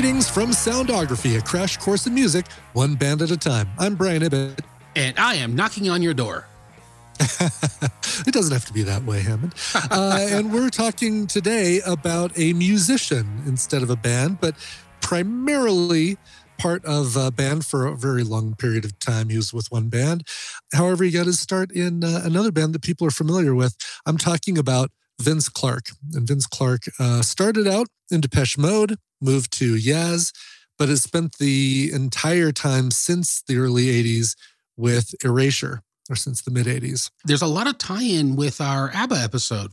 Greetings 0.00 0.30
from 0.30 0.48
Soundography, 0.52 1.38
a 1.38 1.42
crash 1.42 1.76
course 1.76 2.06
in 2.06 2.14
music, 2.14 2.46
one 2.72 2.94
band 2.94 3.20
at 3.20 3.30
a 3.30 3.36
time. 3.36 3.68
I'm 3.78 3.96
Brian 3.96 4.22
Ibbott. 4.22 4.62
And 4.96 5.18
I 5.18 5.34
am 5.34 5.54
knocking 5.54 5.90
on 5.90 6.00
your 6.00 6.14
door. 6.14 6.46
it 7.20 8.32
doesn't 8.32 8.50
have 8.50 8.64
to 8.64 8.72
be 8.72 8.82
that 8.84 9.04
way, 9.04 9.20
Hammond. 9.20 9.54
Uh, 9.90 10.18
and 10.18 10.54
we're 10.54 10.70
talking 10.70 11.26
today 11.26 11.82
about 11.84 12.32
a 12.38 12.54
musician 12.54 13.42
instead 13.44 13.82
of 13.82 13.90
a 13.90 13.96
band, 13.96 14.40
but 14.40 14.54
primarily 15.02 16.16
part 16.56 16.82
of 16.86 17.14
a 17.14 17.30
band 17.30 17.66
for 17.66 17.86
a 17.86 17.94
very 17.94 18.24
long 18.24 18.54
period 18.54 18.86
of 18.86 18.98
time. 19.00 19.28
He 19.28 19.36
was 19.36 19.52
with 19.52 19.70
one 19.70 19.90
band. 19.90 20.26
However, 20.72 21.04
he 21.04 21.10
got 21.10 21.26
his 21.26 21.40
start 21.40 21.70
in 21.72 22.04
uh, 22.04 22.22
another 22.24 22.50
band 22.50 22.74
that 22.74 22.80
people 22.80 23.06
are 23.06 23.10
familiar 23.10 23.54
with. 23.54 23.76
I'm 24.06 24.16
talking 24.16 24.56
about 24.56 24.92
Vince 25.20 25.48
Clarke. 25.48 25.90
And 26.14 26.26
Vince 26.26 26.46
Clarke 26.46 26.84
uh, 26.98 27.22
started 27.22 27.66
out 27.66 27.88
in 28.10 28.20
Depeche 28.20 28.58
Mode, 28.58 28.96
moved 29.20 29.52
to 29.58 29.74
Yaz, 29.74 30.32
but 30.78 30.88
has 30.88 31.02
spent 31.02 31.38
the 31.38 31.90
entire 31.92 32.52
time 32.52 32.90
since 32.90 33.42
the 33.42 33.58
early 33.58 33.86
80s 33.86 34.34
with 34.76 35.14
Erasure, 35.22 35.82
or 36.08 36.16
since 36.16 36.40
the 36.40 36.50
mid 36.50 36.66
80s. 36.66 37.10
There's 37.24 37.42
a 37.42 37.46
lot 37.46 37.66
of 37.66 37.78
tie 37.78 38.02
in 38.02 38.34
with 38.34 38.60
our 38.60 38.90
ABBA 38.94 39.16
episode. 39.16 39.72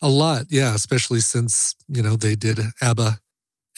A 0.00 0.08
lot, 0.08 0.46
yeah, 0.48 0.74
especially 0.74 1.20
since, 1.20 1.74
you 1.88 2.02
know, 2.02 2.14
they 2.14 2.36
did 2.36 2.60
ABBA 2.80 3.18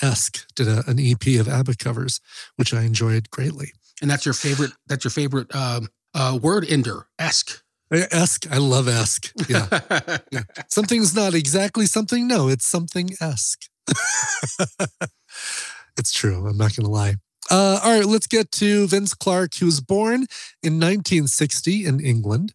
esque, 0.02 0.46
did 0.54 0.68
a, 0.68 0.84
an 0.86 0.98
EP 1.00 1.40
of 1.40 1.48
ABBA 1.48 1.76
covers, 1.76 2.20
which 2.56 2.74
I 2.74 2.82
enjoyed 2.82 3.30
greatly. 3.30 3.72
And 4.02 4.10
that's 4.10 4.26
your 4.26 4.34
favorite, 4.34 4.72
that's 4.86 5.04
your 5.04 5.10
favorite 5.10 5.54
um, 5.54 5.88
uh, 6.14 6.38
word 6.40 6.66
ender, 6.68 7.06
esque. 7.18 7.62
Esque. 7.92 8.46
I 8.50 8.58
love 8.58 8.88
esque. 8.88 9.32
Yeah. 9.48 9.66
yeah. 10.30 10.42
Something's 10.68 11.14
not 11.14 11.34
exactly 11.34 11.86
something. 11.86 12.26
No, 12.28 12.48
it's 12.48 12.66
something 12.66 13.10
esque. 13.20 13.68
it's 15.98 16.12
true. 16.12 16.46
I'm 16.46 16.56
not 16.56 16.76
going 16.76 16.84
to 16.84 16.90
lie. 16.90 17.16
Uh, 17.50 17.80
all 17.82 17.96
right, 17.96 18.06
let's 18.06 18.28
get 18.28 18.52
to 18.52 18.86
Vince 18.86 19.12
Clarke. 19.12 19.54
He 19.54 19.64
was 19.64 19.80
born 19.80 20.26
in 20.62 20.74
1960 20.78 21.84
in 21.84 21.98
England. 21.98 22.54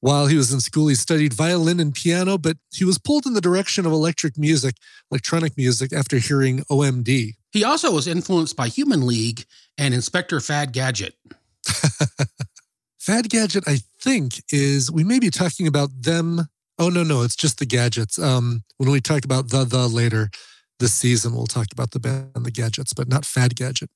While 0.00 0.26
he 0.26 0.36
was 0.36 0.52
in 0.52 0.58
school, 0.58 0.88
he 0.88 0.96
studied 0.96 1.32
violin 1.32 1.78
and 1.78 1.94
piano, 1.94 2.36
but 2.36 2.56
he 2.72 2.84
was 2.84 2.98
pulled 2.98 3.24
in 3.24 3.34
the 3.34 3.40
direction 3.40 3.86
of 3.86 3.92
electric 3.92 4.36
music, 4.36 4.74
electronic 5.12 5.56
music, 5.56 5.92
after 5.92 6.18
hearing 6.18 6.64
OMD. 6.68 7.34
He 7.52 7.62
also 7.62 7.92
was 7.92 8.08
influenced 8.08 8.56
by 8.56 8.66
Human 8.66 9.06
League 9.06 9.44
and 9.78 9.94
Inspector 9.94 10.40
Fad 10.40 10.72
Gadget. 10.72 11.14
Fad 13.02 13.30
Gadget, 13.30 13.64
I 13.66 13.78
think, 13.98 14.44
is 14.52 14.88
we 14.88 15.02
may 15.02 15.18
be 15.18 15.28
talking 15.28 15.66
about 15.66 15.90
them. 16.02 16.42
Oh 16.78 16.88
no, 16.88 17.02
no, 17.02 17.22
it's 17.22 17.34
just 17.34 17.58
the 17.58 17.66
gadgets. 17.66 18.16
Um, 18.16 18.62
when 18.76 18.92
we 18.92 19.00
talk 19.00 19.24
about 19.24 19.48
the 19.48 19.64
the 19.64 19.88
later 19.88 20.30
this 20.78 20.94
season, 20.94 21.34
we'll 21.34 21.48
talk 21.48 21.66
about 21.72 21.90
the 21.90 21.98
band 21.98 22.30
and 22.36 22.46
the 22.46 22.52
gadgets, 22.52 22.92
but 22.92 23.08
not 23.08 23.24
Fad 23.24 23.56
Gadget. 23.56 23.90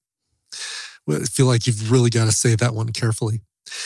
I 1.08 1.20
feel 1.20 1.46
like 1.46 1.68
you've 1.68 1.92
really 1.92 2.10
got 2.10 2.24
to 2.24 2.32
say 2.32 2.56
that 2.56 2.74
one 2.74 2.88
carefully. 2.88 3.42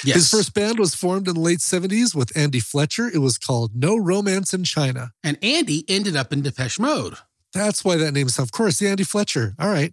Yes. 0.07 0.17
His 0.17 0.31
first 0.31 0.55
band 0.55 0.79
was 0.79 0.95
formed 0.95 1.29
in 1.29 1.35
the 1.35 1.41
late 1.41 1.59
70s 1.59 2.15
with 2.15 2.35
Andy 2.35 2.61
Fletcher. 2.61 3.07
It 3.07 3.19
was 3.19 3.37
called 3.37 3.73
No 3.75 3.99
Romance 3.99 4.55
in 4.55 4.65
China. 4.65 5.11
And 5.23 5.37
Andy 5.43 5.85
ended 5.87 6.17
up 6.17 6.33
in 6.33 6.41
Depeche 6.41 6.79
Mode. 6.79 7.17
That's 7.53 7.85
why 7.85 7.97
that 7.97 8.13
name 8.13 8.27
is, 8.27 8.39
of 8.39 8.53
course, 8.53 8.79
the 8.79 8.89
Andy 8.89 9.05
Fletcher. 9.05 9.55
All 9.59 9.69
right. 9.69 9.93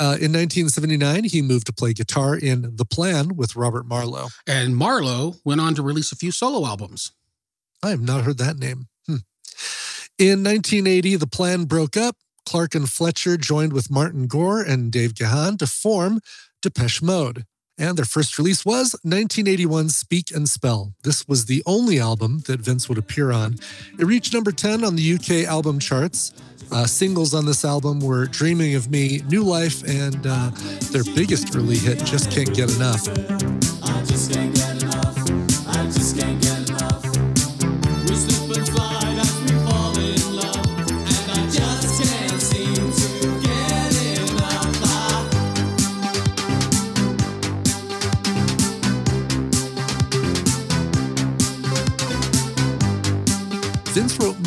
Uh, 0.00 0.14
in 0.20 0.32
1979, 0.32 1.24
he 1.24 1.42
moved 1.42 1.66
to 1.66 1.72
play 1.72 1.92
guitar 1.92 2.36
in 2.36 2.76
The 2.76 2.84
Plan 2.84 3.34
with 3.34 3.56
Robert 3.56 3.84
Marlow. 3.84 4.28
And 4.46 4.76
Marlow 4.76 5.34
went 5.44 5.60
on 5.60 5.74
to 5.74 5.82
release 5.82 6.12
a 6.12 6.16
few 6.16 6.30
solo 6.30 6.66
albums. 6.66 7.12
I 7.82 7.90
have 7.90 8.00
not 8.00 8.22
heard 8.22 8.38
that 8.38 8.58
name. 8.58 8.86
Hmm. 9.06 9.16
In 10.16 10.44
1980, 10.44 11.16
The 11.16 11.26
Plan 11.26 11.64
broke 11.64 11.96
up. 11.96 12.16
Clarke 12.46 12.76
and 12.76 12.88
Fletcher 12.88 13.36
joined 13.36 13.72
with 13.72 13.90
Martin 13.90 14.26
Gore 14.26 14.62
and 14.62 14.90
Dave 14.90 15.14
Gahan 15.14 15.58
to 15.58 15.66
form 15.66 16.20
Depeche 16.62 17.02
Mode. 17.02 17.44
And 17.78 17.96
their 17.96 18.04
first 18.04 18.38
release 18.38 18.64
was 18.64 18.96
1981's 19.06 19.94
Speak 19.96 20.32
and 20.34 20.48
Spell. 20.48 20.94
This 21.04 21.28
was 21.28 21.46
the 21.46 21.62
only 21.64 22.00
album 22.00 22.40
that 22.46 22.60
Vince 22.60 22.88
would 22.88 22.98
appear 22.98 23.30
on. 23.30 23.58
It 23.98 24.04
reached 24.04 24.34
number 24.34 24.50
10 24.50 24.84
on 24.84 24.96
the 24.96 25.14
UK 25.14 25.48
album 25.48 25.78
charts. 25.78 26.32
Uh, 26.70 26.86
singles 26.86 27.34
on 27.34 27.46
this 27.46 27.64
album 27.64 28.00
were 28.00 28.26
Dreaming 28.26 28.74
of 28.74 28.90
Me, 28.90 29.22
New 29.28 29.42
Life, 29.42 29.82
and 29.84 30.26
uh, 30.26 30.50
their 30.90 31.04
biggest 31.14 31.54
early 31.56 31.78
hit, 31.78 32.04
Just 32.04 32.30
Can't 32.30 32.52
Get 32.54 32.74
Enough. 32.76 33.06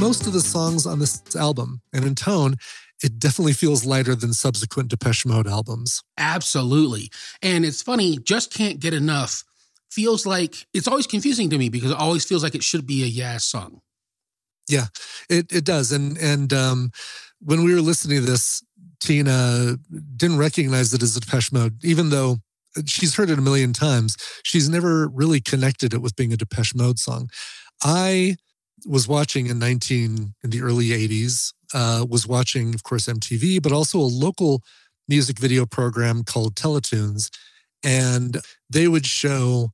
Most 0.02 0.26
of 0.26 0.34
the 0.34 0.42
songs 0.42 0.88
on 0.88 0.98
this 0.98 1.22
album, 1.36 1.82
and 1.94 2.04
in 2.04 2.16
tone, 2.16 2.56
it 3.04 3.20
definitely 3.20 3.54
feels 3.54 3.86
lighter 3.86 4.16
than 4.16 4.34
subsequent 4.34 4.90
Depeche 4.90 5.26
Mode 5.26 5.48
albums. 5.48 6.04
Absolutely. 6.18 7.12
And 7.42 7.64
it's 7.64 7.84
funny, 7.84 8.18
just 8.18 8.52
can't 8.52 8.80
get 8.80 8.94
enough 8.94 9.44
feels 9.92 10.26
like 10.26 10.66
it's 10.74 10.88
always 10.88 11.06
confusing 11.06 11.50
to 11.50 11.58
me 11.58 11.70
because 11.70 11.92
it 11.92 11.98
always 11.98 12.26
feels 12.26 12.44
like 12.44 12.56
it 12.56 12.64
should 12.64 12.88
be 12.88 13.04
a 13.04 13.22
Yaz 13.22 13.42
song. 13.42 13.82
Yeah, 14.70 14.86
it 15.30 15.52
it 15.52 15.66
does. 15.66 15.92
And 15.92 16.18
and 16.18 16.52
um 16.54 16.92
when 17.40 17.64
we 17.64 17.74
were 17.74 17.82
listening 17.82 18.22
to 18.22 18.26
this, 18.26 18.64
Tina 19.02 19.78
didn't 20.16 20.38
recognize 20.38 20.94
it 20.94 21.04
as 21.04 21.16
a 21.18 21.20
Depeche 21.20 21.52
Mode, 21.52 21.84
even 21.84 22.10
though 22.10 22.38
she's 22.86 23.16
heard 23.16 23.30
it 23.30 23.38
a 23.38 23.42
million 23.42 23.74
times. 23.74 24.16
She's 24.44 24.70
never 24.70 25.10
really 25.10 25.42
connected 25.42 25.94
it 25.94 26.02
with 26.02 26.16
being 26.16 26.32
a 26.32 26.38
Depeche 26.38 26.74
Mode 26.74 26.98
song. 26.98 27.30
I 27.84 28.38
was 28.86 29.08
watching 29.08 29.48
in 29.48 29.60
19 29.60 30.34
in 30.44 30.50
the 30.50 30.62
early 30.62 30.90
80s 30.90 31.54
uh, 31.74 32.06
was 32.10 32.28
watching 32.28 32.74
of 32.74 32.84
course 32.84 33.08
mtv 33.08 33.62
but 33.62 33.72
also 33.72 34.00
a 34.00 34.02
local 34.02 34.62
music 35.12 35.38
video 35.38 35.66
program 35.66 36.24
called 36.24 36.56
teletoons. 36.56 37.30
And 37.84 38.38
they 38.70 38.88
would 38.88 39.06
show 39.06 39.72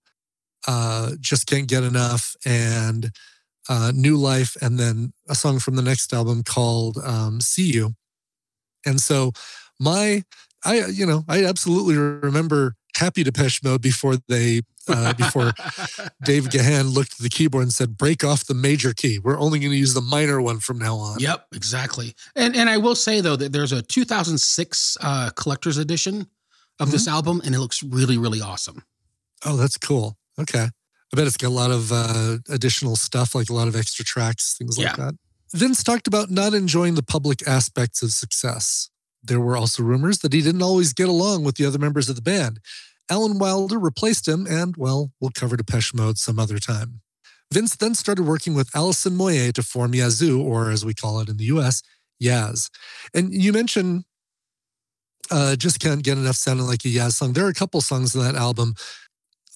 uh, 0.67 1.11
just 1.19 1.47
can't 1.47 1.67
get 1.67 1.83
enough 1.83 2.35
and 2.45 3.11
uh, 3.69 3.91
new 3.93 4.17
life 4.17 4.57
and 4.61 4.79
then 4.79 5.13
a 5.29 5.35
song 5.35 5.59
from 5.59 5.75
the 5.75 5.81
next 5.81 6.13
album 6.13 6.41
called 6.43 6.97
um, 7.03 7.39
see 7.39 7.71
you. 7.71 7.93
And 8.85 8.99
so 8.99 9.31
my 9.79 10.23
i 10.65 10.85
you 10.87 11.05
know 11.05 11.23
i 11.29 11.45
absolutely 11.45 11.95
remember 11.95 12.73
happy 12.95 13.23
depeche 13.23 13.61
mode 13.63 13.79
before 13.79 14.15
they 14.27 14.61
uh, 14.89 15.13
before 15.13 15.53
Dave 16.23 16.49
Gahan 16.49 16.87
looked 16.87 17.13
at 17.13 17.19
the 17.19 17.29
keyboard 17.29 17.63
and 17.63 17.73
said, 17.73 17.97
"Break 17.97 18.23
off 18.23 18.45
the 18.45 18.53
major 18.53 18.93
key. 18.93 19.19
We're 19.19 19.39
only 19.39 19.59
going 19.59 19.71
to 19.71 19.77
use 19.77 19.93
the 19.93 20.01
minor 20.01 20.41
one 20.41 20.59
from 20.59 20.79
now 20.79 20.95
on." 20.95 21.19
Yep, 21.19 21.47
exactly. 21.53 22.15
And 22.35 22.55
and 22.55 22.69
I 22.69 22.77
will 22.77 22.95
say 22.95 23.21
though 23.21 23.35
that 23.35 23.51
there's 23.51 23.71
a 23.71 23.81
2006 23.81 24.97
uh, 25.01 25.29
collector's 25.35 25.77
edition 25.77 26.27
of 26.79 26.87
mm-hmm. 26.87 26.91
this 26.91 27.07
album, 27.07 27.41
and 27.45 27.55
it 27.55 27.59
looks 27.59 27.83
really 27.83 28.17
really 28.17 28.41
awesome. 28.41 28.83
Oh, 29.45 29.57
that's 29.57 29.77
cool. 29.77 30.17
Okay, 30.39 30.67
I 31.13 31.15
bet 31.15 31.27
it's 31.27 31.37
got 31.37 31.47
a 31.47 31.49
lot 31.49 31.71
of 31.71 31.91
uh, 31.91 32.37
additional 32.49 32.95
stuff, 32.95 33.35
like 33.35 33.49
a 33.49 33.53
lot 33.53 33.67
of 33.67 33.75
extra 33.75 34.03
tracks, 34.03 34.55
things 34.57 34.77
like 34.77 34.87
yeah. 34.87 35.05
that. 35.05 35.15
Vince 35.53 35.81
talked 35.83 36.07
about 36.07 36.29
not 36.29 36.53
enjoying 36.53 36.95
the 36.95 37.03
public 37.03 37.47
aspects 37.47 38.03
of 38.03 38.11
success. 38.11 38.89
There 39.23 39.39
were 39.39 39.55
also 39.55 39.83
rumors 39.83 40.19
that 40.19 40.33
he 40.33 40.41
didn't 40.41 40.61
always 40.61 40.93
get 40.93 41.07
along 41.07 41.43
with 41.43 41.55
the 41.55 41.65
other 41.65 41.79
members 41.79 42.09
of 42.09 42.15
the 42.15 42.21
band. 42.21 42.59
Alan 43.09 43.39
Wilder 43.39 43.79
replaced 43.79 44.27
him, 44.27 44.45
and, 44.47 44.75
well, 44.77 45.11
we'll 45.19 45.31
cover 45.31 45.55
Depeche 45.55 45.93
Mode 45.93 46.17
some 46.17 46.39
other 46.39 46.59
time. 46.59 47.01
Vince 47.53 47.75
then 47.75 47.95
started 47.95 48.23
working 48.23 48.53
with 48.53 48.75
Alison 48.75 49.13
Moyet 49.13 49.53
to 49.53 49.63
form 49.63 49.95
Yazoo, 49.95 50.41
or 50.41 50.69
as 50.69 50.83
we 50.83 50.93
call 50.93 51.19
it 51.19 51.29
in 51.29 51.37
the 51.37 51.45
US, 51.45 51.81
Yaz. 52.21 52.69
And 53.13 53.33
you 53.33 53.53
mentioned 53.53 54.03
uh, 55.31 55.55
Just 55.55 55.79
Can't 55.79 56.03
Get 56.03 56.17
Enough 56.17 56.35
sounding 56.35 56.67
like 56.67 56.83
a 56.85 56.89
Yaz 56.89 57.13
song. 57.13 57.33
There 57.33 57.45
are 57.45 57.49
a 57.49 57.53
couple 57.53 57.81
songs 57.81 58.15
in 58.15 58.21
that 58.21 58.35
album 58.35 58.73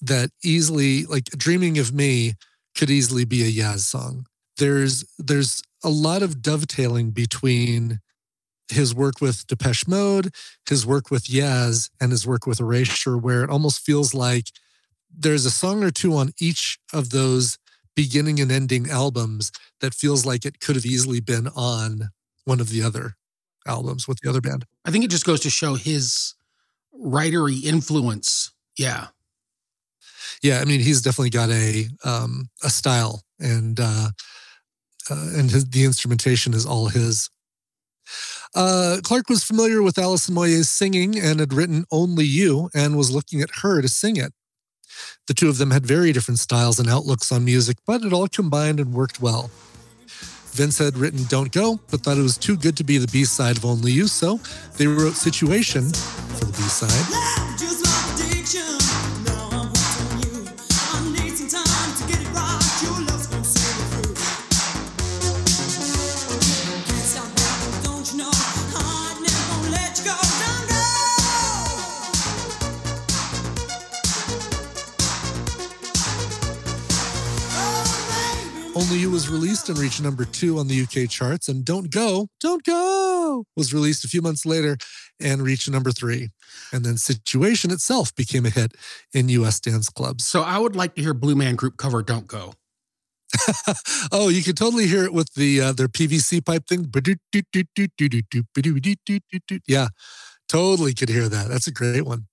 that 0.00 0.30
easily, 0.42 1.04
like 1.04 1.24
Dreaming 1.24 1.78
of 1.78 1.92
Me, 1.92 2.34
could 2.76 2.90
easily 2.90 3.24
be 3.24 3.42
a 3.42 3.62
Yaz 3.62 3.80
song. 3.80 4.26
There's 4.58 5.04
there's 5.18 5.62
a 5.84 5.88
lot 5.90 6.22
of 6.22 6.42
dovetailing 6.42 7.10
between 7.10 8.00
his 8.72 8.94
work 8.94 9.20
with 9.20 9.46
Depeche 9.46 9.86
Mode, 9.86 10.34
his 10.68 10.86
work 10.86 11.10
with 11.10 11.24
Yaz, 11.24 11.90
and 12.00 12.10
his 12.10 12.26
work 12.26 12.46
with 12.46 12.60
Erasure, 12.60 13.16
where 13.16 13.44
it 13.44 13.50
almost 13.50 13.80
feels 13.80 14.14
like 14.14 14.46
there's 15.14 15.44
a 15.44 15.50
song 15.50 15.84
or 15.84 15.90
two 15.90 16.14
on 16.16 16.32
each 16.40 16.78
of 16.92 17.10
those 17.10 17.58
beginning 17.94 18.40
and 18.40 18.50
ending 18.50 18.90
albums 18.90 19.52
that 19.80 19.94
feels 19.94 20.24
like 20.24 20.44
it 20.44 20.60
could 20.60 20.76
have 20.76 20.86
easily 20.86 21.20
been 21.20 21.48
on 21.48 22.10
one 22.44 22.60
of 22.60 22.70
the 22.70 22.82
other 22.82 23.14
albums 23.66 24.08
with 24.08 24.18
the 24.20 24.28
other 24.30 24.40
band. 24.40 24.64
I 24.84 24.90
think 24.90 25.04
it 25.04 25.10
just 25.10 25.26
goes 25.26 25.40
to 25.40 25.50
show 25.50 25.74
his 25.74 26.34
writery 26.98 27.62
influence. 27.64 28.52
Yeah. 28.78 29.08
Yeah, 30.42 30.60
I 30.60 30.64
mean, 30.64 30.80
he's 30.80 31.02
definitely 31.02 31.30
got 31.30 31.50
a 31.50 31.86
um, 32.04 32.48
a 32.64 32.70
style, 32.70 33.22
and 33.38 33.78
uh, 33.78 34.10
uh, 35.08 35.30
and 35.36 35.50
his, 35.50 35.68
the 35.70 35.84
instrumentation 35.84 36.52
is 36.52 36.66
all 36.66 36.88
his. 36.88 37.30
Uh, 38.54 38.98
Clarke 39.02 39.28
was 39.28 39.44
familiar 39.44 39.82
with 39.82 39.98
Alison 39.98 40.34
Moyet's 40.34 40.68
singing 40.68 41.18
and 41.18 41.40
had 41.40 41.54
written 41.54 41.84
Only 41.90 42.24
You 42.24 42.68
and 42.74 42.96
was 42.96 43.10
looking 43.10 43.40
at 43.40 43.50
her 43.62 43.80
to 43.80 43.88
sing 43.88 44.16
it. 44.16 44.32
The 45.26 45.34
two 45.34 45.48
of 45.48 45.58
them 45.58 45.70
had 45.70 45.86
very 45.86 46.12
different 46.12 46.38
styles 46.38 46.78
and 46.78 46.88
outlooks 46.88 47.32
on 47.32 47.44
music, 47.44 47.78
but 47.86 48.02
it 48.02 48.12
all 48.12 48.28
combined 48.28 48.78
and 48.78 48.92
worked 48.92 49.20
well. 49.20 49.50
Vince 50.52 50.76
had 50.78 50.98
written 50.98 51.24
Don't 51.24 51.50
Go, 51.50 51.80
but 51.90 52.00
thought 52.00 52.18
it 52.18 52.22
was 52.22 52.36
too 52.36 52.58
good 52.58 52.76
to 52.76 52.84
be 52.84 52.98
the 52.98 53.08
B 53.08 53.24
side 53.24 53.56
of 53.56 53.64
Only 53.64 53.92
You, 53.92 54.06
so 54.06 54.38
they 54.76 54.86
wrote 54.86 55.14
Situation 55.14 55.90
for 55.90 56.44
the 56.44 56.52
B 56.52 56.62
side. 56.64 57.41
Only 78.82 78.98
You 78.98 79.12
was 79.12 79.28
released 79.28 79.68
and 79.68 79.78
reached 79.78 80.02
number 80.02 80.24
two 80.24 80.58
on 80.58 80.66
the 80.66 80.82
UK 80.82 81.08
charts, 81.08 81.46
and 81.46 81.64
Don't 81.64 81.88
Go, 81.88 82.26
Don't 82.40 82.64
Go 82.64 83.44
was 83.54 83.72
released 83.72 84.04
a 84.04 84.08
few 84.08 84.20
months 84.20 84.44
later 84.44 84.76
and 85.20 85.40
reached 85.40 85.70
number 85.70 85.92
three. 85.92 86.30
And 86.72 86.84
then 86.84 86.96
Situation 86.96 87.70
itself 87.70 88.12
became 88.16 88.44
a 88.44 88.50
hit 88.50 88.72
in 89.14 89.28
US 89.28 89.60
dance 89.60 89.88
clubs. 89.88 90.26
So 90.26 90.42
I 90.42 90.58
would 90.58 90.74
like 90.74 90.96
to 90.96 91.00
hear 91.00 91.14
Blue 91.14 91.36
Man 91.36 91.54
Group 91.54 91.76
cover 91.76 92.02
Don't 92.02 92.26
Go. 92.26 92.54
oh, 94.10 94.28
you 94.28 94.42
can 94.42 94.56
totally 94.56 94.88
hear 94.88 95.04
it 95.04 95.12
with 95.12 95.32
the 95.34 95.60
uh, 95.60 95.72
their 95.72 95.86
PVC 95.86 96.44
pipe 96.44 96.66
thing. 96.66 96.90
Yeah, 99.68 99.88
totally 100.48 100.92
could 100.92 101.08
hear 101.08 101.28
that. 101.28 101.48
That's 101.48 101.68
a 101.68 101.72
great 101.72 102.04
one. 102.04 102.26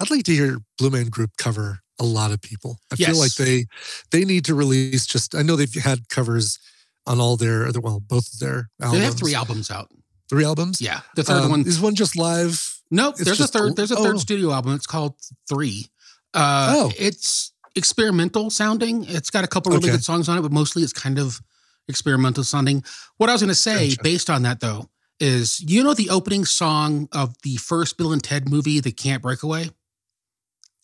I'd 0.00 0.10
like 0.10 0.24
to 0.24 0.32
hear 0.32 0.58
Blue 0.76 0.90
Man 0.90 1.06
Group 1.06 1.36
cover 1.38 1.82
a 1.98 2.04
lot 2.04 2.32
of 2.32 2.40
people. 2.40 2.78
I 2.92 2.96
yes. 2.98 3.10
feel 3.10 3.18
like 3.18 3.34
they 3.34 3.66
they 4.10 4.24
need 4.24 4.44
to 4.46 4.54
release 4.54 5.06
just 5.06 5.34
I 5.34 5.42
know 5.42 5.56
they've 5.56 5.72
had 5.74 6.08
covers 6.08 6.58
on 7.06 7.20
all 7.20 7.36
their 7.36 7.70
well 7.80 8.00
both 8.00 8.32
of 8.32 8.38
their 8.38 8.70
albums. 8.80 9.00
They 9.00 9.04
have 9.04 9.18
three 9.18 9.34
albums 9.34 9.70
out. 9.70 9.90
Three 10.28 10.44
albums? 10.44 10.80
Yeah. 10.80 11.00
The 11.14 11.22
third 11.22 11.44
um, 11.44 11.50
one 11.50 11.60
is 11.66 11.80
one 11.80 11.94
just 11.94 12.16
live. 12.16 12.80
Nope. 12.90 13.16
There's 13.16 13.38
just, 13.38 13.54
a 13.54 13.58
third 13.58 13.76
there's 13.76 13.92
a 13.92 13.96
third 13.96 14.16
oh. 14.16 14.18
studio 14.18 14.52
album. 14.52 14.74
It's 14.74 14.86
called 14.86 15.14
Three. 15.48 15.86
Uh 16.34 16.74
oh. 16.76 16.92
it's 16.98 17.52
experimental 17.74 18.50
sounding. 18.50 19.04
It's 19.08 19.30
got 19.30 19.44
a 19.44 19.48
couple 19.48 19.72
really 19.72 19.84
okay. 19.84 19.92
good 19.92 20.04
songs 20.04 20.28
on 20.28 20.38
it, 20.38 20.42
but 20.42 20.52
mostly 20.52 20.82
it's 20.82 20.92
kind 20.92 21.18
of 21.18 21.40
experimental 21.88 22.44
sounding. 22.44 22.84
What 23.16 23.30
I 23.30 23.32
was 23.32 23.42
gonna 23.42 23.54
say 23.54 23.90
gotcha. 23.90 24.02
based 24.02 24.30
on 24.30 24.42
that 24.42 24.60
though 24.60 24.88
is 25.20 25.60
you 25.60 25.82
know 25.82 25.94
the 25.94 26.10
opening 26.10 26.44
song 26.44 27.08
of 27.12 27.34
the 27.42 27.56
first 27.56 27.96
Bill 27.96 28.12
and 28.12 28.22
Ted 28.22 28.48
movie, 28.50 28.80
The 28.80 28.92
Camp 28.92 29.22
Breakaway? 29.22 29.70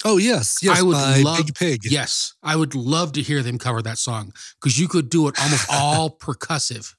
Oh 0.04 0.16
yes, 0.16 0.58
yes. 0.62 0.78
I 0.78 0.82
would 0.82 0.96
love 0.96 1.38
Big 1.38 1.54
Pig. 1.54 1.80
Yes, 1.84 2.34
I 2.42 2.56
would 2.56 2.74
love 2.74 3.12
to 3.12 3.22
hear 3.22 3.42
them 3.42 3.58
cover 3.58 3.82
that 3.82 3.98
song 3.98 4.32
because 4.60 4.78
you 4.78 4.88
could 4.88 5.08
do 5.08 5.28
it 5.28 5.40
almost 5.40 5.66
all 5.72 6.10
percussive. 6.10 6.94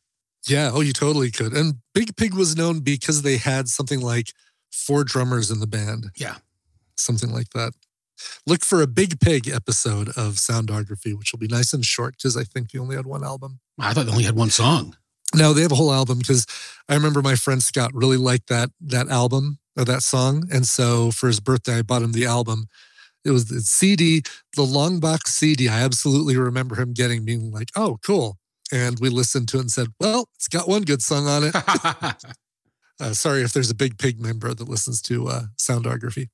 Yeah. 0.48 0.72
Oh, 0.74 0.82
you 0.82 0.94
totally 0.94 1.32
could. 1.32 1.54
And 1.54 1.76
Big 1.94 2.16
Pig 2.16 2.34
was 2.34 2.58
known 2.58 2.80
because 2.82 3.22
they 3.22 3.38
had 3.38 3.68
something 3.68 4.02
like 4.02 4.34
four 4.72 5.04
drummers 5.04 5.52
in 5.52 5.60
the 5.60 5.68
band. 5.68 6.08
Yeah. 6.18 6.36
Something 6.98 7.32
like 7.32 7.50
that. 7.52 7.74
Look 8.46 8.64
for 8.64 8.82
a 8.82 8.88
Big 8.88 9.20
Pig 9.20 9.48
episode 9.48 10.10
of 10.10 10.36
Soundography, 10.36 11.18
which 11.18 11.32
will 11.32 11.40
be 11.40 11.48
nice 11.48 11.74
and 11.74 11.84
short 11.84 12.16
because 12.18 12.38
I 12.38 12.44
think 12.44 12.72
they 12.72 12.80
only 12.80 12.96
had 12.96 13.06
one 13.06 13.24
album. 13.24 13.60
I 13.80 13.94
thought 13.94 14.06
they 14.06 14.12
only 14.12 14.24
had 14.24 14.36
one 14.36 14.50
song. 14.50 14.96
No, 15.36 15.54
they 15.54 15.62
have 15.62 15.72
a 15.72 15.76
whole 15.76 15.92
album 15.92 16.20
because 16.20 16.46
I 16.88 16.94
remember 16.94 17.22
my 17.22 17.36
friend 17.36 17.62
Scott 17.62 17.92
really 17.94 18.18
liked 18.18 18.50
that 18.50 18.70
that 18.82 19.10
album 19.10 19.60
or 19.76 19.84
that 19.86 20.04
song, 20.04 20.48
and 20.52 20.68
so 20.68 21.10
for 21.10 21.26
his 21.26 21.40
birthday, 21.40 21.80
I 21.80 21.82
bought 21.82 22.04
him 22.04 22.12
the 22.12 22.26
album 22.26 22.68
it 23.26 23.32
was 23.32 23.46
the 23.46 23.62
CD, 23.62 24.24
the 24.56 24.64
long 24.64 25.00
box 25.00 25.34
CD. 25.34 25.68
I 25.70 25.82
absolutely 25.82 26.38
remember 26.38 26.76
him 26.76 26.94
getting 26.94 27.26
being 27.26 27.52
like, 27.52 27.70
"Oh, 27.76 27.98
cool," 28.06 28.38
and 28.72 29.00
we 29.00 29.10
listened 29.10 29.48
to 29.50 29.58
it 29.58 29.62
and 29.62 29.72
said, 29.72 29.88
"Well, 30.00 30.30
it's 30.36 30.48
got 30.48 30.68
one 30.68 30.84
good 30.84 31.02
song 31.02 31.28
on 31.28 31.44
it." 31.46 31.56
uh, 33.00 33.14
sorry 33.14 33.42
if 33.42 33.54
there's 33.54 33.72
a 33.72 33.76
big 33.76 33.98
pig 33.98 34.20
member 34.20 34.54
that 34.54 34.70
listens 34.70 35.02
to 35.04 35.28
uh, 35.28 35.44
Soundography. 35.58 36.30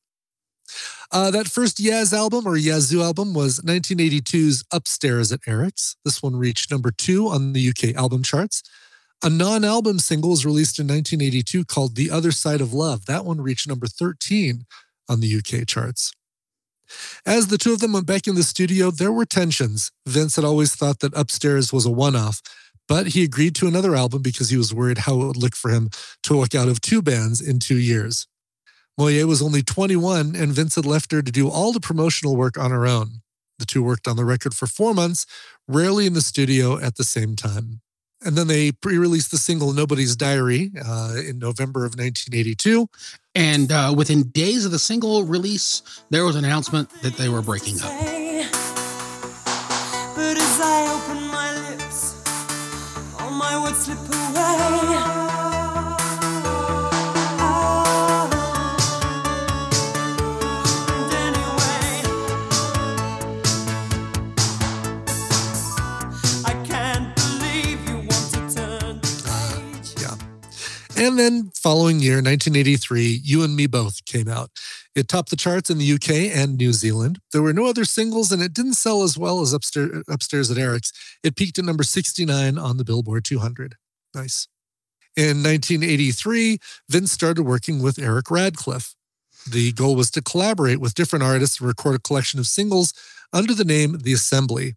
Uh, 1.12 1.32
that 1.32 1.48
first 1.48 1.78
Yaz 1.78 2.14
album 2.14 2.46
or 2.46 2.56
Yazoo 2.56 3.02
album 3.02 3.34
was 3.34 3.60
1982's 3.62 4.64
Upstairs 4.72 5.32
at 5.32 5.40
Eric's. 5.48 5.96
This 6.06 6.22
one 6.22 6.36
reached 6.36 6.70
number 6.70 6.92
two 6.92 7.28
on 7.28 7.54
the 7.54 7.70
UK 7.70 7.96
album 7.96 8.22
charts. 8.22 8.62
A 9.24 9.30
non 9.30 9.66
album 9.66 10.00
single 10.00 10.30
was 10.30 10.46
released 10.46 10.80
in 10.80 10.88
1982 10.88 11.66
called 11.66 11.96
The 11.96 12.12
Other 12.12 12.32
Side 12.32 12.62
of 12.62 12.74
Love. 12.74 13.06
That 13.06 13.26
one 13.26 13.42
reached 13.42 13.68
number 13.68 13.88
13 13.88 14.66
on 15.10 15.20
the 15.20 15.36
UK 15.36 15.68
charts. 15.68 16.14
As 17.26 17.48
the 17.48 17.58
two 17.58 17.74
of 17.74 17.80
them 17.80 17.94
went 17.94 18.06
back 18.06 18.28
in 18.28 18.36
the 18.36 18.44
studio, 18.44 18.92
there 18.92 19.12
were 19.12 19.26
tensions. 19.26 19.92
Vince 20.08 20.36
had 20.36 20.46
always 20.46 20.76
thought 20.76 21.00
that 21.00 21.14
Upstairs 21.16 21.72
was 21.72 21.86
a 21.86 21.92
one 21.92 22.16
off, 22.16 22.42
but 22.88 23.08
he 23.08 23.24
agreed 23.24 23.56
to 23.56 23.68
another 23.68 23.96
album 23.96 24.22
because 24.22 24.50
he 24.50 24.58
was 24.58 24.74
worried 24.74 25.00
how 25.00 25.22
it 25.22 25.26
would 25.26 25.38
look 25.38 25.56
for 25.56 25.72
him 25.72 25.90
to 26.24 26.38
walk 26.38 26.56
out 26.56 26.68
of 26.68 26.82
two 26.82 27.02
bands 27.02 27.40
in 27.42 27.60
two 27.60 27.78
years. 27.78 28.28
Moyet 29.00 29.28
was 29.28 29.42
only 29.42 29.62
21, 29.62 30.36
and 30.36 30.52
Vince 30.52 30.76
had 30.76 30.86
left 30.86 31.12
her 31.14 31.22
to 31.22 31.32
do 31.32 31.48
all 31.48 31.72
the 31.72 31.80
promotional 31.80 32.36
work 32.36 32.58
on 32.58 32.72
her 32.72 32.86
own. 32.86 33.22
The 33.58 33.66
two 33.66 33.84
worked 33.84 34.08
on 34.08 34.18
the 34.18 34.26
record 34.26 34.54
for 34.54 34.68
four 34.68 34.94
months, 34.94 35.26
rarely 35.68 36.06
in 36.06 36.14
the 36.14 36.22
studio 36.22 36.80
at 36.80 36.96
the 36.96 37.04
same 37.04 37.36
time. 37.36 37.82
And 38.22 38.36
then 38.36 38.48
they 38.48 38.74
pre 38.74 38.98
released 38.98 39.32
the 39.32 39.38
single 39.38 39.72
Nobody's 39.72 40.16
Diary 40.16 40.72
uh, 40.86 41.16
in 41.26 41.40
November 41.40 41.86
of 41.86 41.92
1982. 41.92 42.88
And 43.40 43.72
uh, 43.72 43.94
within 43.96 44.24
days 44.24 44.66
of 44.66 44.72
the 44.72 44.80
single 44.80 45.24
release, 45.24 45.82
there 46.10 46.26
was 46.26 46.36
an 46.36 46.44
announcement 46.44 46.90
that 47.04 47.16
they 47.16 47.30
were 47.30 47.42
breaking 47.42 47.82
up. 47.82 48.19
And 71.00 71.18
then 71.18 71.52
following 71.56 72.02
year, 72.02 72.16
1983, 72.16 73.22
You 73.24 73.42
and 73.42 73.56
Me 73.56 73.68
Both 73.68 74.04
came 74.04 74.28
out. 74.28 74.52
It 74.94 75.08
topped 75.08 75.30
the 75.30 75.38
charts 75.38 75.70
in 75.70 75.78
the 75.78 75.94
UK 75.94 76.36
and 76.38 76.58
New 76.58 76.74
Zealand. 76.74 77.20
There 77.32 77.42
were 77.42 77.54
no 77.54 77.68
other 77.68 77.86
singles, 77.86 78.34
and 78.34 78.42
it 78.42 78.54
didn't 78.54 78.74
sell 78.74 79.04
as 79.04 79.18
well 79.18 79.40
as 79.40 79.54
Upstairs, 79.54 80.04
upstairs 80.10 80.52
at 80.52 80.58
Eric's. 80.58 80.92
It 81.24 81.38
peaked 81.38 81.58
at 81.58 81.64
number 81.64 81.84
69 81.84 82.58
on 82.58 82.76
the 82.76 82.84
Billboard 82.84 83.24
200. 83.24 83.76
Nice. 84.14 84.50
In 85.16 85.42
1983, 85.42 86.58
Vince 86.90 87.14
started 87.14 87.44
working 87.44 87.82
with 87.82 87.98
Eric 87.98 88.30
Radcliffe. 88.30 88.94
The 89.50 89.72
goal 89.72 89.96
was 89.96 90.12
to 90.12 90.22
collaborate 90.22 90.82
with 90.82 90.96
different 90.96 91.24
artists 91.24 91.62
and 91.62 91.68
record 91.70 91.96
a 91.96 92.00
collection 92.00 92.42
of 92.42 92.46
singles 92.46 92.94
under 93.32 93.54
the 93.54 93.64
name 93.64 94.00
The 94.02 94.12
Assembly. 94.12 94.76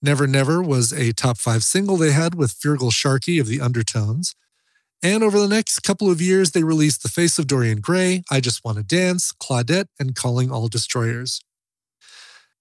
Never 0.00 0.28
Never 0.28 0.62
was 0.62 0.92
a 0.92 1.12
top 1.12 1.38
five 1.38 1.64
single 1.64 1.96
they 1.96 2.12
had 2.12 2.36
with 2.36 2.54
Feargal 2.54 2.92
Sharkey 2.92 3.40
of 3.40 3.48
the 3.48 3.60
Undertones. 3.60 4.36
And 5.02 5.24
over 5.24 5.40
the 5.40 5.48
next 5.48 5.80
couple 5.80 6.08
of 6.08 6.20
years, 6.20 6.52
they 6.52 6.62
released 6.62 7.02
The 7.02 7.08
Face 7.08 7.38
of 7.38 7.48
Dorian 7.48 7.80
Gray, 7.80 8.22
I 8.30 8.38
Just 8.38 8.64
Want 8.64 8.78
to 8.78 8.84
Dance, 8.84 9.32
Claudette, 9.32 9.88
and 9.98 10.14
Calling 10.14 10.52
All 10.52 10.68
Destroyers. 10.68 11.40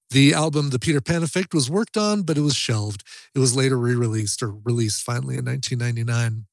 The 0.10 0.34
album 0.34 0.72
The 0.72 0.80
Peter 0.80 1.02
Pan 1.02 1.22
Effect 1.22 1.54
was 1.54 1.70
worked 1.70 1.98
on, 1.98 2.24
but 2.24 2.38
it 2.38 2.42
was 2.42 2.56
shelved. 2.56 3.04
It 3.36 3.40
was 3.40 3.56
later 3.56 3.78
re 3.78 3.96
released 3.96 4.42
or 4.42 4.54
released 4.66 5.04
finally 5.04 5.38
in 5.38 5.46
1999. 5.46 6.48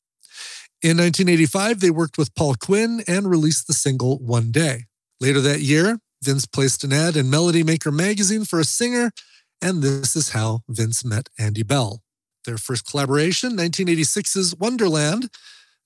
In 0.80 0.96
1985, 0.96 1.80
they 1.80 1.90
worked 1.90 2.18
with 2.18 2.34
Paul 2.34 2.54
Quinn 2.54 3.02
and 3.08 3.28
released 3.28 3.66
the 3.66 3.72
single 3.72 4.18
One 4.18 4.52
Day. 4.52 4.84
Later 5.20 5.40
that 5.40 5.60
year, 5.60 5.98
Vince 6.22 6.46
placed 6.46 6.84
an 6.84 6.92
ad 6.92 7.16
in 7.16 7.30
Melody 7.30 7.64
Maker 7.64 7.90
magazine 7.90 8.44
for 8.44 8.60
a 8.60 8.64
singer, 8.64 9.10
and 9.60 9.82
this 9.82 10.14
is 10.14 10.30
how 10.30 10.60
Vince 10.68 11.04
met 11.04 11.28
Andy 11.38 11.62
Bell. 11.62 12.02
Their 12.44 12.58
first 12.58 12.88
collaboration, 12.88 13.56
1986's 13.56 14.54
Wonderland, 14.56 15.30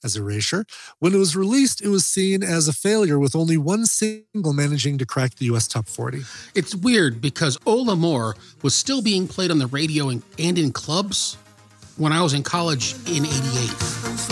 as 0.04 0.16
Erasure. 0.16 0.64
When 0.98 1.14
it 1.14 1.18
was 1.18 1.36
released, 1.36 1.80
it 1.80 1.88
was 1.88 2.04
seen 2.04 2.42
as 2.42 2.68
a 2.68 2.72
failure 2.72 3.18
with 3.18 3.34
only 3.34 3.56
one 3.56 3.86
single 3.86 4.52
managing 4.52 4.98
to 4.98 5.06
crack 5.06 5.36
the 5.36 5.46
US 5.46 5.68
top 5.68 5.86
40. 5.86 6.22
It's 6.54 6.74
weird 6.74 7.20
because 7.20 7.58
Ola 7.66 7.92
L'Amour 7.92 8.34
was 8.62 8.74
still 8.74 9.02
being 9.02 9.28
played 9.28 9.50
on 9.50 9.58
the 9.58 9.66
radio 9.66 10.08
and 10.08 10.22
in 10.38 10.72
clubs 10.72 11.36
when 11.96 12.12
I 12.12 12.22
was 12.22 12.34
in 12.34 12.42
college 12.42 12.94
in 13.06 13.26
88. 13.26 14.31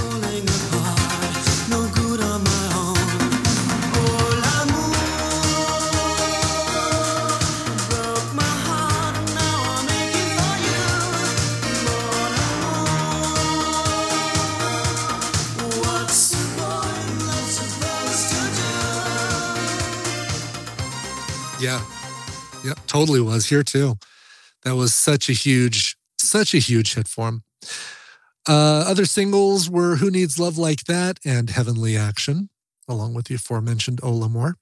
Yeah. 21.60 21.84
Yep. 22.64 22.78
Totally 22.86 23.20
was 23.20 23.46
here 23.46 23.62
too. 23.62 23.98
That 24.62 24.76
was 24.76 24.94
such 24.94 25.28
a 25.28 25.32
huge, 25.32 25.96
such 26.18 26.54
a 26.54 26.58
huge 26.58 26.94
hit 26.94 27.06
for 27.06 27.28
him. 27.28 27.42
Uh, 28.48 28.84
other 28.86 29.04
singles 29.04 29.68
were 29.68 29.96
Who 29.96 30.10
Needs 30.10 30.38
Love 30.38 30.56
Like 30.56 30.84
That 30.84 31.18
and 31.24 31.50
Heavenly 31.50 31.96
Action, 31.96 32.48
along 32.88 33.14
with 33.14 33.26
the 33.26 33.34
aforementioned 33.34 34.00
Oh 34.02 34.12
L'Amour. 34.12 34.56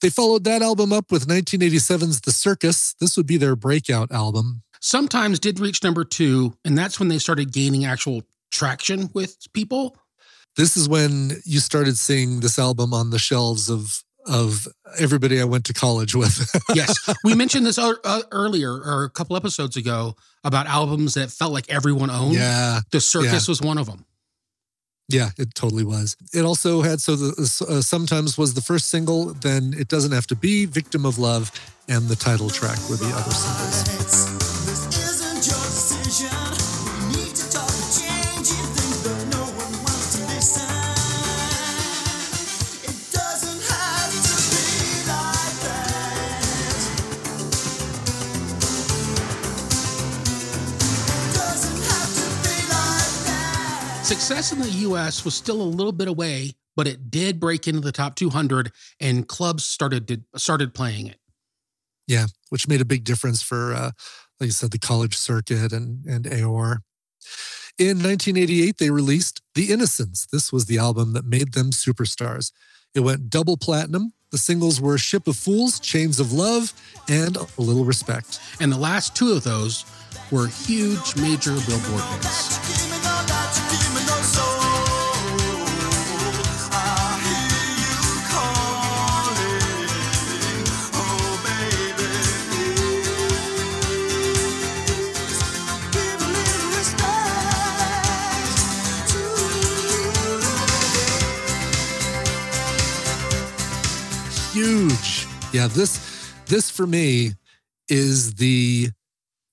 They 0.00 0.10
followed 0.10 0.44
that 0.44 0.62
album 0.62 0.92
up 0.92 1.10
with 1.10 1.26
1987's 1.28 2.20
The 2.20 2.32
Circus. 2.32 2.94
This 3.00 3.16
would 3.16 3.26
be 3.26 3.36
their 3.36 3.56
breakout 3.56 4.10
album. 4.12 4.62
Sometimes 4.80 5.38
did 5.38 5.58
reach 5.58 5.82
number 5.82 6.04
two, 6.04 6.54
and 6.64 6.76
that's 6.76 6.98
when 6.98 7.08
they 7.08 7.18
started 7.18 7.52
gaining 7.52 7.84
actual 7.84 8.22
traction 8.50 9.10
with 9.14 9.36
people. 9.52 9.96
This 10.56 10.76
is 10.76 10.88
when 10.88 11.32
you 11.44 11.60
started 11.60 11.96
seeing 11.96 12.40
this 12.40 12.58
album 12.58 12.92
on 12.92 13.10
the 13.10 13.18
shelves 13.18 13.68
of 13.68 14.02
of 14.28 14.68
everybody 14.98 15.40
I 15.40 15.44
went 15.44 15.64
to 15.66 15.72
college 15.72 16.14
with. 16.14 16.50
yes, 16.74 16.96
we 17.24 17.34
mentioned 17.34 17.66
this 17.66 17.78
uh, 17.78 17.94
earlier 18.30 18.72
or 18.72 19.04
a 19.04 19.10
couple 19.10 19.36
episodes 19.36 19.76
ago 19.76 20.16
about 20.44 20.66
albums 20.66 21.14
that 21.14 21.30
felt 21.30 21.52
like 21.52 21.68
everyone 21.68 22.10
owned. 22.10 22.34
Yeah, 22.34 22.80
the 22.90 23.00
Circus 23.00 23.48
yeah. 23.48 23.50
was 23.50 23.60
one 23.60 23.78
of 23.78 23.86
them. 23.86 24.04
Yeah, 25.10 25.30
it 25.38 25.54
totally 25.54 25.84
was. 25.84 26.16
It 26.34 26.44
also 26.44 26.82
had 26.82 27.00
so 27.00 27.16
the 27.16 27.66
uh, 27.68 27.80
sometimes 27.80 28.36
was 28.36 28.52
the 28.52 28.60
first 28.60 28.90
single. 28.90 29.32
Then 29.32 29.74
it 29.76 29.88
doesn't 29.88 30.12
have 30.12 30.26
to 30.28 30.36
be 30.36 30.66
"Victim 30.66 31.06
of 31.06 31.18
Love," 31.18 31.50
and 31.88 32.08
the 32.08 32.16
title 32.16 32.50
track 32.50 32.78
were 32.90 32.96
the 32.96 33.10
other 33.14 33.30
singles. 33.30 34.37
Success 54.08 54.52
in 54.52 54.58
the 54.58 54.70
US 54.88 55.22
was 55.22 55.34
still 55.34 55.60
a 55.60 55.62
little 55.62 55.92
bit 55.92 56.08
away, 56.08 56.54
but 56.74 56.86
it 56.86 57.10
did 57.10 57.38
break 57.38 57.68
into 57.68 57.80
the 57.80 57.92
top 57.92 58.14
200 58.14 58.72
and 58.98 59.28
clubs 59.28 59.66
started 59.66 60.08
to, 60.08 60.22
started 60.34 60.72
playing 60.72 61.08
it. 61.08 61.18
Yeah, 62.06 62.28
which 62.48 62.66
made 62.66 62.80
a 62.80 62.86
big 62.86 63.04
difference 63.04 63.42
for 63.42 63.74
uh, 63.74 63.90
like 64.40 64.46
you 64.46 64.52
said 64.52 64.70
the 64.70 64.78
college 64.78 65.14
circuit 65.14 65.74
and 65.74 66.06
and 66.06 66.24
AOR. 66.24 66.78
In 67.76 67.98
1988 67.98 68.78
they 68.78 68.88
released 68.88 69.42
The 69.54 69.70
Innocents. 69.70 70.26
This 70.32 70.50
was 70.50 70.64
the 70.64 70.78
album 70.78 71.12
that 71.12 71.26
made 71.26 71.52
them 71.52 71.70
superstars. 71.70 72.50
It 72.94 73.00
went 73.00 73.28
double 73.28 73.58
platinum. 73.58 74.14
The 74.30 74.38
singles 74.38 74.80
were 74.80 74.96
Ship 74.96 75.26
of 75.26 75.36
Fools, 75.36 75.78
Chains 75.78 76.18
of 76.18 76.32
Love, 76.32 76.72
and 77.10 77.36
A 77.36 77.46
Little 77.60 77.84
Respect. 77.84 78.40
And 78.58 78.72
the 78.72 78.78
last 78.78 79.14
two 79.14 79.32
of 79.32 79.44
those 79.44 79.84
were 80.30 80.46
huge 80.46 81.14
major 81.16 81.52
Billboard 81.66 82.04
hits. 82.14 82.87
Huge. 104.52 105.26
Yeah, 105.52 105.66
this 105.66 106.32
this 106.46 106.70
for 106.70 106.86
me 106.86 107.32
is 107.88 108.34
the 108.34 108.88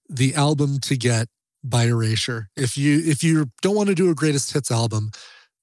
the 0.09 0.35
album 0.35 0.79
to 0.79 0.95
get 0.95 1.27
by 1.63 1.85
Erasure. 1.85 2.47
If 2.55 2.77
you 2.77 3.01
if 3.05 3.23
you 3.23 3.47
don't 3.61 3.75
want 3.75 3.89
to 3.89 3.95
do 3.95 4.09
a 4.09 4.15
greatest 4.15 4.53
hits 4.53 4.71
album, 4.71 5.11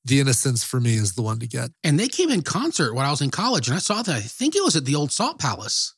The 0.05 0.21
Innocents 0.21 0.63
for 0.63 0.81
me 0.81 0.95
is 0.95 1.15
the 1.15 1.23
one 1.23 1.39
to 1.39 1.47
get. 1.47 1.71
And 1.83 1.99
they 1.99 2.09
came 2.09 2.31
in 2.31 2.43
concert 2.43 2.95
when 2.95 3.07
I 3.07 3.11
was 3.11 3.23
in 3.23 3.31
college, 3.31 3.69
and 3.69 3.75
I 3.75 3.81
saw 3.81 4.03
that. 4.03 4.15
I 4.15 4.21
think 4.21 4.55
it 4.55 4.63
was 4.63 4.77
at 4.77 4.85
the 4.85 4.95
old 4.95 5.13
Salt 5.13 5.39
Palace, 5.39 5.95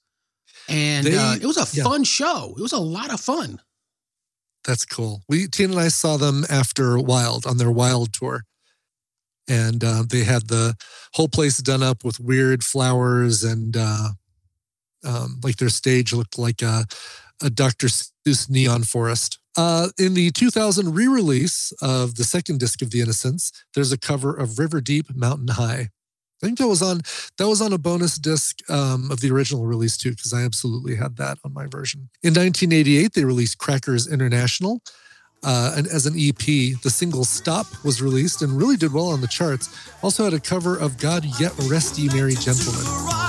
and 0.69 1.07
they, 1.07 1.17
uh, 1.17 1.35
it 1.35 1.47
was 1.47 1.57
a 1.57 1.77
yeah. 1.77 1.85
fun 1.85 2.05
show. 2.05 2.55
It 2.57 2.63
was 2.63 2.73
a 2.73 2.79
lot 2.79 3.13
of 3.13 3.21
fun. 3.21 3.61
That's 4.65 4.85
cool. 4.85 5.23
We 5.29 5.49
Tina 5.49 5.73
and 5.73 5.81
I 5.81 5.89
saw 5.89 6.17
them 6.17 6.45
after 6.49 6.99
Wild 6.99 7.47
on 7.47 7.59
their 7.59 7.71
Wild 7.71 8.13
tour, 8.13 8.45
and 9.49 9.85
uh, 9.85 10.05
they 10.09 10.25
had 10.25 10.49
the 10.49 10.75
whole 11.13 11.29
place 11.29 11.59
done 11.59 11.83
up 11.83 12.05
with 12.05 12.21
weird 12.21 12.63
flowers 12.63 13.45
and 13.45 13.77
uh, 13.77 14.09
um, 15.05 15.41
like 15.43 15.57
their 15.57 15.69
stage 15.69 16.13
looked 16.13 16.39
like 16.39 16.63
a, 16.63 16.87
a 17.43 17.51
Dr. 17.51 17.89
Seuss 17.89 18.49
neon 18.49 18.83
forest. 18.83 19.39
Uh, 19.57 19.89
in 19.99 20.15
the 20.15 20.31
2000 20.33 20.95
re-release 20.95 21.73
of 21.81 22.17
the 22.17 22.25
second 22.25 22.59
disc 22.59 22.83
of 22.83 22.91
The 22.91 23.01
Innocents, 23.01 23.53
there's 23.75 23.93
a 23.93 23.99
cover 23.99 24.35
of 24.35 24.59
River 24.59 24.81
Deep, 24.81 25.15
Mountain 25.15 25.49
High. 25.49 25.91
I 26.43 26.47
think 26.47 26.59
that 26.59 26.69
was 26.69 26.83
on 26.83 27.01
that 27.39 27.49
was 27.49 27.63
on 27.63 27.73
a 27.73 27.79
bonus 27.79 28.19
disc 28.19 28.59
um, 28.69 29.11
of 29.11 29.21
the 29.21 29.31
original 29.31 29.65
release 29.65 29.97
too, 29.97 30.11
because 30.11 30.33
I 30.33 30.43
absolutely 30.43 30.97
had 30.97 31.17
that 31.17 31.39
on 31.45 31.55
my 31.55 31.67
version. 31.67 32.11
In 32.23 32.35
1988, 32.35 33.13
they 33.15 33.25
released 33.25 33.59
Crackers 33.59 34.07
International, 34.07 34.83
uh, 35.45 35.75
and 35.77 35.87
as 35.87 36.07
an 36.07 36.15
EP, 36.17 36.37
the 36.83 36.91
single 36.91 37.25
"Stop" 37.25 37.67
was 37.85 38.01
released 38.01 38.43
and 38.43 38.53
really 38.53 38.77
did 38.77 38.93
well 38.93 39.09
on 39.09 39.21
the 39.21 39.29
charts. 39.29 39.69
Also 40.03 40.25
had 40.25 40.35
a 40.35 40.41
cover 40.41 40.77
of 40.77 40.99
"God 40.99 41.25
Yet 41.39 41.53
Rest 41.69 41.99
Ye 41.99 42.09
Merry 42.09 42.35
Gentlemen." 42.35 43.24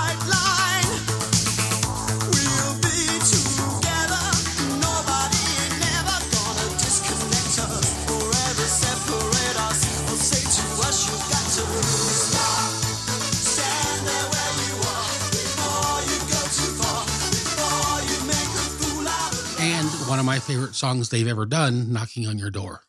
One 20.16 20.20
of 20.20 20.24
my 20.24 20.38
favorite 20.38 20.74
songs 20.74 21.10
they've 21.10 21.28
ever 21.28 21.44
done, 21.44 21.92
Knocking 21.92 22.26
on 22.26 22.38
Your 22.38 22.48
Door. 22.48 22.80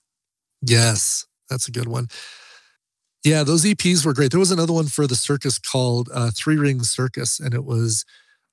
Yes, 0.61 1.25
that's 1.49 1.67
a 1.67 1.71
good 1.71 1.89
one. 1.89 2.07
Yeah, 3.25 3.43
those 3.43 3.65
EPs 3.65 4.05
were 4.05 4.13
great. 4.13 4.31
There 4.31 4.39
was 4.39 4.51
another 4.51 4.71
one 4.71 4.85
for 4.85 5.07
the 5.07 5.15
circus 5.17 5.59
called 5.59 6.07
uh, 6.13 6.31
Three 6.33 6.55
Ring 6.55 6.83
Circus, 6.83 7.37
and 7.37 7.53
it 7.53 7.65
was, 7.65 8.05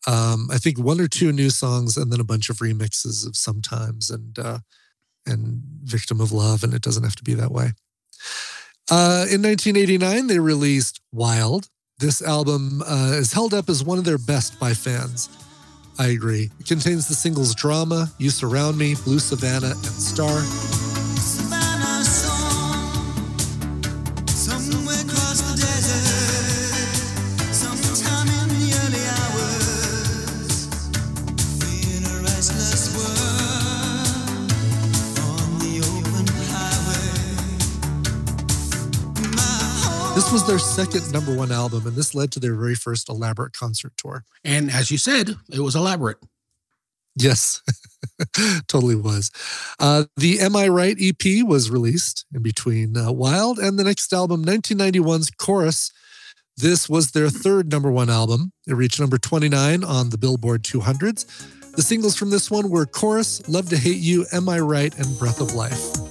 um, 0.08 0.48
I 0.50 0.58
think, 0.58 0.76
one 0.76 1.00
or 1.00 1.06
two 1.06 1.30
new 1.30 1.50
songs 1.50 1.96
and 1.96 2.12
then 2.12 2.18
a 2.18 2.24
bunch 2.24 2.50
of 2.50 2.56
remixes 2.56 3.24
of 3.24 3.36
Sometimes 3.36 4.10
and 4.10 4.36
uh, 4.40 4.58
and 5.24 5.62
Victim 5.84 6.20
of 6.20 6.32
Love, 6.32 6.64
and 6.64 6.74
it 6.74 6.82
doesn't 6.82 7.04
have 7.04 7.14
to 7.14 7.22
be 7.22 7.34
that 7.34 7.52
way. 7.52 7.74
Uh, 8.90 9.30
in 9.30 9.40
1989, 9.40 10.26
they 10.26 10.40
released 10.40 11.00
Wild. 11.12 11.68
This 12.00 12.20
album 12.20 12.82
uh, 12.82 13.12
is 13.14 13.32
held 13.32 13.54
up 13.54 13.68
as 13.68 13.84
one 13.84 13.98
of 13.98 14.04
their 14.04 14.18
best 14.18 14.58
by 14.58 14.74
fans. 14.74 15.28
I 15.98 16.08
agree. 16.08 16.50
It 16.58 16.66
contains 16.66 17.06
the 17.08 17.14
singles 17.14 17.54
Drama, 17.54 18.10
You 18.18 18.30
Surround 18.30 18.76
Me, 18.76 18.94
Blue 19.04 19.18
Savannah, 19.18 19.70
and 19.70 19.84
Star. 19.84 20.73
Was 40.34 40.48
their 40.48 40.58
second 40.58 41.12
number 41.12 41.32
one 41.32 41.52
album, 41.52 41.86
and 41.86 41.94
this 41.94 42.12
led 42.12 42.32
to 42.32 42.40
their 42.40 42.56
very 42.56 42.74
first 42.74 43.08
elaborate 43.08 43.52
concert 43.52 43.92
tour. 43.96 44.24
And 44.42 44.68
as 44.68 44.90
you 44.90 44.98
said, 44.98 45.36
it 45.48 45.60
was 45.60 45.76
elaborate. 45.76 46.16
Yes, 47.14 47.62
totally 48.66 48.96
was. 48.96 49.30
Uh, 49.78 50.06
the 50.16 50.40
Am 50.40 50.56
I 50.56 50.66
Right 50.66 50.96
EP 50.98 51.46
was 51.46 51.70
released 51.70 52.26
in 52.34 52.42
between 52.42 52.96
uh, 52.96 53.12
Wild 53.12 53.60
and 53.60 53.78
the 53.78 53.84
next 53.84 54.12
album, 54.12 54.44
1991's 54.44 55.30
Chorus. 55.38 55.92
This 56.56 56.88
was 56.88 57.12
their 57.12 57.30
third 57.30 57.70
number 57.70 57.92
one 57.92 58.10
album. 58.10 58.50
It 58.66 58.74
reached 58.74 58.98
number 58.98 59.18
29 59.18 59.84
on 59.84 60.10
the 60.10 60.18
Billboard 60.18 60.64
200s. 60.64 61.26
The 61.76 61.82
singles 61.82 62.16
from 62.16 62.30
this 62.30 62.50
one 62.50 62.70
were 62.70 62.86
Chorus, 62.86 63.48
Love 63.48 63.68
to 63.68 63.76
Hate 63.76 63.98
You, 63.98 64.26
Am 64.32 64.48
I 64.48 64.58
Right, 64.58 64.98
and 64.98 65.16
Breath 65.16 65.40
of 65.40 65.54
Life. 65.54 66.03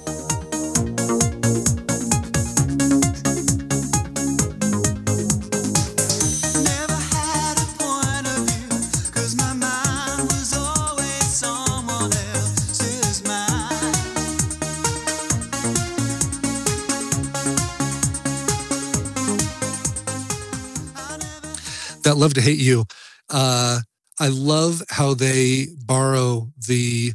That 22.14 22.20
love 22.20 22.34
to 22.34 22.40
hate 22.40 22.58
you. 22.58 22.84
Uh, 23.28 23.80
I 24.20 24.28
love 24.28 24.82
how 24.90 25.14
they 25.14 25.66
borrow 25.84 26.52
the 26.68 27.12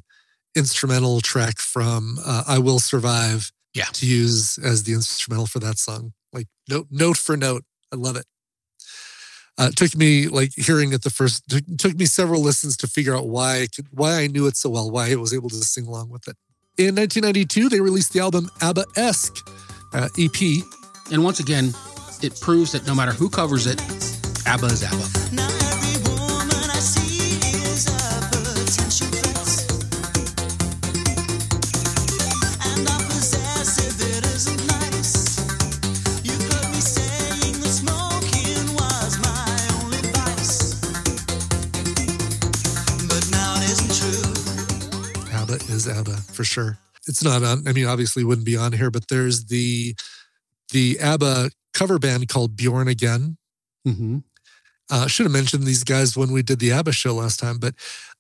instrumental 0.55 1.21
track 1.21 1.59
from 1.59 2.17
uh, 2.25 2.43
"I 2.47 2.59
Will 2.59 2.79
Survive" 2.79 3.51
yeah. 3.73 3.85
to 3.93 4.05
use 4.05 4.57
as 4.57 4.83
the 4.83 4.93
instrumental 4.93 5.47
for 5.47 5.59
that 5.59 5.77
song, 5.77 6.13
like 6.33 6.47
note 6.69 6.87
note 6.91 7.17
for 7.17 7.37
note. 7.37 7.63
I 7.93 7.95
love 7.95 8.17
it. 8.17 8.25
Uh, 9.57 9.69
it 9.71 9.75
took 9.75 9.95
me 9.95 10.27
like 10.27 10.51
hearing 10.55 10.93
it 10.93 11.03
the 11.03 11.09
first 11.09 11.47
took, 11.49 11.63
took 11.77 11.95
me 11.95 12.05
several 12.05 12.41
listens 12.41 12.77
to 12.77 12.87
figure 12.87 13.15
out 13.15 13.27
why 13.27 13.61
I 13.61 13.67
could, 13.67 13.87
why 13.91 14.21
I 14.21 14.27
knew 14.27 14.47
it 14.47 14.57
so 14.57 14.69
well, 14.69 14.91
why 14.91 15.11
I 15.11 15.15
was 15.15 15.33
able 15.33 15.49
to 15.49 15.55
sing 15.57 15.85
along 15.85 16.09
with 16.09 16.27
it. 16.27 16.35
In 16.77 16.95
1992, 16.95 17.67
they 17.69 17.81
released 17.81 18.13
the 18.13 18.21
album 18.21 18.49
ABBA 18.61 18.85
Esque 18.95 19.37
uh, 19.93 20.07
EP, 20.17 20.63
and 21.11 21.23
once 21.23 21.39
again, 21.39 21.73
it 22.21 22.39
proves 22.39 22.73
that 22.73 22.85
no 22.85 22.95
matter 22.95 23.11
who 23.11 23.29
covers 23.29 23.65
it, 23.67 23.81
ABBA 24.45 24.65
is 24.67 24.83
ABBA. 24.83 25.29
is 45.29 45.33
ABBA 45.33 45.73
is 45.73 45.87
Abba, 45.87 46.17
for 46.33 46.43
sure. 46.43 46.77
It's 47.07 47.23
not 47.23 47.43
on. 47.43 47.67
I 47.67 47.73
mean, 47.73 47.85
obviously, 47.85 48.23
wouldn't 48.23 48.45
be 48.45 48.57
on 48.57 48.73
here, 48.73 48.91
but 48.91 49.07
there's 49.09 49.45
the 49.45 49.95
the 50.71 50.99
ABBA 50.99 51.51
cover 51.73 51.97
band 51.97 52.27
called 52.27 52.55
Bjorn 52.55 52.87
Again. 52.87 53.37
Mm-hmm. 53.87 54.19
Uh, 54.91 55.07
should 55.07 55.25
have 55.25 55.33
mentioned 55.33 55.63
these 55.63 55.83
guys 55.83 56.17
when 56.17 56.31
we 56.31 56.41
did 56.41 56.59
the 56.59 56.71
ABBA 56.71 56.91
show 56.91 57.13
last 57.13 57.39
time, 57.39 57.57
but 57.59 57.75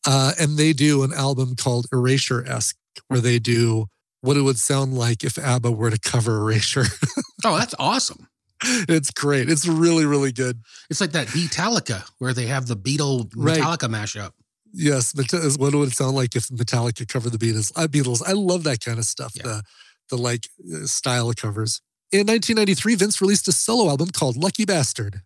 uh, 0.05 0.33
and 0.39 0.57
they 0.57 0.73
do 0.73 1.03
an 1.03 1.13
album 1.13 1.55
called 1.55 1.87
Erasure 1.91 2.45
esque, 2.47 2.77
where 3.07 3.19
they 3.19 3.39
do 3.39 3.87
what 4.21 4.37
it 4.37 4.41
would 4.41 4.59
sound 4.59 4.93
like 4.93 5.23
if 5.23 5.37
ABBA 5.37 5.71
were 5.71 5.89
to 5.89 5.99
cover 5.99 6.37
Erasure. 6.37 6.85
oh, 7.45 7.57
that's 7.57 7.75
awesome! 7.79 8.27
It's 8.63 9.11
great. 9.11 9.49
It's 9.49 9.67
really, 9.67 10.05
really 10.05 10.31
good. 10.31 10.61
It's 10.89 11.01
like 11.01 11.11
that 11.11 11.27
Beatallica, 11.27 12.07
where 12.19 12.33
they 12.33 12.47
have 12.47 12.67
the 12.67 12.75
Beatle 12.75 13.29
Metallica 13.29 13.91
right. 13.91 14.03
mashup. 14.03 14.31
Yes, 14.71 15.13
what 15.57 15.73
would 15.73 15.87
it 15.87 15.95
sound 15.95 16.15
like 16.15 16.35
if 16.35 16.47
Metallica 16.49 17.07
covered 17.07 17.31
the 17.31 17.37
Beatles? 17.37 17.71
Uh, 17.75 17.87
Beatles. 17.87 18.21
I 18.25 18.33
love 18.33 18.63
that 18.65 18.83
kind 18.83 18.99
of 18.99 19.05
stuff. 19.05 19.33
Yeah. 19.35 19.43
The 19.43 19.63
the 20.09 20.17
like 20.17 20.47
uh, 20.73 20.85
style 20.85 21.31
covers. 21.33 21.81
In 22.11 22.25
1993, 22.25 22.95
Vince 22.95 23.21
released 23.21 23.47
a 23.47 23.51
solo 23.51 23.89
album 23.89 24.09
called 24.09 24.35
Lucky 24.35 24.65
Bastard. 24.65 25.21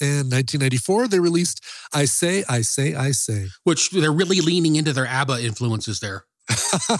In 0.00 0.28
1994, 0.28 1.08
they 1.08 1.20
released 1.20 1.64
I 1.92 2.04
Say, 2.04 2.44
I 2.48 2.62
Say, 2.62 2.94
I 2.94 3.12
Say. 3.12 3.46
Which 3.62 3.90
they're 3.90 4.12
really 4.12 4.40
leaning 4.40 4.76
into 4.76 4.92
their 4.92 5.06
ABBA 5.06 5.44
influences 5.44 6.00
there. 6.00 6.24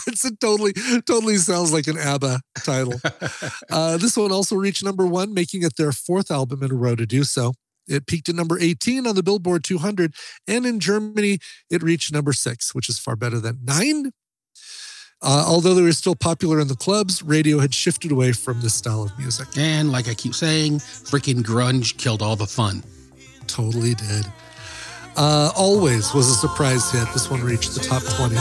it's 0.07 0.25
a 0.25 0.35
totally, 0.37 0.73
totally 1.07 1.37
sounds 1.37 1.73
like 1.73 1.87
an 1.87 1.99
ABBA 1.99 2.41
title. 2.65 3.01
uh, 3.71 3.97
this 3.97 4.17
one 4.17 4.33
also 4.33 4.57
reached 4.57 4.85
number 4.85 5.07
one, 5.07 5.35
making 5.35 5.63
it 5.63 5.77
their 5.77 5.93
fourth 5.93 6.31
album 6.31 6.63
in 6.63 6.71
a 6.71 6.75
row 6.75 6.95
to 6.95 7.05
do 7.05 7.25
so. 7.25 7.55
It 7.87 8.07
peaked 8.07 8.31
at 8.31 8.35
number 8.35 8.59
18 8.59 9.07
on 9.07 9.15
the 9.15 9.23
Billboard 9.23 9.63
200, 9.65 10.15
and 10.49 10.65
in 10.65 10.81
Germany, 10.81 11.39
it 11.69 11.83
reached 11.83 12.13
number 12.13 12.33
six, 12.33 12.75
which 12.75 12.89
is 12.89 12.99
far 12.99 13.17
better 13.17 13.41
than 13.41 13.59
nine. 13.63 14.13
Uh, 15.21 15.45
although 15.47 15.75
they 15.75 15.83
were 15.83 15.93
still 15.93 16.15
popular 16.15 16.61
in 16.61 16.69
the 16.69 16.77
clubs, 16.77 17.23
radio 17.23 17.59
had 17.59 17.75
shifted 17.75 18.13
away 18.13 18.33
from 18.33 18.61
this 18.61 18.75
style 18.75 19.03
of 19.03 19.19
music. 19.19 19.49
And 19.57 19.91
like 19.93 20.09
I 20.09 20.15
keep 20.15 20.35
saying, 20.35 20.79
freaking 20.79 21.43
grunge 21.43 21.97
killed 21.97 22.23
all 22.23 22.37
the 22.37 22.47
fun. 22.47 22.83
Totally 23.47 23.95
did. 23.95 24.27
Uh, 25.17 25.53
Always 25.55 26.13
was 26.13 26.29
a 26.29 26.35
surprise 26.35 26.91
hit. 26.91 27.07
This 27.13 27.31
one 27.31 27.41
reached 27.41 27.75
the 27.75 27.81
top 27.81 28.03
20. 28.17 28.35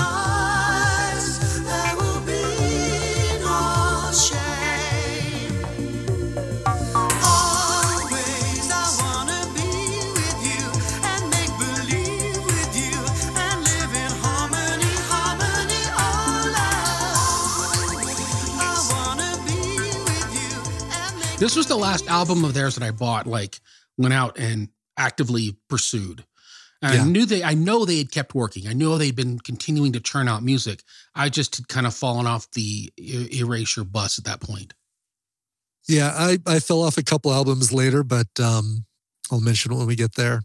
This 21.43 21.57
was 21.57 21.67
the 21.67 21.75
last 21.75 22.07
album 22.07 22.45
of 22.45 22.53
theirs 22.53 22.75
that 22.75 22.85
I 22.85 22.91
bought, 22.91 23.27
like 23.27 23.59
went 23.97 24.13
out 24.13 24.39
and 24.39 24.69
actively 24.97 25.55
pursued. 25.69 26.25
And 26.81 26.93
yeah. 26.95 27.01
I 27.01 27.05
knew 27.05 27.25
they, 27.25 27.43
I 27.43 27.53
know 27.53 27.85
they 27.85 27.97
had 27.97 28.11
kept 28.11 28.35
working. 28.35 28.67
I 28.67 28.73
know 28.73 28.97
they'd 28.97 29.15
been 29.15 29.39
continuing 29.39 29.93
to 29.93 30.01
churn 30.01 30.27
out 30.27 30.43
music. 30.43 30.83
I 31.15 31.29
just 31.29 31.55
had 31.55 31.67
kind 31.69 31.87
of 31.87 31.93
fallen 31.95 32.27
off 32.27 32.51
the 32.51 32.91
erasure 32.97 33.85
bus 33.85 34.17
at 34.19 34.25
that 34.25 34.41
point. 34.41 34.73
Yeah, 35.87 36.13
I, 36.13 36.39
I 36.45 36.59
fell 36.59 36.81
off 36.81 36.97
a 36.97 37.03
couple 37.03 37.33
albums 37.33 37.71
later, 37.71 38.03
but 38.03 38.27
um, 38.39 38.85
I'll 39.31 39.41
mention 39.41 39.71
it 39.71 39.75
when 39.75 39.87
we 39.87 39.95
get 39.95 40.15
there. 40.15 40.41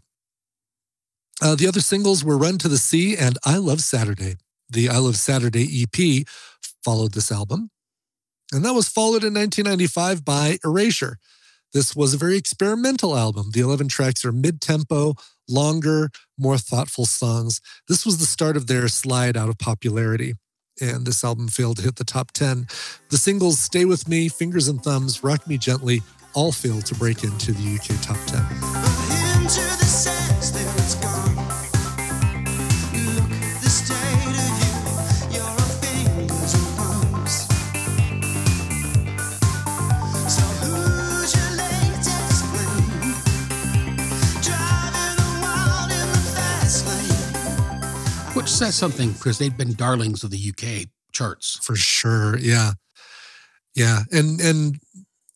Uh, 1.41 1.55
the 1.55 1.67
other 1.67 1.81
singles 1.81 2.23
were 2.23 2.37
Run 2.37 2.57
to 2.59 2.67
the 2.67 2.77
Sea 2.77 3.15
and 3.17 3.37
I 3.45 3.57
Love 3.57 3.81
Saturday. 3.81 4.35
The 4.69 4.89
I 4.89 4.97
Love 4.97 5.15
Saturday 5.17 5.83
EP 5.83 6.25
followed 6.83 7.13
this 7.13 7.31
album. 7.31 7.69
And 8.51 8.65
that 8.65 8.73
was 8.73 8.87
followed 8.87 9.23
in 9.23 9.33
1995 9.33 10.25
by 10.25 10.57
Erasure. 10.65 11.17
This 11.73 11.95
was 11.95 12.13
a 12.13 12.17
very 12.17 12.37
experimental 12.37 13.15
album. 13.15 13.51
The 13.51 13.59
11 13.59 13.87
tracks 13.89 14.25
are 14.25 14.31
mid 14.31 14.61
tempo, 14.61 15.15
longer, 15.47 16.09
more 16.37 16.57
thoughtful 16.57 17.05
songs. 17.05 17.61
This 17.87 18.05
was 18.05 18.17
the 18.17 18.25
start 18.25 18.57
of 18.57 18.67
their 18.67 18.87
slide 18.87 19.37
out 19.37 19.49
of 19.49 19.57
popularity. 19.57 20.33
And 20.81 21.05
this 21.05 21.23
album 21.23 21.49
failed 21.49 21.77
to 21.77 21.83
hit 21.83 21.97
the 21.97 22.05
top 22.05 22.31
10. 22.31 22.67
The 23.09 23.17
singles 23.17 23.59
Stay 23.59 23.85
With 23.85 24.07
Me, 24.07 24.29
Fingers 24.29 24.67
and 24.67 24.81
Thumbs, 24.81 25.23
Rock 25.23 25.45
Me 25.47 25.57
Gently 25.57 26.01
all 26.33 26.51
failed 26.51 26.85
to 26.85 26.95
break 26.95 27.23
into 27.23 27.51
the 27.51 27.75
UK 27.75 28.01
top 28.01 28.17
10. 28.27 29.08
Says 48.49 48.75
something 48.75 49.11
because 49.13 49.37
they've 49.37 49.57
been 49.57 49.73
darlings 49.73 50.23
of 50.23 50.31
the 50.31 50.51
UK 50.51 50.87
charts 51.11 51.59
for 51.63 51.75
sure. 51.75 52.37
Yeah, 52.37 52.71
yeah, 53.75 53.99
and 54.11 54.39
and 54.41 54.79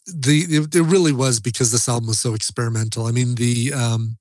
the 0.05 0.45
it, 0.49 0.75
it 0.75 0.81
really 0.83 1.13
was 1.13 1.39
because 1.39 1.71
this 1.71 1.87
album 1.87 2.07
was 2.07 2.19
so 2.19 2.33
experimental. 2.33 3.05
I 3.05 3.11
mean 3.11 3.35
the 3.35 3.73
um 3.73 4.17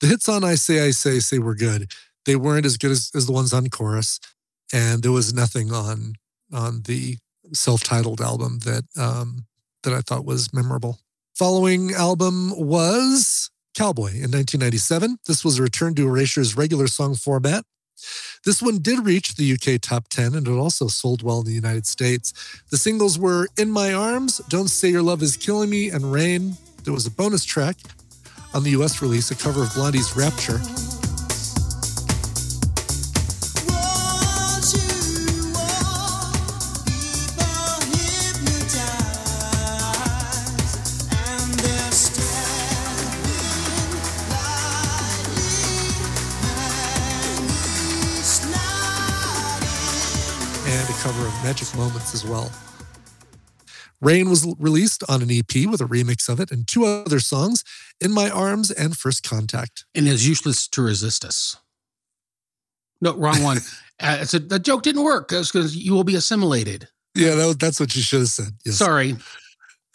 the 0.00 0.06
hits 0.06 0.28
on 0.28 0.44
"I 0.44 0.54
Say 0.54 0.80
I 0.80 0.90
Say 0.90 1.18
Say" 1.20 1.38
were 1.38 1.54
good. 1.54 1.90
They 2.24 2.36
weren't 2.36 2.66
as 2.66 2.76
good 2.76 2.90
as, 2.90 3.10
as 3.14 3.26
the 3.26 3.32
ones 3.32 3.52
on 3.52 3.68
chorus, 3.68 4.18
and 4.72 5.02
there 5.02 5.12
was 5.12 5.34
nothing 5.34 5.72
on 5.72 6.14
on 6.52 6.82
the 6.82 7.18
self-titled 7.52 8.20
album 8.20 8.60
that 8.60 8.84
um 8.98 9.46
that 9.82 9.92
I 9.92 10.00
thought 10.00 10.24
was 10.24 10.52
memorable. 10.52 11.00
Following 11.34 11.92
album 11.92 12.52
was 12.56 13.50
Cowboy 13.74 14.08
in 14.08 14.32
1997. 14.32 15.18
This 15.26 15.44
was 15.44 15.58
a 15.58 15.62
return 15.62 15.94
to 15.96 16.08
Erasure's 16.08 16.56
regular 16.56 16.86
song 16.86 17.14
format 17.14 17.64
this 18.46 18.62
one 18.62 18.78
did 18.78 19.04
reach 19.04 19.34
the 19.34 19.52
UK 19.52 19.80
top 19.80 20.06
10 20.08 20.36
and 20.36 20.46
it 20.46 20.52
also 20.52 20.86
sold 20.86 21.22
well 21.22 21.40
in 21.40 21.46
the 21.46 21.52
United 21.52 21.84
States. 21.84 22.32
The 22.70 22.76
singles 22.76 23.18
were 23.18 23.48
In 23.58 23.72
My 23.72 23.92
Arms, 23.92 24.40
Don't 24.48 24.68
Say 24.68 24.88
Your 24.88 25.02
Love 25.02 25.20
Is 25.20 25.36
Killing 25.36 25.68
Me, 25.68 25.90
and 25.90 26.12
Rain. 26.12 26.56
There 26.84 26.94
was 26.94 27.06
a 27.06 27.10
bonus 27.10 27.44
track 27.44 27.76
on 28.54 28.62
the 28.62 28.70
US 28.70 29.02
release, 29.02 29.32
a 29.32 29.34
cover 29.34 29.64
of 29.64 29.74
Blondie's 29.74 30.16
Rapture. 30.16 30.60
Magic 51.46 51.76
Moments 51.76 52.12
as 52.12 52.24
well. 52.24 52.50
Rain 54.00 54.28
was 54.28 54.52
released 54.58 55.04
on 55.08 55.22
an 55.22 55.30
EP 55.30 55.70
with 55.70 55.80
a 55.80 55.84
remix 55.84 56.28
of 56.28 56.40
it 56.40 56.50
and 56.50 56.66
two 56.66 56.84
other 56.84 57.20
songs, 57.20 57.62
In 58.00 58.10
My 58.10 58.28
Arms 58.28 58.72
and 58.72 58.96
First 58.96 59.22
Contact. 59.22 59.84
And 59.94 60.08
is 60.08 60.28
useless 60.28 60.66
to 60.66 60.82
resist 60.82 61.24
us. 61.24 61.56
No, 63.00 63.14
wrong 63.14 63.44
one. 63.44 63.58
uh, 64.00 64.24
so 64.24 64.40
the 64.40 64.58
joke 64.58 64.82
didn't 64.82 65.04
work 65.04 65.28
because 65.28 65.76
you 65.76 65.94
will 65.94 66.02
be 66.02 66.16
assimilated. 66.16 66.88
Yeah, 67.14 67.36
that, 67.36 67.60
that's 67.60 67.78
what 67.78 67.94
you 67.94 68.02
should 68.02 68.20
have 68.22 68.28
said. 68.28 68.52
Yes. 68.64 68.74
Sorry. 68.74 69.14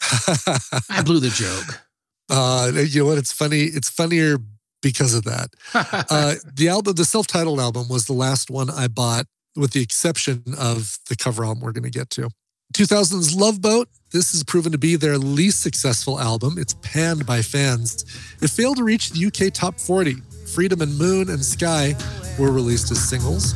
I 0.88 1.02
blew 1.04 1.20
the 1.20 1.28
joke. 1.28 1.82
Uh, 2.30 2.72
you 2.82 3.00
know 3.00 3.08
what? 3.08 3.18
It's 3.18 3.30
funny. 3.30 3.64
It's 3.64 3.90
funnier 3.90 4.38
because 4.80 5.14
of 5.14 5.24
that. 5.24 5.50
uh, 5.74 6.36
the 6.50 6.70
album, 6.70 6.94
the 6.94 7.04
self-titled 7.04 7.60
album, 7.60 7.88
was 7.90 8.06
the 8.06 8.14
last 8.14 8.50
one 8.50 8.70
I 8.70 8.88
bought, 8.88 9.26
with 9.56 9.72
the 9.72 9.82
exception 9.82 10.42
of 10.58 10.98
the 11.08 11.16
cover 11.16 11.44
album 11.44 11.62
we're 11.62 11.72
going 11.72 11.84
to 11.84 11.90
get 11.90 12.10
to. 12.10 12.30
2000's 12.72 13.36
Love 13.36 13.60
Boat. 13.60 13.88
This 14.12 14.32
has 14.32 14.42
proven 14.42 14.72
to 14.72 14.78
be 14.78 14.96
their 14.96 15.18
least 15.18 15.62
successful 15.62 16.18
album. 16.18 16.56
It's 16.58 16.74
panned 16.82 17.26
by 17.26 17.42
fans. 17.42 18.04
It 18.40 18.48
failed 18.48 18.78
to 18.78 18.84
reach 18.84 19.10
the 19.10 19.26
UK 19.26 19.52
top 19.52 19.78
40. 19.78 20.16
Freedom 20.54 20.80
and 20.80 20.96
Moon 20.98 21.28
and 21.28 21.44
Sky 21.44 21.94
were 22.38 22.50
released 22.50 22.90
as 22.90 23.06
singles. 23.08 23.54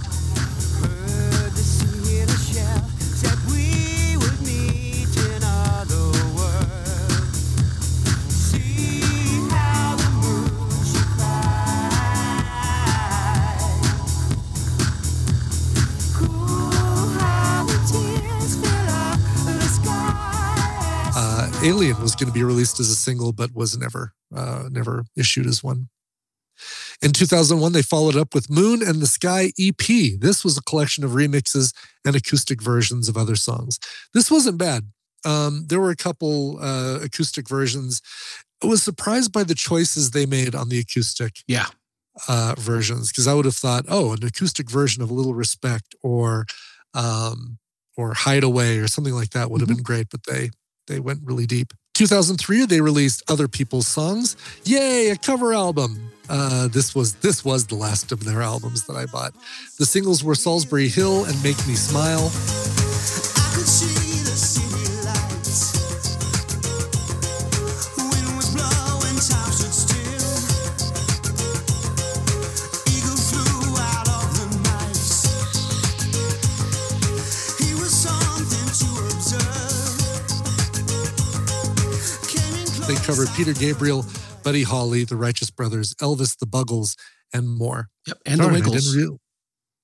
Alien 21.67 22.01
was 22.01 22.15
going 22.15 22.29
to 22.29 22.33
be 22.33 22.45
released 22.45 22.79
as 22.79 22.91
a 22.91 22.95
single, 22.95 23.33
but 23.33 23.53
was 23.53 23.77
never 23.77 24.13
uh, 24.35 24.69
never 24.71 25.05
issued 25.17 25.47
as 25.47 25.65
one. 25.65 25.89
In 27.03 27.13
2001, 27.13 27.73
they 27.73 27.83
followed 27.83 28.17
up 28.17 28.35
with 28.35 28.49
Moon 28.49 28.83
and 28.87 29.03
the 29.03 29.07
Sky 29.07 29.53
EP. 29.59 29.87
This 30.21 30.45
was 30.45 30.57
a 30.57 30.63
collection 30.63 31.03
of 31.03 31.11
remixes 31.11 31.75
and 32.05 32.15
acoustic 32.15 32.63
versions 32.63 33.09
of 33.09 33.17
other 33.17 33.35
songs. 33.35 33.81
This 34.15 34.31
wasn't 34.31 34.59
bad. 34.59 34.85
Um, 35.25 35.67
there 35.67 35.81
were 35.81 35.91
a 35.91 35.97
couple 35.97 36.59
uh, 36.61 37.01
acoustic 37.03 37.49
versions. 37.49 38.01
I 38.63 38.69
was 38.69 38.83
surprised 38.83 39.33
by 39.33 39.43
the 39.43 39.57
choices 39.57 40.13
they 40.13 40.25
made 40.25 40.55
on 40.55 40.69
the 40.69 40.79
acoustic 40.79 41.41
yeah. 41.49 41.67
uh, 42.29 42.55
versions 42.57 43.11
because 43.11 43.27
I 43.27 43.35
would 43.35 43.45
have 43.45 43.57
thought, 43.57 43.87
oh, 43.89 44.13
an 44.13 44.25
acoustic 44.25 44.71
version 44.71 45.03
of 45.03 45.11
Little 45.11 45.35
Respect 45.35 45.97
or 46.01 46.47
um, 46.95 47.59
or 47.97 48.15
Hideaway 48.15 48.79
or 48.79 48.87
something 48.87 49.15
like 49.15 49.31
that 49.31 49.51
would 49.51 49.61
have 49.61 49.69
mm-hmm. 49.69 49.79
been 49.79 49.83
great, 49.83 50.07
but 50.11 50.23
they 50.27 50.51
they 50.87 51.01
went 51.01 51.21
really 51.25 51.47
deep. 51.47 51.73
2003, 51.95 52.67
they 52.67 52.81
released 52.81 53.23
other 53.31 53.49
people's 53.49 53.87
songs. 53.87 54.37
Yay, 54.65 55.11
a 55.11 55.17
cover 55.17 55.55
album. 55.55 56.11
Uh, 56.29 56.69
this 56.69 56.95
was 56.95 57.15
this 57.17 57.45
was 57.45 57.67
the 57.67 57.75
last 57.75 58.13
of 58.13 58.25
their 58.25 58.43
albums 58.43 58.85
that 58.87 58.97
I 58.97 59.07
bought. 59.07 59.33
The 59.79 59.87
singles 59.87 60.25
were 60.25 60.35
Solsbury 60.35 60.93
Hill 60.93 61.25
and 61.25 61.43
Make 61.43 61.57
Me 61.67 61.75
Smile. 61.75 62.86
Covered 83.07 83.29
Peter 83.37 83.53
Gabriel, 83.53 84.05
Buddy 84.43 84.65
Holly, 84.65 85.05
the 85.05 85.15
Righteous 85.15 85.49
Brothers, 85.49 85.95
Elvis, 85.95 86.37
the 86.37 86.47
Buggles, 86.47 86.97
and 87.33 87.49
more. 87.49 87.89
Yep, 88.09 88.19
and 88.27 88.41
Darn, 88.41 88.53
the 88.53 88.59
Wiggles. 88.59 88.97
Real- 88.97 89.21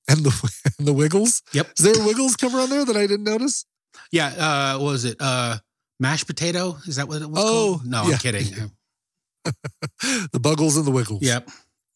and 0.08 0.18
the 0.24 0.52
and 0.78 0.88
the 0.88 0.92
Wiggles. 0.92 1.40
Yep. 1.52 1.68
Is 1.78 1.84
there 1.84 2.02
a 2.02 2.04
Wiggles 2.04 2.34
cover 2.34 2.58
on 2.58 2.68
there 2.68 2.84
that 2.84 2.96
I 2.96 3.06
didn't 3.06 3.22
notice? 3.22 3.64
Yeah. 4.10 4.26
Uh, 4.26 4.78
what 4.80 4.90
was 4.90 5.04
it? 5.04 5.18
Uh, 5.20 5.58
mashed 6.00 6.26
potato. 6.26 6.76
Is 6.88 6.96
that 6.96 7.06
what 7.06 7.22
it 7.22 7.30
was? 7.30 7.38
Oh, 7.38 7.78
called? 7.78 7.86
no, 7.86 8.02
yeah. 8.08 8.14
I'm 8.14 8.18
kidding. 8.18 8.72
the 9.44 10.40
Buggles 10.40 10.76
and 10.76 10.84
the 10.84 10.90
Wiggles. 10.90 11.22
Yep. 11.22 11.48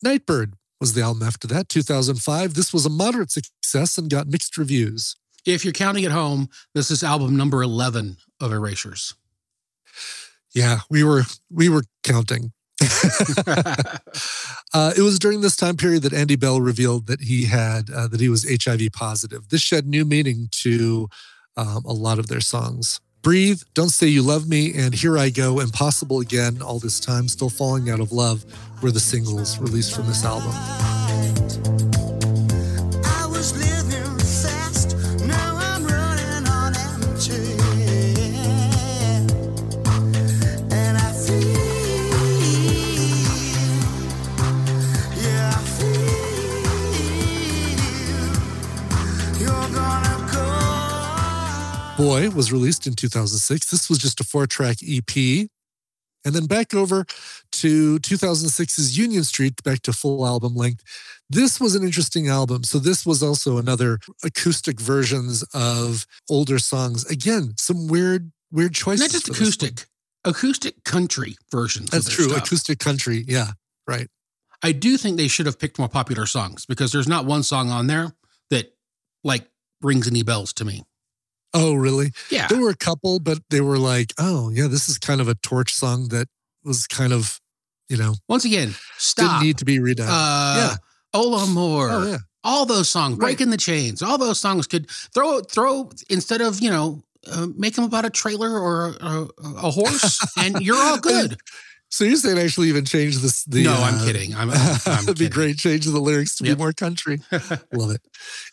Nightbird 0.04 0.54
was 0.80 0.92
the 0.92 1.02
album 1.02 1.24
after 1.24 1.48
that, 1.48 1.68
2005. 1.68 2.54
This 2.54 2.72
was 2.72 2.86
a 2.86 2.90
moderate 2.90 3.32
success 3.32 3.98
and 3.98 4.08
got 4.08 4.28
mixed 4.28 4.56
reviews. 4.56 5.16
If 5.44 5.64
you're 5.64 5.72
counting 5.72 6.04
at 6.04 6.12
home, 6.12 6.48
this 6.74 6.90
is 6.90 7.02
album 7.02 7.36
number 7.36 7.62
11 7.62 8.18
of 8.40 8.52
Erasures. 8.52 9.14
Yeah, 10.57 10.79
we 10.88 11.05
were 11.05 11.25
we 11.51 11.69
were 11.69 11.83
counting. 12.03 12.53
uh, 13.47 14.92
it 14.97 15.03
was 15.03 15.19
during 15.19 15.42
this 15.42 15.55
time 15.55 15.77
period 15.77 16.03
that 16.05 16.14
Andy 16.14 16.35
Bell 16.35 16.62
revealed 16.62 17.09
that 17.09 17.21
he 17.21 17.45
had 17.45 17.90
uh, 17.90 18.09
that 18.09 18.21
he 18.21 18.31
was 18.31 18.47
HIV 18.49 18.88
positive. 18.95 19.51
This 19.51 19.61
shed 19.61 19.87
new 19.87 20.07
meaning 20.07 20.49
to 20.62 21.09
um, 21.59 21.85
a 21.85 21.92
lot 21.92 22.19
of 22.19 22.29
their 22.29 22.40
songs. 22.40 23.01
Breathe, 23.21 23.61
Don't 23.75 23.90
Say 23.90 24.07
You 24.07 24.23
Love 24.23 24.49
Me, 24.49 24.73
and 24.73 24.95
Here 24.95 25.19
I 25.19 25.29
Go, 25.29 25.61
Impossible 25.61 26.21
Again, 26.21 26.62
all 26.62 26.79
this 26.79 27.01
time, 27.01 27.29
Still 27.29 27.51
Falling 27.51 27.90
Out 27.90 28.01
of 28.01 28.12
Love 28.12 28.45
were 28.83 28.92
the 28.92 29.01
singles 29.01 29.59
released 29.59 29.95
from 29.95 30.07
this 30.07 30.25
album. 30.25 30.95
Boy 52.16 52.31
was 52.31 52.50
released 52.50 52.87
in 52.87 52.94
2006. 52.94 53.70
This 53.70 53.90
was 53.90 53.98
just 53.98 54.20
a 54.20 54.24
four 54.24 54.46
track 54.46 54.79
EP. 54.83 55.48
And 56.24 56.35
then 56.35 56.46
back 56.46 56.74
over 56.74 57.05
to 57.52 57.98
2006's 57.98 58.96
Union 58.98 59.22
Street, 59.22 59.62
back 59.62 59.83
to 59.83 59.92
full 59.92 60.26
album 60.26 60.55
length. 60.55 60.83
This 61.29 61.61
was 61.61 61.74
an 61.74 61.85
interesting 61.85 62.26
album. 62.26 62.64
So, 62.64 62.79
this 62.79 63.05
was 63.05 63.22
also 63.22 63.59
another 63.59 63.98
acoustic 64.24 64.81
versions 64.81 65.44
of 65.55 66.07
older 66.29 66.59
songs. 66.59 67.05
Again, 67.11 67.55
some 67.59 67.87
weird, 67.87 68.33
weird 68.50 68.74
choices. 68.74 69.00
Not 69.02 69.11
just 69.11 69.29
acoustic, 69.29 69.87
acoustic 70.24 70.85
country 70.85 71.37
versions. 71.50 71.90
That's 71.90 72.09
true. 72.09 72.31
Stuff. 72.31 72.44
Acoustic 72.46 72.79
country. 72.79 73.24
Yeah, 73.29 73.52
right. 73.87 74.09
I 74.62 74.72
do 74.72 74.96
think 74.96 75.16
they 75.16 75.29
should 75.29 75.46
have 75.46 75.59
picked 75.59 75.79
more 75.79 75.88
popular 75.88 76.26
songs 76.26 76.64
because 76.66 76.92
there's 76.92 77.09
not 77.09 77.26
one 77.26 77.42
song 77.42 77.70
on 77.70 77.88
there 77.88 78.12
that 78.50 78.74
like 79.22 79.48
rings 79.83 80.09
any 80.09 80.22
bells 80.22 80.52
to 80.55 80.64
me. 80.64 80.83
Oh, 81.54 81.74
really? 81.74 82.11
Yeah. 82.30 82.46
There 82.48 82.61
were 82.61 82.70
a 82.70 82.76
couple, 82.76 83.18
but 83.18 83.38
they 83.50 83.61
were 83.61 83.78
like, 83.78 84.12
oh, 84.18 84.50
yeah, 84.50 84.66
this 84.66 84.88
is 84.88 84.98
kind 84.98 85.20
of 85.20 85.28
a 85.28 85.35
torch 85.37 85.72
song 85.72 86.09
that 86.09 86.28
was 86.64 86.87
kind 86.87 87.12
of, 87.12 87.40
you 87.88 87.96
know. 87.96 88.14
Once 88.28 88.44
again, 88.44 88.74
stop. 88.98 89.40
Didn't 89.40 89.46
need 89.46 89.59
to 89.59 89.64
be 89.64 89.78
redone. 89.78 90.06
Uh, 90.09 90.56
yeah. 90.70 90.76
Ola 91.14 91.46
Moore. 91.46 91.88
Oh, 91.90 92.06
yeah. 92.06 92.18
All 92.44 92.66
those 92.66 92.88
songs, 92.88 93.12
right. 93.18 93.26
Breaking 93.26 93.50
the 93.50 93.56
Chains, 93.56 94.02
all 94.02 94.18
those 94.18 94.38
songs 94.38 94.66
could 94.66 94.88
throw, 94.90 95.40
throw, 95.40 95.90
instead 96.09 96.40
of, 96.40 96.61
you 96.61 96.70
know, 96.70 97.02
uh, 97.30 97.48
make 97.56 97.74
them 97.74 97.85
about 97.85 98.04
a 98.04 98.11
trailer 98.11 98.61
or 98.61 98.94
a, 99.00 99.26
a 99.42 99.70
horse, 99.70 100.20
and 100.38 100.61
you're 100.61 100.76
all 100.76 100.98
good. 100.98 101.40
So 101.90 102.05
you're 102.05 102.16
saying 102.16 102.38
actually 102.38 102.68
even 102.68 102.85
change 102.85 103.18
this? 103.18 103.44
The, 103.44 103.64
no, 103.64 103.72
uh, 103.72 103.77
I'm 103.77 104.07
kidding. 104.07 104.35
I'm, 104.35 104.51
I'm 104.51 105.03
it'd 105.05 105.18
be 105.18 105.29
great. 105.29 105.57
Change 105.57 105.87
the 105.87 105.99
lyrics 105.99 106.37
to 106.37 106.44
yep. 106.44 106.57
be 106.57 106.62
more 106.62 106.72
country. 106.72 107.20
Love 107.72 107.90
it. 107.90 108.03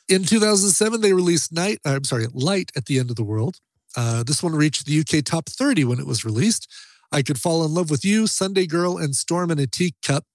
In 0.08 0.24
2007, 0.24 1.02
they 1.02 1.14
released 1.14 1.52
Night. 1.52 1.80
Uh, 1.86 1.96
I'm 1.96 2.04
sorry, 2.04 2.28
Light 2.32 2.72
at 2.76 2.86
the 2.86 3.00
End 3.00 3.10
of 3.10 3.16
the 3.16 3.24
World. 3.24 3.58
Uh, 3.96 4.24
this 4.24 4.42
one 4.42 4.54
reached 4.54 4.86
the 4.86 5.00
UK 5.00 5.24
top 5.24 5.50
30 5.50 5.86
when 5.86 6.00
it 6.00 6.08
was 6.08 6.26
released. 6.26 6.68
I 7.12 7.22
Could 7.22 7.40
Fall 7.40 7.64
in 7.64 7.74
Love 7.74 7.90
with 7.90 8.04
You, 8.04 8.28
Sunday 8.28 8.66
Girl, 8.66 8.98
and 8.98 9.16
Storm 9.16 9.52
in 9.52 9.60
a 9.60 9.68
Teacup. 9.68 10.26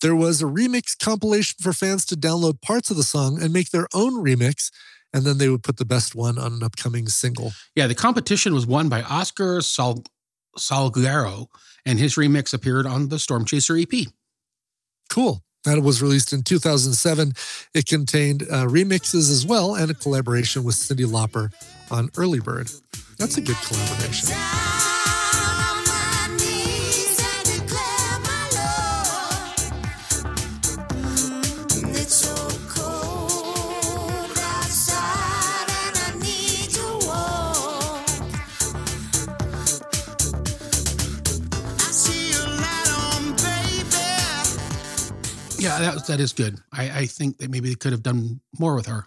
There 0.00 0.16
was 0.16 0.40
a 0.40 0.46
remix 0.46 0.96
compilation 0.98 1.56
for 1.60 1.72
fans 1.72 2.06
to 2.06 2.16
download 2.16 2.62
parts 2.62 2.90
of 2.90 2.96
the 2.96 3.02
song 3.02 3.42
and 3.42 3.52
make 3.52 3.70
their 3.70 3.88
own 3.92 4.14
remix, 4.14 4.70
and 5.12 5.24
then 5.24 5.38
they 5.38 5.48
would 5.48 5.62
put 5.62 5.76
the 5.76 5.84
best 5.84 6.14
one 6.14 6.38
on 6.38 6.52
an 6.52 6.62
upcoming 6.62 7.08
single. 7.08 7.52
Yeah, 7.74 7.88
the 7.88 7.94
competition 7.94 8.54
was 8.54 8.66
won 8.66 8.88
by 8.88 9.02
Oscar 9.02 9.60
Sal- 9.60 10.04
Salguero 10.56 11.48
and 11.88 11.98
his 11.98 12.16
remix 12.16 12.52
appeared 12.52 12.86
on 12.86 13.08
the 13.08 13.18
Storm 13.18 13.46
Chaser 13.46 13.74
EP. 13.76 14.06
Cool. 15.08 15.42
That 15.64 15.82
was 15.82 16.02
released 16.02 16.34
in 16.34 16.42
2007. 16.42 17.32
It 17.74 17.86
contained 17.86 18.42
uh, 18.42 18.66
remixes 18.66 19.30
as 19.30 19.46
well 19.46 19.74
and 19.74 19.90
a 19.90 19.94
collaboration 19.94 20.64
with 20.64 20.74
Cyndi 20.76 21.06
Lauper 21.06 21.50
on 21.90 22.10
Early 22.16 22.40
Bird. 22.40 22.70
That's 23.16 23.38
a 23.38 23.40
good 23.40 23.56
collaboration. 23.56 24.28
That 45.78 46.06
that 46.06 46.20
is 46.20 46.32
good. 46.32 46.58
I, 46.72 47.00
I 47.00 47.06
think 47.06 47.38
that 47.38 47.50
maybe 47.50 47.68
they 47.68 47.74
could 47.74 47.92
have 47.92 48.02
done 48.02 48.40
more 48.58 48.74
with 48.74 48.86
her. 48.86 49.06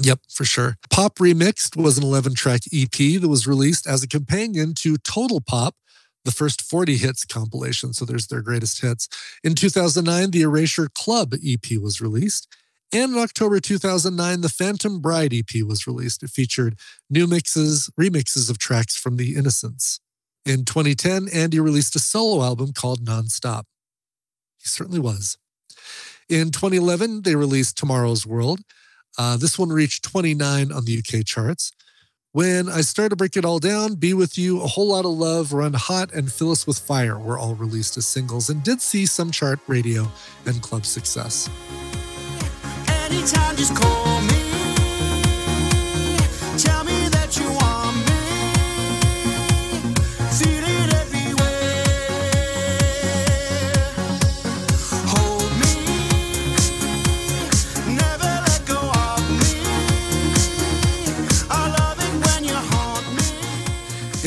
Yep, 0.00 0.20
for 0.32 0.44
sure. 0.44 0.76
Pop 0.90 1.16
Remixed 1.16 1.76
was 1.76 1.98
an 1.98 2.04
11 2.04 2.34
track 2.34 2.60
EP 2.72 3.20
that 3.20 3.28
was 3.28 3.46
released 3.46 3.86
as 3.86 4.02
a 4.02 4.08
companion 4.08 4.74
to 4.74 4.96
Total 4.98 5.40
Pop, 5.40 5.74
the 6.24 6.30
first 6.30 6.62
40 6.62 6.96
hits 6.96 7.24
compilation. 7.24 7.92
So 7.92 8.04
there's 8.04 8.28
their 8.28 8.42
greatest 8.42 8.80
hits. 8.80 9.08
In 9.42 9.54
2009, 9.54 10.30
the 10.30 10.42
Erasure 10.42 10.88
Club 10.94 11.34
EP 11.44 11.78
was 11.80 12.00
released. 12.00 12.46
And 12.92 13.12
in 13.12 13.18
October 13.18 13.60
2009, 13.60 14.40
the 14.40 14.48
Phantom 14.48 15.00
Bride 15.00 15.34
EP 15.34 15.62
was 15.66 15.86
released. 15.86 16.22
It 16.22 16.30
featured 16.30 16.78
new 17.10 17.26
mixes, 17.26 17.90
remixes 18.00 18.48
of 18.48 18.58
tracks 18.58 18.96
from 18.96 19.16
The 19.16 19.34
Innocents. 19.34 20.00
In 20.46 20.64
2010, 20.64 21.28
Andy 21.28 21.60
released 21.60 21.96
a 21.96 21.98
solo 21.98 22.42
album 22.42 22.72
called 22.72 23.04
Nonstop. 23.04 23.64
He 24.58 24.66
certainly 24.66 25.00
was. 25.00 25.38
In 26.28 26.50
2011, 26.50 27.22
they 27.22 27.34
released 27.36 27.78
Tomorrow's 27.78 28.26
World. 28.26 28.60
Uh, 29.16 29.36
this 29.36 29.58
one 29.58 29.70
reached 29.70 30.04
29 30.04 30.70
on 30.70 30.84
the 30.84 30.98
UK 30.98 31.24
charts. 31.24 31.72
When 32.32 32.68
I 32.68 32.82
Start 32.82 33.10
to 33.10 33.16
Break 33.16 33.36
It 33.36 33.44
All 33.44 33.58
Down, 33.58 33.94
Be 33.94 34.12
With 34.12 34.36
You, 34.36 34.60
A 34.60 34.66
Whole 34.66 34.88
Lot 34.88 35.06
of 35.06 35.12
Love, 35.12 35.52
Run 35.52 35.72
Hot, 35.72 36.12
and 36.12 36.30
Fill 36.30 36.50
Us 36.50 36.66
With 36.66 36.78
Fire 36.78 37.18
were 37.18 37.38
all 37.38 37.54
released 37.54 37.96
as 37.96 38.06
singles 38.06 38.50
and 38.50 38.62
did 38.62 38.82
see 38.82 39.06
some 39.06 39.30
chart 39.30 39.58
radio 39.66 40.06
and 40.44 40.60
club 40.60 40.84
success. 40.84 41.48
Anytime, 42.86 43.56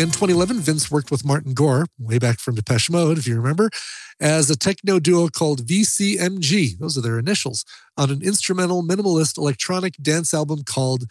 In 0.02 0.08
2011, 0.08 0.62
Vince 0.62 0.90
worked 0.90 1.12
with 1.12 1.24
Martin 1.24 1.54
Gore, 1.54 1.86
way 2.00 2.18
back 2.18 2.40
from 2.40 2.56
Depeche 2.56 2.90
Mode, 2.90 3.20
if 3.20 3.28
you 3.28 3.36
remember, 3.36 3.70
as 4.20 4.50
a 4.50 4.58
techno 4.58 4.98
duo 4.98 5.28
called 5.28 5.68
VCMG, 5.68 6.80
those 6.80 6.98
are 6.98 7.02
their 7.02 7.20
initials, 7.20 7.64
on 7.98 8.10
an 8.10 8.24
instrumental 8.24 8.82
minimalist 8.82 9.38
electronic 9.38 9.94
dance 10.02 10.34
album 10.34 10.64
called 10.64 11.04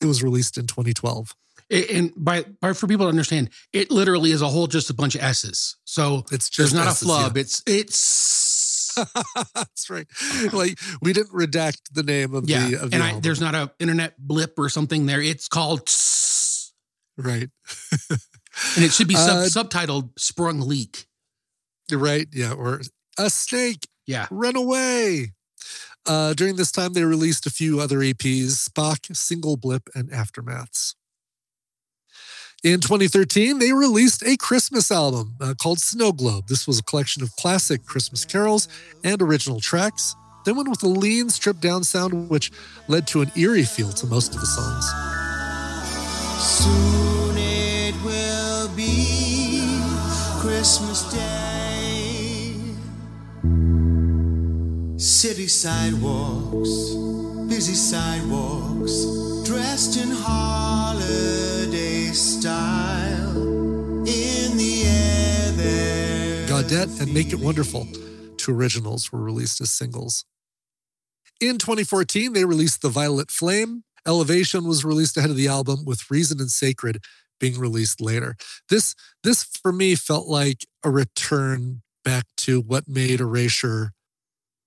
It 0.00 0.06
was 0.06 0.22
released 0.22 0.56
in 0.56 0.66
2012. 0.66 1.34
And 1.70 2.10
by, 2.16 2.46
by 2.62 2.72
for 2.72 2.86
people 2.86 3.04
to 3.04 3.10
understand, 3.10 3.50
it 3.74 3.90
literally 3.90 4.30
is 4.30 4.40
a 4.40 4.48
whole 4.48 4.66
just 4.66 4.88
a 4.88 4.94
bunch 4.94 5.14
of 5.14 5.22
S's. 5.22 5.76
So 5.84 6.24
it's 6.32 6.48
just 6.48 6.72
there's 6.72 6.74
not 6.74 6.86
S's, 6.92 7.02
a 7.02 7.04
flub. 7.04 7.36
Yeah. 7.36 7.40
It's 7.42 7.62
it's 7.66 8.94
That's 9.54 9.90
right. 9.90 10.06
Like 10.52 10.78
we 11.02 11.12
didn't 11.12 11.32
redact 11.32 11.80
the 11.92 12.02
name 12.02 12.34
of 12.34 12.48
yeah, 12.48 12.68
the 12.68 12.74
of 12.76 12.94
and 12.94 13.02
the 13.02 13.06
I, 13.06 13.20
there's 13.20 13.40
not 13.40 13.54
a 13.54 13.70
internet 13.78 14.14
blip 14.18 14.58
or 14.58 14.68
something 14.68 15.06
there. 15.06 15.20
It's 15.20 15.48
called 15.48 15.88
Right. 17.18 17.50
and 18.10 18.84
it 18.84 18.92
should 18.92 19.08
be 19.08 19.16
sub- 19.16 19.36
uh, 19.36 19.44
subtitled 19.46 20.10
Sprung 20.18 20.60
Leak. 20.60 21.06
Right. 21.92 22.28
Yeah. 22.32 22.52
Or 22.52 22.80
a 23.18 23.28
snake. 23.28 23.86
Yeah. 24.06 24.26
Run 24.30 24.56
away. 24.56 25.32
Uh, 26.06 26.32
during 26.32 26.56
this 26.56 26.72
time, 26.72 26.94
they 26.94 27.04
released 27.04 27.44
a 27.44 27.50
few 27.50 27.80
other 27.80 27.98
EPs 27.98 28.68
Spock, 28.68 29.14
Single 29.14 29.56
Blip, 29.56 29.90
and 29.94 30.10
Aftermaths. 30.10 30.94
In 32.64 32.80
2013, 32.80 33.58
they 33.58 33.72
released 33.72 34.24
a 34.24 34.36
Christmas 34.36 34.90
album 34.90 35.36
uh, 35.40 35.54
called 35.60 35.78
Snow 35.78 36.12
Globe. 36.12 36.48
This 36.48 36.66
was 36.66 36.78
a 36.78 36.82
collection 36.82 37.22
of 37.22 37.36
classic 37.36 37.84
Christmas 37.84 38.24
carols 38.24 38.68
and 39.04 39.20
original 39.22 39.60
tracks. 39.60 40.16
Then 40.44 40.56
went 40.56 40.70
with 40.70 40.82
a 40.82 40.88
lean, 40.88 41.28
stripped 41.28 41.60
down 41.60 41.84
sound, 41.84 42.30
which 42.30 42.50
led 42.88 43.06
to 43.08 43.20
an 43.20 43.30
eerie 43.36 43.64
feel 43.64 43.90
to 43.90 44.06
most 44.06 44.34
of 44.34 44.40
the 44.40 44.46
songs. 44.46 45.07
Soon 46.38 47.36
it 47.36 47.94
will 48.04 48.68
be 48.76 49.82
Christmas 50.38 51.12
Day. 51.12 52.54
City 54.96 55.48
sidewalks, 55.48 56.94
busy 57.48 57.74
sidewalks, 57.74 59.04
dressed 59.44 59.96
in 60.00 60.10
holiday 60.10 62.06
style. 62.12 63.36
In 64.06 64.56
the 64.56 64.82
air 64.84 65.50
there. 65.52 66.46
Gaudete 66.46 67.00
and 67.00 67.12
Make 67.12 67.32
It 67.32 67.40
Wonderful, 67.40 67.88
two 68.36 68.54
originals, 68.54 69.10
were 69.10 69.22
released 69.22 69.60
as 69.60 69.70
singles. 69.70 70.24
In 71.40 71.58
2014, 71.58 72.32
they 72.32 72.44
released 72.44 72.82
The 72.82 72.88
Violet 72.88 73.30
Flame, 73.32 73.82
Elevation 74.08 74.66
was 74.66 74.84
released 74.84 75.16
ahead 75.16 75.30
of 75.30 75.36
the 75.36 75.48
album, 75.48 75.84
with 75.84 76.10
Reason 76.10 76.40
and 76.40 76.50
Sacred 76.50 77.04
being 77.38 77.58
released 77.58 78.00
later. 78.00 78.34
This 78.68 78.94
this 79.22 79.44
for 79.44 79.72
me 79.72 79.94
felt 79.94 80.26
like 80.26 80.64
a 80.82 80.90
return 80.90 81.82
back 82.04 82.24
to 82.38 82.60
what 82.60 82.88
made 82.88 83.20
Erasure 83.20 83.92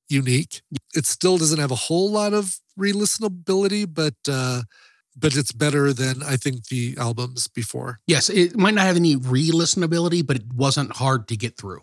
unique. 0.10 0.62
It 0.94 1.06
still 1.06 1.38
doesn't 1.38 1.60
have 1.60 1.72
a 1.72 1.76
whole 1.76 2.12
lot 2.12 2.34
of 2.34 2.60
re-listenability, 2.78 3.92
but 3.92 4.14
uh, 4.30 4.62
but 5.18 5.36
it's 5.36 5.52
better 5.52 5.92
than 5.92 6.22
I 6.24 6.38
think 6.38 6.68
the 6.68 6.96
albums 6.98 7.48
before. 7.48 8.00
Yes, 8.08 8.30
it 8.30 8.56
might 8.56 8.76
not 8.76 8.86
have 8.86 8.96
any 8.96 9.16
re-listenability, 9.16 10.26
but 10.26 10.38
it 10.38 10.54
wasn't 10.54 10.96
hard 10.98 11.28
to 11.30 11.36
get 11.36 11.58
through. 11.58 11.82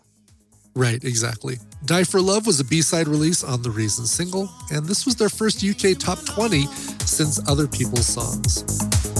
Right, 0.79 1.03
exactly. 1.03 1.57
Die 1.83 2.05
for 2.05 2.21
Love 2.21 2.47
was 2.47 2.61
a 2.61 2.63
B 2.63 2.81
side 2.81 3.09
release 3.09 3.43
on 3.43 3.61
the 3.61 3.69
Reason 3.69 4.05
single, 4.05 4.49
and 4.71 4.85
this 4.85 5.05
was 5.05 5.13
their 5.17 5.27
first 5.27 5.61
UK 5.61 5.99
top 5.99 6.25
20 6.25 6.67
since 7.05 7.37
Other 7.49 7.67
People's 7.67 8.05
Songs. 8.05 9.18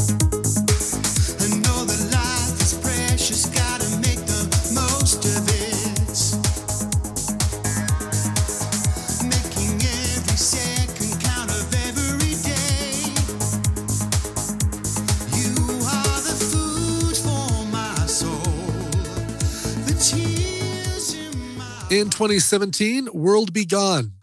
In 21.90 22.12
2017, 22.12 23.10
World 23.14 23.52
Be 23.52 23.66
Gone 23.66 24.14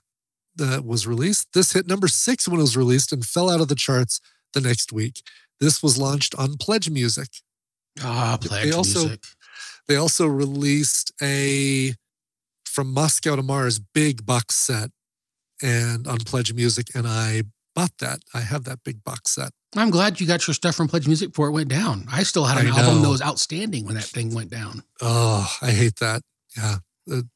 that 0.55 0.85
was 0.85 1.05
released. 1.05 1.48
This 1.52 1.72
hit 1.72 1.88
number 1.88 2.07
six 2.07 2.46
when 2.46 2.61
it 2.61 2.62
was 2.62 2.76
released 2.76 3.12
and 3.12 3.26
fell 3.26 3.50
out 3.50 3.61
of 3.61 3.66
the 3.66 3.74
charts 3.74 4.20
the 4.55 4.61
next 4.61 4.92
week. 4.92 5.20
This 5.59 5.83
was 5.83 5.98
launched 5.98 6.33
on 6.37 6.59
Pledge 6.59 6.88
Music. 6.88 7.26
Ah, 8.00 8.38
Pledge 8.40 8.62
they 8.62 8.70
also, 8.70 9.00
Music. 9.00 9.24
They 9.88 9.96
also 9.96 10.29
released 10.29 11.11
a 11.20 11.94
From 12.64 12.94
Moscow 12.94 13.35
to 13.35 13.42
Mars 13.42 13.81
big 13.81 14.24
box 14.24 14.55
set 14.55 14.90
and 15.61 16.07
on 16.07 16.18
Pledge 16.18 16.55
Music, 16.55 16.87
and 16.94 17.05
I 17.05 17.42
bought 17.74 17.98
that. 17.98 18.20
I 18.33 18.42
have 18.42 18.62
that 18.62 18.85
big 18.85 19.02
box 19.02 19.35
set. 19.35 19.50
I'm 19.74 19.90
glad 19.90 20.20
you 20.20 20.29
got 20.29 20.46
your 20.46 20.55
stuff 20.55 20.76
from 20.76 20.87
Pledge 20.87 21.09
Music 21.09 21.31
before 21.31 21.48
it 21.48 21.52
went 21.52 21.68
down. 21.68 22.07
I 22.12 22.22
still 22.22 22.44
had 22.44 22.64
an 22.64 22.70
album 22.70 23.02
that 23.02 23.09
was 23.09 23.22
outstanding 23.22 23.87
when 23.87 23.96
that 23.96 24.05
thing 24.05 24.33
went 24.33 24.50
down. 24.50 24.85
Oh, 25.02 25.52
I 25.61 25.72
hate 25.72 25.96
that. 25.96 26.22
Yeah 26.57 26.76
the, 27.06 27.28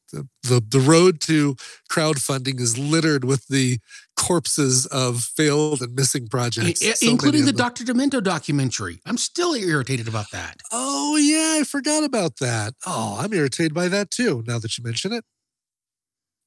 the, 0.43 0.61
the 0.67 0.79
road 0.79 1.21
to 1.21 1.55
crowdfunding 1.89 2.59
is 2.59 2.77
littered 2.77 3.23
with 3.23 3.47
the 3.47 3.79
corpses 4.17 4.85
of 4.87 5.21
failed 5.21 5.81
and 5.81 5.95
missing 5.95 6.27
projects, 6.27 6.81
so 6.99 7.09
including 7.09 7.45
the 7.45 7.53
Dr. 7.53 7.83
Demento 7.83 8.21
documentary. 8.21 8.99
I'm 9.05 9.17
still 9.17 9.53
irritated 9.53 10.07
about 10.07 10.31
that. 10.31 10.57
Oh 10.71 11.17
yeah, 11.17 11.59
I 11.59 11.63
forgot 11.63 12.03
about 12.03 12.37
that. 12.37 12.73
Oh, 12.85 13.17
I'm 13.19 13.33
irritated 13.33 13.73
by 13.73 13.87
that 13.87 14.11
too. 14.11 14.43
Now 14.45 14.59
that 14.59 14.77
you 14.77 14.83
mention 14.83 15.13
it, 15.13 15.23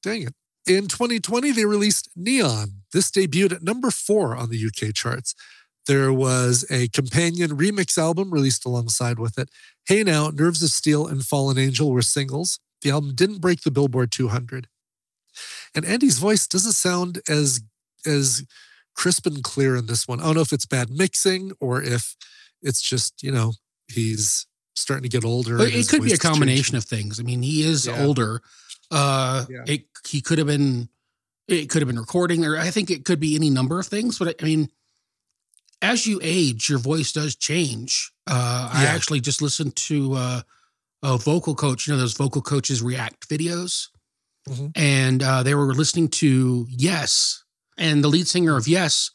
dang 0.03 0.23
it. 0.23 0.33
In 0.67 0.87
2020, 0.87 1.51
they 1.51 1.65
released 1.65 2.09
Neon. 2.15 2.81
This 2.91 3.11
debuted 3.11 3.53
at 3.53 3.63
number 3.63 3.91
four 3.91 4.35
on 4.35 4.49
the 4.49 4.65
UK 4.65 4.95
charts. 4.95 5.35
There 5.85 6.11
was 6.11 6.65
a 6.71 6.87
companion 6.87 7.51
remix 7.51 7.97
album 7.97 8.31
released 8.31 8.65
alongside 8.65 9.19
with 9.19 9.37
it. 9.37 9.49
Hey 9.87 10.03
Now, 10.03 10.31
Nerves 10.33 10.63
of 10.63 10.69
Steel, 10.69 11.05
and 11.05 11.23
Fallen 11.23 11.59
Angel 11.59 11.91
were 11.91 12.01
singles. 12.01 12.59
The 12.85 12.91
album 12.91 13.15
didn't 13.15 13.41
break 13.41 13.63
the 13.63 13.71
Billboard 13.71 14.11
200. 14.11 14.67
And 15.73 15.85
Andy's 15.85 16.19
voice 16.19 16.45
doesn't 16.45 16.73
sound 16.73 17.19
as 17.27 17.61
as 18.05 18.45
crisp 18.93 19.25
and 19.25 19.43
clear 19.43 19.75
in 19.75 19.87
this 19.87 20.07
one. 20.07 20.19
I 20.19 20.25
don't 20.25 20.35
know 20.35 20.41
if 20.41 20.53
it's 20.53 20.67
bad 20.67 20.91
mixing 20.91 21.51
or 21.59 21.81
if 21.81 22.15
it's 22.61 22.83
just, 22.83 23.23
you 23.23 23.31
know, 23.31 23.53
he's 23.87 24.45
starting 24.75 25.01
to 25.01 25.09
get 25.09 25.25
older. 25.25 25.57
it 25.61 25.89
could 25.89 26.03
be 26.03 26.13
a 26.13 26.17
combination 26.17 26.77
of 26.77 26.83
things. 26.83 27.19
I 27.19 27.23
mean, 27.23 27.41
he 27.41 27.63
is 27.63 27.87
yeah. 27.87 28.05
older. 28.05 28.41
Uh 28.91 29.45
yeah. 29.49 29.63
it 29.65 29.85
he 30.07 30.21
could 30.21 30.37
have 30.37 30.45
been 30.45 30.89
it 31.47 31.71
could 31.71 31.81
have 31.81 31.87
been 31.87 31.97
recording 31.97 32.45
or 32.45 32.55
I 32.55 32.69
think 32.69 32.91
it 32.91 33.03
could 33.03 33.19
be 33.19 33.35
any 33.35 33.49
number 33.49 33.79
of 33.79 33.87
things, 33.87 34.19
but 34.19 34.35
I 34.39 34.45
mean 34.45 34.69
as 35.81 36.05
you 36.05 36.19
age, 36.21 36.69
your 36.69 36.77
voice 36.77 37.11
does 37.11 37.35
change. 37.35 38.11
Uh, 38.27 38.69
yeah. 38.75 38.79
I 38.79 38.85
actually 38.85 39.21
just 39.21 39.41
listened 39.41 39.75
to 39.75 40.13
uh, 40.13 40.41
a 41.05 41.17
vocal 41.17 41.55
coach. 41.55 41.87
You 41.87 41.93
know 41.93 41.99
those 41.99 42.13
vocal 42.13 42.41
coaches 42.41 42.81
react 42.81 43.29
videos, 43.29 43.87
mm-hmm. 44.49 44.67
and 44.75 45.23
uh, 45.23 45.43
they 45.43 45.55
were 45.55 45.73
listening 45.73 46.09
to 46.09 46.67
Yes, 46.69 47.43
and 47.77 48.03
the 48.03 48.07
lead 48.07 48.27
singer 48.27 48.57
of 48.57 48.67
Yes 48.67 49.11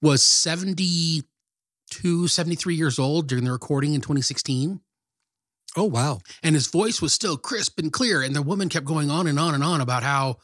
was 0.00 0.22
72, 0.22 2.28
73 2.28 2.74
years 2.74 2.98
old 2.98 3.26
during 3.26 3.44
the 3.44 3.52
recording 3.52 3.94
in 3.94 4.00
2016. 4.00 4.80
Oh, 5.76 5.84
wow. 5.84 6.20
And 6.42 6.54
his 6.54 6.68
voice 6.68 7.02
was 7.02 7.12
still 7.12 7.36
crisp 7.36 7.78
and 7.78 7.92
clear. 7.92 8.22
And 8.22 8.36
the 8.36 8.42
woman 8.42 8.68
kept 8.68 8.86
going 8.86 9.10
on 9.10 9.26
and 9.26 9.38
on 9.38 9.54
and 9.54 9.64
on 9.64 9.80
about 9.80 10.02
how 10.02 10.36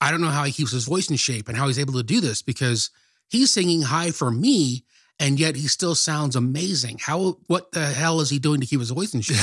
I 0.00 0.10
don't 0.10 0.20
know 0.20 0.28
how 0.28 0.44
he 0.44 0.52
keeps 0.52 0.72
his 0.72 0.84
voice 0.84 1.10
in 1.10 1.16
shape 1.16 1.48
and 1.48 1.56
how 1.56 1.66
he's 1.66 1.78
able 1.78 1.94
to 1.94 2.02
do 2.02 2.20
this 2.20 2.40
because 2.40 2.90
he's 3.28 3.50
singing 3.50 3.82
high 3.82 4.10
for 4.10 4.30
me 4.30 4.84
and 5.18 5.38
yet 5.38 5.56
he 5.56 5.68
still 5.68 5.94
sounds 5.94 6.36
amazing. 6.36 6.98
How 7.00 7.38
what 7.46 7.72
the 7.72 7.86
hell 7.86 8.20
is 8.20 8.30
he 8.30 8.38
doing 8.38 8.60
to 8.60 8.66
keep 8.66 8.80
his 8.80 8.90
voice 8.90 9.14
in 9.14 9.20
shape? 9.22 9.36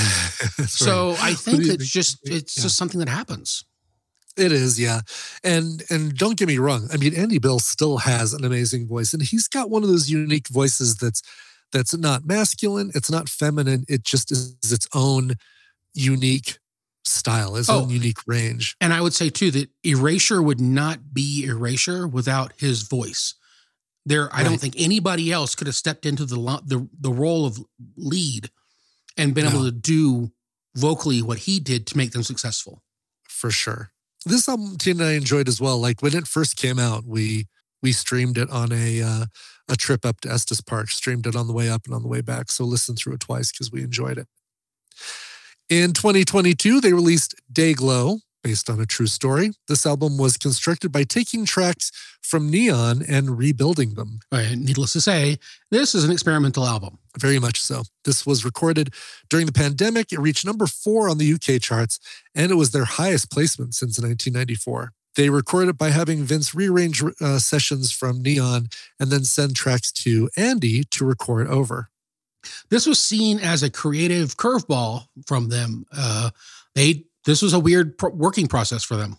so 0.66 1.10
right. 1.10 1.18
I 1.22 1.34
think 1.34 1.66
it's 1.66 1.88
just 1.88 2.18
it's 2.28 2.56
yeah. 2.56 2.62
just 2.62 2.76
something 2.76 3.00
that 3.00 3.08
happens. 3.08 3.64
It 4.36 4.50
is, 4.50 4.80
yeah. 4.80 5.00
And 5.44 5.82
and 5.90 6.16
don't 6.16 6.38
get 6.38 6.48
me 6.48 6.58
wrong. 6.58 6.88
I 6.92 6.96
mean, 6.96 7.14
Andy 7.14 7.38
Bell 7.38 7.58
still 7.58 7.98
has 7.98 8.32
an 8.32 8.44
amazing 8.44 8.88
voice, 8.88 9.12
and 9.12 9.22
he's 9.22 9.48
got 9.48 9.70
one 9.70 9.82
of 9.82 9.88
those 9.88 10.10
unique 10.10 10.48
voices 10.48 10.96
that's 10.96 11.22
that's 11.72 11.96
not 11.96 12.26
masculine, 12.26 12.92
it's 12.94 13.10
not 13.10 13.28
feminine, 13.28 13.84
it 13.88 14.04
just 14.04 14.30
is 14.30 14.54
its 14.70 14.86
own 14.94 15.34
unique 15.94 16.58
style, 17.04 17.56
its 17.56 17.68
oh, 17.68 17.82
own 17.82 17.90
unique 17.90 18.18
range. 18.26 18.76
And 18.80 18.92
I 18.92 19.00
would 19.00 19.14
say 19.14 19.30
too 19.30 19.50
that 19.52 19.70
Erasure 19.84 20.42
would 20.42 20.60
not 20.60 21.12
be 21.12 21.44
Erasure 21.44 22.06
without 22.06 22.52
his 22.58 22.82
voice. 22.82 23.34
There, 24.04 24.28
I 24.32 24.42
don't 24.42 24.58
think 24.58 24.74
anybody 24.78 25.30
else 25.30 25.54
could 25.54 25.68
have 25.68 25.76
stepped 25.76 26.06
into 26.06 26.24
the 26.24 26.36
the 26.66 26.88
the 26.98 27.12
role 27.12 27.46
of 27.46 27.58
lead 27.96 28.50
and 29.16 29.34
been 29.34 29.44
no. 29.44 29.50
able 29.50 29.64
to 29.64 29.70
do 29.70 30.32
vocally 30.74 31.22
what 31.22 31.38
he 31.38 31.60
did 31.60 31.86
to 31.88 31.96
make 31.96 32.12
them 32.12 32.22
successful. 32.22 32.82
For 33.28 33.50
sure. 33.50 33.92
This 34.24 34.48
album 34.48 34.76
Tina 34.76 35.04
and 35.04 35.10
I 35.10 35.14
enjoyed 35.14 35.48
as 35.48 35.60
well. 35.60 35.78
Like 35.78 36.02
when 36.02 36.16
it 36.16 36.26
first 36.26 36.56
came 36.56 36.78
out, 36.78 37.04
we 37.04 37.46
we 37.82 37.92
streamed 37.92 38.38
it 38.38 38.50
on 38.50 38.72
a 38.72 39.02
uh, 39.02 39.24
a 39.68 39.76
trip 39.76 40.04
up 40.04 40.20
to 40.20 40.30
Estes 40.30 40.60
Park, 40.60 40.90
streamed 40.90 41.26
it 41.26 41.36
on 41.36 41.46
the 41.46 41.52
way 41.52 41.68
up 41.68 41.82
and 41.86 41.94
on 41.94 42.02
the 42.02 42.08
way 42.08 42.20
back. 42.20 42.50
So 42.50 42.64
listened 42.64 42.98
through 42.98 43.14
it 43.14 43.20
twice 43.20 43.50
because 43.52 43.70
we 43.70 43.82
enjoyed 43.82 44.18
it. 44.18 44.26
In 45.68 45.92
2022, 45.92 46.80
they 46.80 46.92
released 46.92 47.34
Day-Glo, 47.50 48.18
based 48.42 48.68
on 48.68 48.80
a 48.80 48.86
true 48.86 49.06
story. 49.06 49.52
This 49.68 49.86
album 49.86 50.18
was 50.18 50.36
constructed 50.36 50.90
by 50.92 51.04
taking 51.04 51.44
tracks 51.44 51.90
from 52.22 52.50
Neon 52.50 53.02
and 53.08 53.38
rebuilding 53.38 53.94
them. 53.94 54.20
Right. 54.30 54.56
Needless 54.56 54.92
to 54.94 55.00
say, 55.00 55.38
this 55.70 55.94
is 55.94 56.04
an 56.04 56.10
experimental 56.10 56.66
album. 56.66 56.98
Very 57.18 57.38
much 57.38 57.60
so. 57.60 57.82
This 58.04 58.26
was 58.26 58.44
recorded 58.44 58.94
during 59.28 59.46
the 59.46 59.52
pandemic. 59.52 60.12
It 60.12 60.18
reached 60.18 60.44
number 60.44 60.66
four 60.66 61.08
on 61.08 61.18
the 61.18 61.32
UK 61.32 61.60
charts, 61.60 61.98
and 62.34 62.50
it 62.50 62.56
was 62.56 62.70
their 62.70 62.84
highest 62.84 63.30
placement 63.30 63.74
since 63.74 63.98
1994. 63.98 64.92
They 65.14 65.28
recorded 65.28 65.70
it 65.70 65.78
by 65.78 65.90
having 65.90 66.24
Vince 66.24 66.54
rearrange 66.54 67.02
uh, 67.20 67.38
sessions 67.38 67.92
from 67.92 68.22
Neon 68.22 68.68
and 68.98 69.10
then 69.10 69.24
send 69.24 69.54
tracks 69.54 69.92
to 69.92 70.30
Andy 70.36 70.84
to 70.84 71.04
record 71.04 71.48
over. 71.48 71.90
This 72.70 72.86
was 72.86 73.00
seen 73.00 73.38
as 73.38 73.62
a 73.62 73.70
creative 73.70 74.36
curveball 74.36 75.06
from 75.26 75.48
them. 75.48 75.86
Uh, 75.92 76.30
they 76.74 77.04
this 77.24 77.42
was 77.42 77.52
a 77.52 77.60
weird 77.60 77.98
pro- 77.98 78.10
working 78.10 78.46
process 78.46 78.82
for 78.84 78.96
them. 78.96 79.16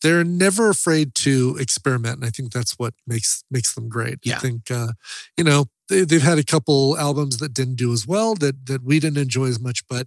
They're 0.00 0.24
never 0.24 0.70
afraid 0.70 1.14
to 1.16 1.56
experiment, 1.58 2.16
and 2.16 2.24
I 2.24 2.30
think 2.30 2.52
that's 2.52 2.78
what 2.78 2.94
makes 3.06 3.42
makes 3.50 3.74
them 3.74 3.88
great. 3.88 4.18
Yeah. 4.22 4.36
I 4.36 4.38
think 4.38 4.70
uh, 4.70 4.92
you 5.36 5.44
know 5.44 5.66
they, 5.88 6.00
have 6.00 6.22
had 6.22 6.38
a 6.38 6.44
couple 6.44 6.96
albums 6.98 7.38
that 7.38 7.52
didn't 7.52 7.76
do 7.76 7.92
as 7.92 8.06
well 8.06 8.34
that 8.36 8.66
that 8.66 8.84
we 8.84 9.00
didn't 9.00 9.18
enjoy 9.18 9.46
as 9.46 9.58
much, 9.58 9.86
but 9.88 10.06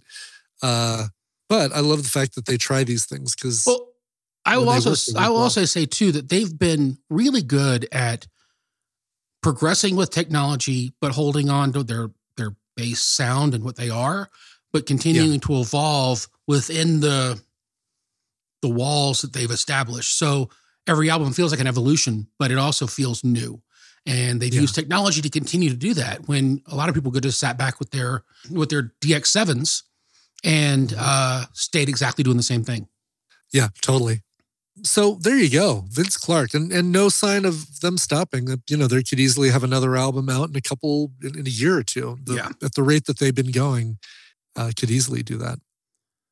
uh, 0.62 1.08
but 1.48 1.72
I 1.72 1.80
love 1.80 2.02
the 2.02 2.08
fact 2.08 2.34
that 2.36 2.46
they 2.46 2.56
try 2.56 2.84
these 2.84 3.04
things 3.04 3.34
because. 3.34 3.64
Well, 3.66 3.88
I 4.44 4.58
will 4.58 4.70
also 4.70 4.94
I 5.16 5.28
will 5.28 5.36
well. 5.36 5.44
also 5.44 5.64
say 5.66 5.86
too 5.86 6.10
that 6.12 6.28
they've 6.28 6.58
been 6.58 6.98
really 7.08 7.42
good 7.42 7.86
at 7.92 8.26
progressing 9.42 9.94
with 9.94 10.10
technology, 10.10 10.94
but 11.00 11.12
holding 11.12 11.50
on 11.50 11.72
to 11.74 11.82
their 11.82 12.08
their 12.36 12.56
base 12.76 13.02
sound 13.02 13.54
and 13.54 13.62
what 13.62 13.76
they 13.76 13.90
are, 13.90 14.30
but 14.72 14.86
continuing 14.86 15.34
yeah. 15.34 15.38
to 15.38 15.60
evolve 15.60 16.28
within 16.46 17.00
the 17.00 17.40
the 18.62 18.68
walls 18.68 19.22
that 19.22 19.32
they've 19.32 19.50
established. 19.50 20.16
So 20.16 20.48
every 20.86 21.10
album 21.10 21.32
feels 21.32 21.50
like 21.50 21.60
an 21.60 21.66
evolution, 21.66 22.28
but 22.38 22.50
it 22.50 22.58
also 22.58 22.86
feels 22.86 23.24
new. 23.24 23.60
And 24.06 24.40
they've 24.40 24.54
yeah. 24.54 24.60
used 24.62 24.74
technology 24.74 25.20
to 25.20 25.28
continue 25.28 25.68
to 25.70 25.76
do 25.76 25.94
that. 25.94 26.26
When 26.28 26.62
a 26.66 26.74
lot 26.74 26.88
of 26.88 26.94
people 26.94 27.12
could 27.12 27.24
have 27.24 27.34
sat 27.34 27.56
back 27.56 27.78
with 27.78 27.90
their 27.90 28.24
with 28.50 28.70
their 28.70 28.92
DX7s 29.00 29.82
and 30.42 30.88
mm-hmm. 30.88 30.98
uh, 30.98 31.44
stayed 31.52 31.88
exactly 31.88 32.24
doing 32.24 32.36
the 32.36 32.42
same 32.42 32.64
thing. 32.64 32.88
Yeah, 33.52 33.68
totally. 33.80 34.22
So 34.82 35.18
there 35.20 35.36
you 35.36 35.50
go, 35.50 35.84
Vince 35.90 36.16
Clarke, 36.16 36.54
and 36.54 36.72
and 36.72 36.90
no 36.90 37.10
sign 37.10 37.44
of 37.44 37.80
them 37.80 37.98
stopping. 37.98 38.48
You 38.68 38.76
know, 38.76 38.88
they 38.88 39.02
could 39.02 39.20
easily 39.20 39.50
have 39.50 39.62
another 39.62 39.96
album 39.96 40.28
out 40.28 40.48
in 40.48 40.56
a 40.56 40.62
couple 40.62 41.12
in, 41.22 41.38
in 41.38 41.46
a 41.46 41.50
year 41.50 41.76
or 41.76 41.82
two. 41.82 42.18
The, 42.24 42.34
yeah, 42.34 42.48
at 42.62 42.74
the 42.74 42.82
rate 42.82 43.04
that 43.04 43.18
they've 43.18 43.34
been 43.34 43.52
going, 43.52 43.98
uh, 44.56 44.70
could 44.78 44.90
easily 44.90 45.22
do 45.22 45.36
that. 45.38 45.58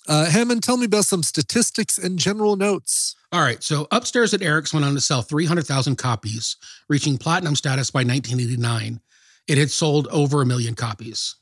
Uh, 0.08 0.26
Hammond, 0.26 0.62
tell 0.62 0.76
me 0.76 0.86
about 0.86 1.04
some 1.04 1.22
statistics 1.22 1.98
and 1.98 2.18
general 2.18 2.56
notes. 2.56 3.14
All 3.32 3.42
right. 3.42 3.62
So, 3.62 3.86
Upstairs 3.90 4.34
at 4.34 4.42
Eric's 4.42 4.72
went 4.72 4.84
on 4.84 4.94
to 4.94 5.00
sell 5.00 5.22
300,000 5.22 5.96
copies, 5.96 6.56
reaching 6.88 7.18
platinum 7.18 7.54
status 7.54 7.90
by 7.90 8.00
1989. 8.00 9.00
It 9.46 9.58
had 9.58 9.70
sold 9.70 10.08
over 10.08 10.42
a 10.42 10.46
million 10.46 10.74
copies. 10.74 11.36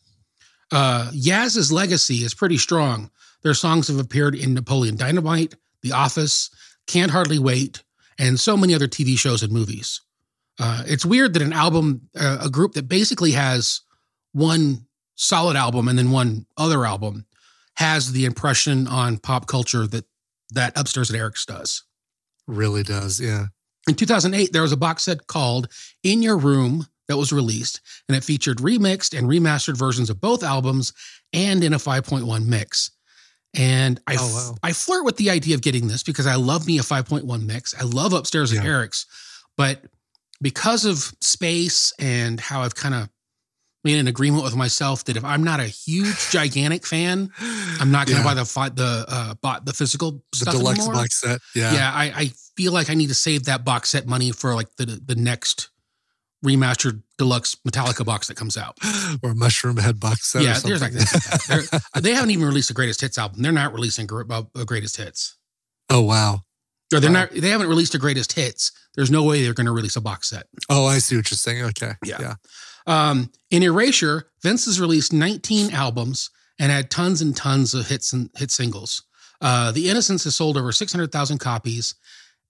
Uh, 0.73 1.11
Yaz's 1.13 1.73
legacy 1.73 2.17
is 2.17 2.35
pretty 2.35 2.59
strong. 2.59 3.11
Their 3.43 3.55
songs 3.55 3.89
have 3.89 3.99
appeared 3.99 4.35
in 4.35 4.55
Napoleon 4.55 4.97
Dynamite, 4.97 5.55
The 5.83 5.93
Office, 5.93 6.51
Can't 6.87 7.11
Hardly 7.11 7.39
Wait, 7.39 7.83
and 8.19 8.39
so 8.39 8.57
many 8.57 8.75
other 8.75 8.89
TV 8.89 9.17
shows 9.17 9.43
and 9.43 9.53
movies. 9.53 10.01
Uh, 10.59 10.83
it's 10.87 11.07
weird 11.07 11.35
that 11.35 11.43
an 11.43 11.53
album, 11.53 12.09
uh, 12.19 12.39
a 12.43 12.51
group 12.51 12.73
that 12.73 12.89
basically 12.89 13.33
has 13.33 13.81
one 14.33 14.88
solid 15.19 15.57
album 15.57 15.89
and 15.89 15.99
then 15.99 16.11
one 16.11 16.47
other 16.57 16.87
album, 16.87 17.27
has 17.77 18.13
the 18.13 18.25
impression 18.25 18.87
on 18.87 19.19
pop 19.19 19.47
culture 19.47 19.87
that 19.87 20.05
that 20.53 20.73
Upstairs 20.79 21.11
at 21.11 21.17
Eric's 21.17 21.45
does. 21.45 21.85
Really 22.47 22.83
does, 22.83 23.21
yeah. 23.21 23.47
In 23.87 23.95
2008, 23.95 24.53
there 24.53 24.63
was 24.63 24.73
a 24.73 24.77
box 24.77 25.03
set 25.03 25.27
called 25.27 25.69
In 26.03 26.23
Your 26.23 26.39
Room 26.39 26.87
that 27.07 27.19
was 27.19 27.33
released, 27.33 27.81
and 28.09 28.17
it 28.17 28.25
featured 28.25 28.59
remixed 28.59 29.17
and 29.17 29.29
remastered 29.29 29.77
versions 29.77 30.09
of 30.09 30.21
both 30.21 30.43
albums 30.43 30.93
and 31.33 31.63
in 31.63 31.75
a 31.75 31.79
5.1 31.79 32.47
mix. 32.47 32.91
And 33.55 34.01
I, 34.07 34.17
oh, 34.19 34.51
wow. 34.51 34.57
I 34.63 34.73
flirt 34.73 35.05
with 35.05 35.17
the 35.17 35.31
idea 35.31 35.55
of 35.55 35.63
getting 35.63 35.89
this 35.89 36.03
because 36.03 36.27
I 36.27 36.37
love 36.37 36.67
me 36.67 36.79
a 36.79 36.83
5.1 36.83 37.47
mix. 37.47 37.75
I 37.79 37.85
love 37.85 38.13
Upstairs 38.13 38.53
yeah. 38.53 38.61
at 38.61 38.67
Eric's, 38.67 39.07
but 39.57 39.83
because 40.41 40.85
of 40.85 41.13
space 41.21 41.93
and 41.99 42.39
how 42.41 42.63
I've 42.63 42.75
kind 42.75 42.95
of 42.95 43.09
made 43.85 43.99
an 43.99 44.09
agreement 44.09 44.45
with 44.45 44.57
myself 44.57 45.05
that 45.05 45.17
if 45.17 45.25
I'm 45.25 45.45
not 45.45 45.61
a 45.61 45.67
huge 45.67 46.31
gigantic 46.31 46.87
fan, 46.87 47.31
I'm 47.81 47.91
not 47.91 48.07
going 48.07 48.21
to 48.21 48.25
yeah. 48.25 48.35
buy 48.35 48.71
the 48.71 48.73
the 48.75 49.05
uh, 49.09 49.35
bought 49.35 49.65
the 49.65 49.73
physical 49.73 50.23
the 50.33 50.39
stuff 50.39 50.55
deluxe 50.55 50.81
anymore. 50.81 50.95
box 50.95 51.21
set. 51.21 51.41
Yeah, 51.55 51.73
yeah. 51.73 51.93
I, 51.95 52.05
I 52.15 52.33
feel 52.57 52.73
like 52.73 52.91
I 52.91 52.95
need 52.95 53.09
to 53.09 53.15
save 53.15 53.45
that 53.45 53.65
box 53.65 53.91
set 53.91 54.07
money 54.07 54.33
for 54.33 54.55
like 54.55 54.69
the 54.77 55.01
the 55.05 55.15
next 55.15 55.71
remastered 56.45 57.03
deluxe 57.17 57.57
Metallica 57.67 58.05
box 58.05 58.29
that 58.29 58.37
comes 58.37 58.57
out, 58.57 58.77
or 59.23 59.33
Mushroomhead 59.35 60.01
box 60.01 60.33
set. 60.33 60.43
Yeah, 60.43 60.59
there's 60.59 60.83
like 60.83 60.93
that. 60.93 61.91
they 62.01 62.15
haven't 62.15 62.31
even 62.31 62.47
released 62.47 62.69
the 62.69 62.75
greatest 62.75 63.01
hits 63.01 63.19
album. 63.19 63.43
They're 63.43 63.53
not 63.53 63.73
releasing 63.73 64.09
uh, 64.13 64.43
greatest 64.65 64.97
hits. 64.97 65.37
Oh 65.91 66.03
wow. 66.03 66.43
Or 66.93 67.01
they're 67.01 67.11
wow. 67.11 67.21
not. 67.21 67.31
They 67.33 67.51
haven't 67.51 67.69
released 67.69 67.95
a 67.95 67.99
greatest 67.99 68.33
hits. 68.33 68.73
There's 68.95 69.11
no 69.11 69.23
way 69.23 69.43
they're 69.43 69.55
going 69.55 69.67
to 69.67 69.73
release 69.73 69.97
a 69.97 70.01
box 70.01 70.31
set. 70.31 70.47
Oh, 70.69 70.87
I 70.87 70.99
see 70.99 71.17
what 71.17 71.31
you're 71.31 71.37
saying. 71.37 71.65
Okay. 71.65 71.93
Yeah. 72.05 72.17
yeah. 72.21 72.35
Um, 72.89 73.31
in 73.51 73.63
Erasure, 73.63 74.31
Vince 74.43 74.65
has 74.65 74.81
released 74.81 75.13
19 75.13 75.73
albums 75.73 76.31
and 76.59 76.73
had 76.73 76.91
tons 76.91 77.21
and 77.21 77.37
tons 77.37 77.75
of 77.75 77.87
hits 77.87 78.13
and 78.13 78.31
hit 78.37 78.51
singles. 78.51 79.05
Uh, 79.41 79.71
the 79.71 79.89
Innocents 79.89 80.25
has 80.25 80.35
sold 80.35 80.57
over 80.57 80.73
600,000 80.73 81.39
copies 81.39 81.95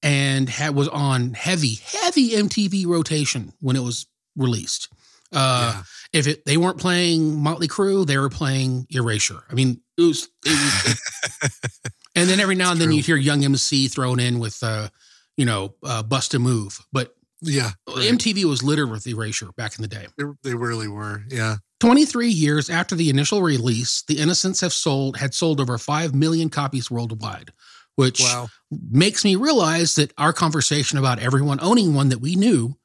and 0.03 0.49
had, 0.49 0.75
was 0.75 0.89
on 0.89 1.35
heavy, 1.35 1.75
heavy 1.85 2.31
MTV 2.31 2.87
rotation 2.87 3.53
when 3.61 3.77
it 3.77 3.83
was 3.83 4.07
released. 4.37 4.89
Uh, 5.33 5.73
yeah. 5.75 5.83
If 6.13 6.27
it, 6.27 6.47
they 6.47 6.57
weren't 6.57 6.79
playing 6.79 7.43
Motley 7.43 7.69
Crue, 7.69 8.07
they 8.07 8.17
were 8.17 8.31
playing 8.31 8.87
Erasure. 8.91 9.43
I 9.51 9.55
mean, 9.55 9.81
it 9.99 10.03
was. 10.03 10.29
It 10.47 10.53
was 10.53 11.51
and 12.15 12.31
then 12.31 12.41
every 12.41 12.55
now 12.55 12.73
and 12.73 12.81
then 12.81 12.93
you 12.93 13.03
hear 13.03 13.17
Young 13.17 13.45
MC 13.45 13.89
thrown 13.89 14.21
in 14.21 14.39
with, 14.39 14.63
uh, 14.63 14.89
you 15.37 15.45
know, 15.45 15.75
uh, 15.83 16.03
Bust 16.03 16.33
a 16.33 16.39
Move. 16.39 16.79
But 16.93 17.15
yeah. 17.41 17.71
Right. 17.87 18.13
MTV 18.13 18.45
was 18.45 18.63
littered 18.63 18.91
with 18.91 19.07
erasure 19.07 19.51
back 19.57 19.77
in 19.77 19.83
the 19.83 19.89
day. 19.89 20.07
They, 20.17 20.25
they 20.43 20.55
really 20.55 20.89
were. 20.89 21.23
Yeah. 21.29 21.57
23 21.81 22.29
years 22.29 22.69
after 22.69 22.95
the 22.95 23.09
initial 23.09 23.43
release, 23.43 24.03
The 24.09 24.19
Innocents 24.19 24.61
have 24.61 24.73
sold 24.73 25.17
had 25.17 25.35
sold 25.35 25.61
over 25.61 25.79
5 25.79 26.15
million 26.15 26.51
copies 26.51 26.91
worldwide, 26.91 27.53
which 27.95 28.21
wow. 28.21 28.49
makes 28.71 29.25
me 29.25 29.37
realize 29.37 29.95
that 29.95 30.13
our 30.19 30.33
conversation 30.33 30.99
about 30.99 31.21
everyone 31.21 31.59
owning 31.63 31.95
one 31.95 32.09
that 32.09 32.21
we 32.21 32.35
knew 32.35 32.77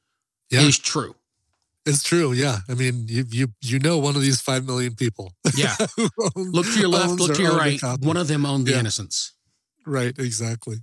yeah. 0.50 0.60
is 0.60 0.78
true. 0.78 1.16
It's 1.86 2.02
true, 2.02 2.32
yeah. 2.32 2.60
I 2.68 2.74
mean, 2.74 3.04
you 3.08 3.24
you 3.28 3.48
you 3.60 3.78
know 3.78 3.98
one 3.98 4.16
of 4.16 4.22
these 4.22 4.40
five 4.40 4.64
million 4.64 4.94
people. 4.94 5.34
Yeah. 5.54 5.74
look 6.34 6.64
to 6.64 6.80
your 6.80 6.88
left, 6.88 7.20
look 7.20 7.34
to 7.34 7.42
your 7.42 7.58
right. 7.58 7.78
One 8.00 8.16
of 8.16 8.26
them 8.26 8.46
owned 8.46 8.66
the 8.66 8.72
yeah. 8.72 8.78
innocents. 8.78 9.34
Right, 9.84 10.18
exactly. 10.18 10.76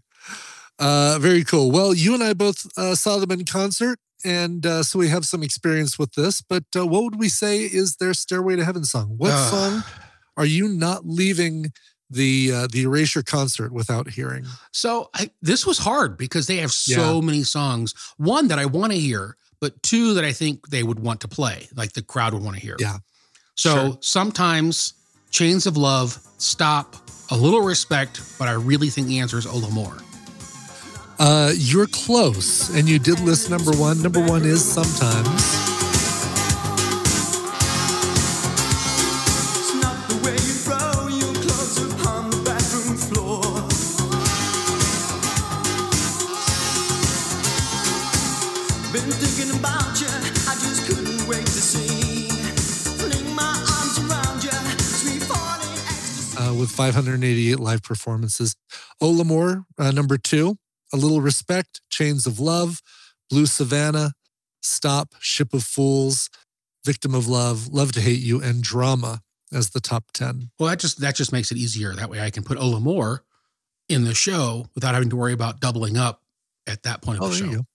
Uh, 0.82 1.20
very 1.20 1.44
cool. 1.44 1.70
Well, 1.70 1.94
you 1.94 2.16
and 2.16 2.24
I 2.24 2.34
both 2.34 2.66
uh, 2.76 2.96
saw 2.96 3.20
them 3.20 3.30
in 3.30 3.46
concert, 3.46 4.00
and 4.26 4.66
uh, 4.66 4.82
so 4.82 4.98
we 4.98 5.10
have 5.10 5.26
some 5.26 5.44
experience 5.44 6.00
with 6.00 6.14
this. 6.14 6.42
But 6.42 6.64
uh, 6.76 6.88
what 6.88 7.04
would 7.04 7.20
we 7.20 7.30
say 7.30 7.60
is 7.60 7.98
their 7.98 8.16
"Stairway 8.16 8.56
to 8.56 8.66
Heaven" 8.66 8.84
song? 8.84 9.14
What 9.18 9.30
song 9.30 9.84
are 10.38 10.46
you 10.46 10.68
not 10.68 11.06
leaving 11.06 11.68
the 12.10 12.52
uh, 12.52 12.68
the 12.72 12.82
Erasure 12.82 13.22
concert 13.22 13.72
without 13.72 14.10
hearing? 14.10 14.46
So 14.72 15.12
I, 15.14 15.30
this 15.40 15.68
was 15.68 15.78
hard 15.78 16.18
because 16.18 16.48
they 16.48 16.58
have 16.58 16.72
so 16.72 17.16
yeah. 17.16 17.22
many 17.22 17.44
songs. 17.44 17.94
One 18.18 18.48
that 18.48 18.58
I 18.58 18.66
want 18.66 18.92
to 18.92 18.98
hear, 18.98 19.38
but 19.60 19.84
two 19.84 20.16
that 20.16 20.26
I 20.26 20.32
think 20.32 20.70
they 20.70 20.82
would 20.82 21.00
want 21.00 21.22
to 21.22 21.28
play, 21.28 21.68
like 21.76 21.94
the 21.94 22.02
crowd 22.02 22.34
would 22.34 22.44
want 22.44 22.56
to 22.56 22.62
hear. 22.62 22.76
Yeah. 22.80 22.98
So 23.54 23.76
sure. 23.76 23.98
sometimes 24.02 24.96
Chains 25.30 25.68
of 25.68 25.78
Love, 25.78 26.20
Stop, 26.40 26.96
a 27.30 27.36
little 27.36 27.62
respect, 27.62 28.20
but 28.40 28.48
I 28.48 28.54
really 28.54 28.90
think 28.90 29.06
the 29.06 29.20
answer 29.20 29.38
is 29.38 29.46
Ola 29.46 29.70
More. 29.70 29.98
Uh, 31.24 31.54
you're 31.56 31.86
close, 31.86 32.76
and 32.76 32.90
you 32.90 32.98
did 32.98 33.20
list 33.20 33.48
number 33.48 33.70
one. 33.74 34.02
Number 34.02 34.26
one 34.26 34.44
is 34.44 34.66
sometimes. 34.66 35.62
with 56.62 56.70
588 56.70 57.60
live 57.60 57.82
performances. 57.82 58.56
Ola 59.02 59.24
More, 59.24 59.66
uh, 59.80 59.92
number 59.92 60.18
two, 60.18 60.58
A 60.94 60.98
Little 60.98 61.22
Respect, 61.22 61.82
Chains 61.90 62.26
of 62.26 62.40
Love, 62.40 62.82
Blue 63.30 63.46
Savannah, 63.46 64.14
Stop, 64.62 65.16
Ship 65.20 65.54
of 65.54 65.64
Fools, 65.64 66.30
Victim 66.86 67.16
of 67.16 67.28
Love, 67.28 67.68
Love 67.68 67.92
to 67.94 68.02
Hate 68.02 68.20
You, 68.20 68.42
and 68.42 68.62
Drama 68.62 69.22
as 69.54 69.72
the 69.72 69.80
top 69.80 70.06
10. 70.14 70.52
Well, 70.60 70.70
that 70.70 70.80
just 70.80 71.00
that 71.02 71.16
just 71.16 71.32
makes 71.32 71.52
it 71.52 71.58
easier. 71.58 71.94
That 71.94 72.10
way 72.10 72.22
I 72.22 72.30
can 72.30 72.44
put 72.44 72.58
Ola 72.58 72.80
More 72.80 73.24
in 73.90 74.06
the 74.06 74.14
show 74.14 74.68
without 74.76 74.94
having 74.94 75.10
to 75.10 75.16
worry 75.16 75.34
about 75.34 75.60
doubling 75.60 75.98
up 75.98 76.22
at 76.68 76.84
that 76.84 77.02
point 77.02 77.20
of 77.20 77.26
oh, 77.26 77.30
the 77.30 77.36
show. 77.36 77.46
You 77.46 77.66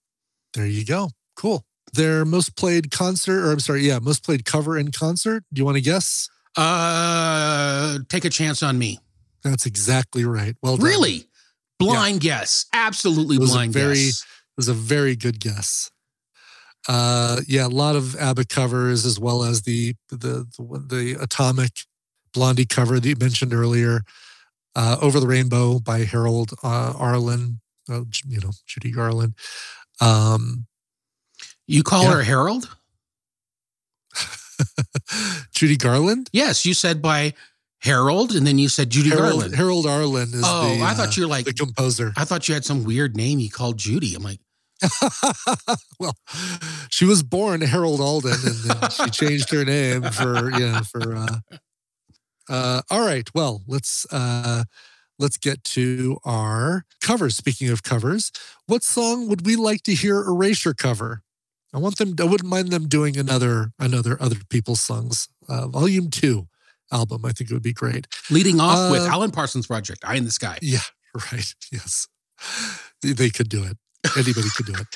there 0.53 0.65
you 0.65 0.85
go. 0.85 1.09
Cool. 1.35 1.65
Their 1.93 2.25
most 2.25 2.55
played 2.55 2.91
concert, 2.91 3.45
or 3.45 3.51
I'm 3.51 3.59
sorry, 3.59 3.81
yeah, 3.81 3.99
most 3.99 4.25
played 4.25 4.43
cover 4.43 4.77
in 4.77 4.91
concert. 4.91 5.43
Do 5.53 5.59
you 5.59 5.65
want 5.65 5.75
to 5.75 5.81
guess? 5.81 6.29
Uh, 6.55 7.99
take 8.09 8.25
a 8.25 8.29
chance 8.29 8.63
on 8.63 8.77
me. 8.77 8.99
That's 9.43 9.65
exactly 9.65 10.25
right. 10.25 10.55
Well, 10.61 10.77
done. 10.77 10.85
really, 10.85 11.27
blind 11.79 12.23
yeah. 12.23 12.39
guess, 12.39 12.65
absolutely 12.73 13.37
blind 13.37 13.73
very, 13.73 13.95
guess. 13.95 14.21
It 14.23 14.57
was 14.57 14.67
a 14.67 14.73
very 14.73 15.15
good 15.15 15.39
guess. 15.39 15.91
Uh, 16.87 17.41
yeah, 17.47 17.65
a 17.65 17.69
lot 17.69 17.95
of 17.95 18.15
ABBA 18.15 18.45
covers 18.45 19.05
as 19.05 19.19
well 19.19 19.43
as 19.43 19.63
the 19.63 19.95
the 20.09 20.47
the, 20.57 20.85
the 20.87 21.17
Atomic 21.21 21.71
Blondie 22.33 22.65
cover 22.65 22.99
that 22.99 23.07
you 23.07 23.15
mentioned 23.19 23.53
earlier. 23.53 24.01
Uh, 24.75 24.95
Over 25.01 25.19
the 25.19 25.27
Rainbow 25.27 25.79
by 25.79 26.03
Harold 26.03 26.51
uh, 26.63 26.93
Arlen, 26.97 27.59
uh, 27.89 28.03
you 28.27 28.39
know 28.39 28.51
Judy 28.65 28.91
Garland. 28.91 29.33
Um, 29.99 30.67
you 31.65 31.83
call 31.83 32.03
yeah. 32.03 32.11
her 32.11 32.23
Harold? 32.23 32.77
Judy 35.51 35.77
Garland? 35.77 36.29
Yes, 36.31 36.65
you 36.65 36.73
said 36.73 37.01
by 37.01 37.33
Harold, 37.87 38.35
and 38.35 38.45
then 38.45 38.57
you 38.59 38.67
said 38.67 38.89
Judy 38.89 39.09
Harold, 39.09 39.31
Garland. 39.31 39.55
Harold 39.55 39.85
Arlen 39.87 40.27
is 40.33 40.43
oh, 40.45 40.75
the, 40.75 40.83
I 40.83 40.93
thought 40.93 41.07
uh, 41.07 41.11
you 41.15 41.23
were 41.23 41.29
like 41.29 41.45
the 41.45 41.53
composer. 41.53 42.11
I 42.17 42.25
thought 42.25 42.47
you 42.47 42.53
had 42.53 42.65
some 42.65 42.83
weird 42.83 43.15
name 43.15 43.39
you 43.39 43.49
called 43.49 43.77
Judy. 43.77 44.13
I'm 44.13 44.23
like, 44.23 44.39
well, 45.99 46.13
she 46.89 47.05
was 47.05 47.23
born 47.23 47.61
Harold 47.61 48.01
Alden, 48.01 48.33
and 48.33 48.55
then 48.55 48.89
she 48.89 49.09
changed 49.25 49.49
her 49.51 49.63
name 49.63 50.03
for 50.03 50.51
yeah 50.51 50.81
for. 50.81 51.15
Uh, 51.15 51.39
uh, 52.49 52.81
all 52.89 53.05
right, 53.05 53.29
well 53.33 53.63
let's 53.67 54.05
uh, 54.11 54.65
let's 55.17 55.37
get 55.37 55.63
to 55.63 56.17
our 56.25 56.83
covers. 57.01 57.35
Speaking 57.35 57.69
of 57.69 57.83
covers, 57.83 58.31
what 58.65 58.83
song 58.83 59.27
would 59.29 59.45
we 59.45 59.55
like 59.55 59.83
to 59.83 59.93
hear 59.93 60.21
Erasure 60.21 60.73
cover? 60.73 61.21
I 61.73 61.79
want 61.79 61.97
them. 61.97 62.15
I 62.19 62.25
wouldn't 62.25 62.49
mind 62.49 62.69
them 62.69 62.87
doing 62.87 63.17
another 63.17 63.71
another 63.79 64.21
other 64.21 64.37
people's 64.49 64.81
songs. 64.81 65.29
Uh, 65.49 65.67
volume 65.67 66.09
two 66.09 66.47
album. 66.91 67.25
I 67.25 67.31
think 67.31 67.49
it 67.49 67.53
would 67.53 67.63
be 67.63 67.73
great. 67.73 68.07
Leading 68.29 68.59
off 68.59 68.77
uh, 68.77 68.91
with 68.91 69.01
Alan 69.03 69.31
Parsons 69.31 69.67
Project, 69.67 70.03
"Eye 70.05 70.15
in 70.15 70.25
the 70.25 70.31
Sky." 70.31 70.57
Yeah, 70.61 70.79
right. 71.31 71.53
Yes, 71.71 72.07
they 73.01 73.29
could 73.29 73.49
do 73.49 73.63
it. 73.63 73.77
Anybody 74.15 74.47
could 74.55 74.67
do 74.67 74.73
it. 74.73 74.87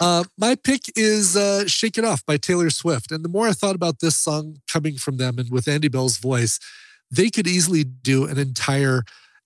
Uh, 0.00 0.24
my 0.36 0.54
pick 0.54 0.82
is 0.96 1.36
uh, 1.36 1.66
"Shake 1.66 1.96
It 1.98 2.04
Off" 2.04 2.24
by 2.26 2.36
Taylor 2.36 2.70
Swift. 2.70 3.12
And 3.12 3.24
the 3.24 3.28
more 3.28 3.48
I 3.48 3.52
thought 3.52 3.74
about 3.74 4.00
this 4.00 4.16
song 4.16 4.58
coming 4.70 4.96
from 4.96 5.16
them 5.16 5.38
and 5.38 5.50
with 5.50 5.68
Andy 5.68 5.88
Bell's 5.88 6.18
voice, 6.18 6.58
they 7.10 7.30
could 7.30 7.46
easily 7.46 7.84
do 7.84 8.26
an 8.26 8.38
entire 8.38 9.02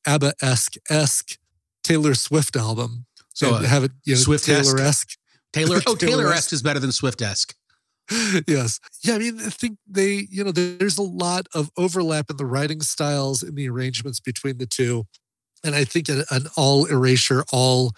ABBA 0.06 0.34
esque 0.42 0.74
esque 0.90 1.38
Taylor 1.84 2.14
Swift 2.14 2.56
album. 2.56 3.06
So 3.34 3.54
have 3.54 3.84
it 3.84 3.92
you 4.04 4.14
know, 4.14 4.20
Swift 4.20 4.44
Taylor 4.44 4.80
esque. 4.80 5.16
Taylor, 5.52 5.80
oh, 5.86 5.94
Taylor 5.94 6.32
esque 6.32 6.52
is 6.54 6.62
better 6.62 6.80
than 6.80 6.92
Swift 6.92 7.20
esque. 7.20 7.54
yes. 8.46 8.80
Yeah. 9.02 9.14
I 9.14 9.18
mean, 9.18 9.38
I 9.40 9.50
think 9.50 9.78
they, 9.88 10.26
you 10.30 10.44
know, 10.44 10.52
there's 10.52 10.98
a 10.98 11.02
lot 11.02 11.46
of 11.54 11.70
overlap 11.76 12.30
in 12.30 12.36
the 12.36 12.46
writing 12.46 12.80
styles 12.80 13.42
and 13.42 13.56
the 13.56 13.68
arrangements 13.68 14.20
between 14.20 14.58
the 14.58 14.66
two. 14.66 15.06
And 15.64 15.74
I 15.74 15.84
think 15.84 16.08
an, 16.08 16.24
an 16.30 16.46
all 16.56 16.86
erasure, 16.86 17.44
all 17.52 17.92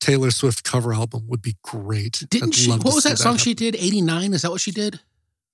Taylor 0.00 0.30
Swift 0.30 0.64
cover 0.64 0.92
album 0.92 1.26
would 1.28 1.42
be 1.42 1.56
great. 1.62 2.22
Didn't 2.30 2.52
she? 2.52 2.70
What 2.70 2.94
was 2.94 3.04
that 3.04 3.18
song 3.18 3.36
she 3.36 3.54
did? 3.54 3.74
89? 3.76 4.34
Is 4.34 4.42
that 4.42 4.50
what 4.50 4.60
she 4.60 4.70
did? 4.70 5.00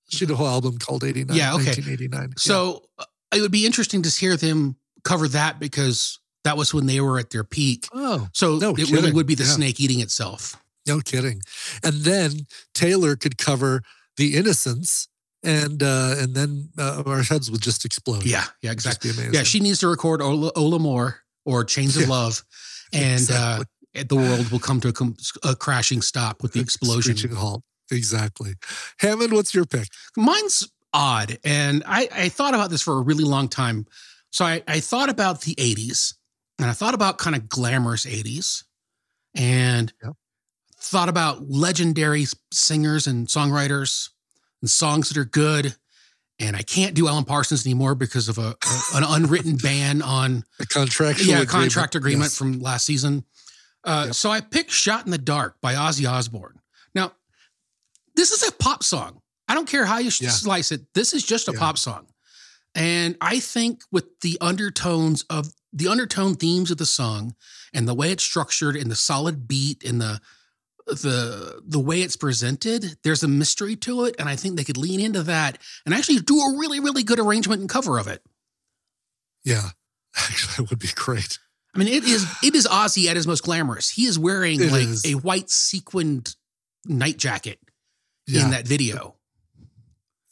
She 0.09 0.25
did 0.25 0.33
a 0.33 0.37
whole 0.37 0.47
album 0.47 0.79
called 0.79 1.03
89. 1.03 1.37
Yeah. 1.37 1.55
Okay. 1.55 1.67
1989. 1.67 2.35
So 2.37 2.83
yeah. 2.99 3.05
Uh, 3.05 3.07
it 3.35 3.41
would 3.41 3.51
be 3.51 3.67
interesting 3.67 4.03
to 4.03 4.09
hear 4.09 4.37
them 4.37 4.77
cover 5.03 5.27
that 5.29 5.59
because 5.59 6.21
that 6.45 6.57
was 6.57 6.73
when 6.73 6.87
they 6.87 7.01
were 7.01 7.19
at 7.19 7.31
their 7.31 7.43
peak. 7.43 7.89
Oh. 7.93 8.29
So 8.33 8.57
no 8.57 8.71
it 8.71 8.77
kidding. 8.77 8.95
really 8.95 9.13
would 9.13 9.27
be 9.27 9.35
the 9.35 9.43
yeah. 9.43 9.51
snake 9.51 9.81
eating 9.81 10.01
itself. 10.01 10.57
No 10.87 11.01
kidding. 11.01 11.43
And 11.83 12.03
then 12.03 12.47
Taylor 12.73 13.17
could 13.17 13.37
cover 13.37 13.83
The 14.17 14.35
Innocents 14.35 15.09
and 15.47 15.83
uh, 15.83 16.17
and 16.19 16.35
then 16.35 16.69
uh, 16.79 17.03
our 17.07 17.23
heads 17.23 17.51
would 17.51 17.63
just 17.63 17.85
explode. 17.85 18.25
Yeah, 18.25 18.45
yeah, 18.63 18.73
exactly. 18.73 19.13
Yeah, 19.33 19.45
she 19.45 19.61
needs 19.61 19.79
to 19.81 19.89
record 19.89 20.21
Ola, 20.21 20.51
Ola 20.57 20.79
More 20.79 21.21
or 21.45 21.65
Chains 21.65 21.97
of 21.97 22.03
yeah. 22.03 22.09
Love, 22.09 22.43
and 22.93 23.31
uh, 23.31 23.63
exactly. 23.63 23.67
uh, 23.97 24.05
the 24.09 24.17
world 24.17 24.51
will 24.51 24.59
come 24.59 24.81
to 24.81 24.89
a, 24.89 25.51
a 25.51 25.57
crashing 25.57 26.03
stop 26.03 26.43
with 26.43 26.53
the 26.53 26.61
explosion. 26.67 27.17
Screeching 27.17 27.37
halt. 27.37 27.63
Exactly. 27.93 28.55
Hammond, 28.99 29.33
what's 29.33 29.55
your 29.55 29.65
pick? 29.65 29.89
Mine's 30.17 30.69
odd, 30.93 31.39
and 31.45 31.85
I, 31.87 32.09
I 32.13 32.29
thought 32.29 32.55
about 32.55 32.71
this 32.71 32.83
for 32.83 32.95
a 32.95 33.01
really 33.01 33.25
long 33.25 33.49
time. 33.49 33.87
So 34.33 34.45
I, 34.45 34.63
I 34.67 34.81
thought 34.81 35.09
about 35.09 35.43
the 35.43 35.55
'80s, 35.55 36.15
and 36.59 36.69
I 36.69 36.73
thought 36.73 36.95
about 36.95 37.19
kind 37.19 37.37
of 37.37 37.49
glamorous 37.49 38.05
'80s, 38.05 38.65
and 39.35 39.93
yep 40.03 40.15
thought 40.87 41.09
about 41.09 41.49
legendary 41.49 42.27
singers 42.53 43.07
and 43.07 43.27
songwriters 43.27 44.11
and 44.61 44.71
songs 44.71 45.09
that 45.09 45.19
are 45.19 45.25
good. 45.25 45.75
And 46.39 46.55
I 46.55 46.63
can't 46.63 46.95
do 46.95 47.09
Alan 47.09 47.25
Parsons 47.25 47.65
anymore 47.67 47.95
because 47.95 48.29
of 48.29 48.37
a, 48.39 48.57
a 48.65 48.97
an 48.97 49.05
unwritten 49.07 49.57
ban 49.63 50.03
on 50.03 50.45
a 50.61 50.67
contract. 50.67 51.21
Yeah, 51.21 51.41
agreement. 51.41 51.51
contract 51.51 51.95
agreement 51.95 52.25
yes. 52.25 52.37
from 52.37 52.61
last 52.61 52.85
season. 52.85 53.25
Uh, 53.85 54.05
yep. 54.07 54.15
So 54.15 54.31
I 54.31 54.41
picked 54.41 54.71
"Shot 54.71 55.07
in 55.07 55.13
the 55.13 55.19
Dark" 55.19 55.57
by 55.63 55.75
Ozzy 55.75 56.11
Osbourne. 56.11 56.61
Now, 56.95 57.13
this 58.17 58.33
is 58.33 58.47
a 58.47 58.53
pop 58.53 58.85
song. 58.85 59.23
I 59.49 59.55
don't 59.55 59.69
care 59.69 59.87
how 59.87 59.99
you 59.99 60.11
yeah. 60.21 60.29
slice 60.29 60.73
it. 60.73 60.83
This 60.95 61.15
is 61.15 61.25
just 61.25 61.49
a 61.49 61.53
yeah. 61.53 61.59
pop 61.59 61.79
song, 61.79 62.07
and 62.75 63.17
I 63.23 63.41
think 63.41 63.81
with 63.91 64.21
the 64.21 64.37
undertones 64.43 65.25
of 65.31 65.55
the 65.73 65.89
undertone 65.89 66.35
themes 66.35 66.71
of 66.71 66.79
the 66.79 66.87
song 66.87 67.35
and 67.73 67.87
the 67.87 67.95
way 67.95 68.11
it's 68.11 68.23
structured 68.23 68.77
and 68.77 68.91
the 68.91 68.97
solid 68.97 69.47
beat 69.47 69.85
and 69.85 70.01
the 70.01 70.21
the 70.87 71.61
the 71.67 71.81
way 71.81 72.03
it's 72.03 72.17
presented, 72.17 72.97
there's 73.03 73.23
a 73.23 73.29
mystery 73.29 73.77
to 73.77 74.05
it, 74.05 74.15
and 74.19 74.29
I 74.29 74.37
think 74.37 74.57
they 74.57 74.65
could 74.65 74.77
lean 74.77 75.01
into 75.01 75.23
that 75.25 75.59
and 75.85 75.95
actually 75.95 76.21
do 76.21 76.39
a 76.39 76.57
really, 76.59 76.81
really 76.81 77.03
good 77.03 77.19
arrangement 77.19 77.61
and 77.61 77.69
cover 77.69 77.99
of 77.99 78.07
it. 78.07 78.23
Yeah, 79.45 79.71
actually, 80.17 80.65
that 80.65 80.71
would 80.71 80.79
be 80.79 80.89
great. 80.95 81.39
I 81.75 81.79
mean, 81.79 81.89
it 81.89 82.05
is 82.05 82.27
it 82.43 82.55
is 82.55 82.67
Ozzy 82.67 83.07
at 83.07 83.17
his 83.17 83.27
most 83.27 83.43
glamorous. 83.43 83.91
He 83.91 84.07
is 84.07 84.19
wearing 84.19 84.61
it 84.63 84.73
like 84.73 84.83
is. 84.83 85.05
a 85.05 85.15
white 85.15 85.51
sequined 85.51 86.35
night 86.87 87.19
jacket 87.19 87.59
yeah. 88.27 88.45
in 88.45 88.51
that 88.51 88.67
video. 88.67 89.17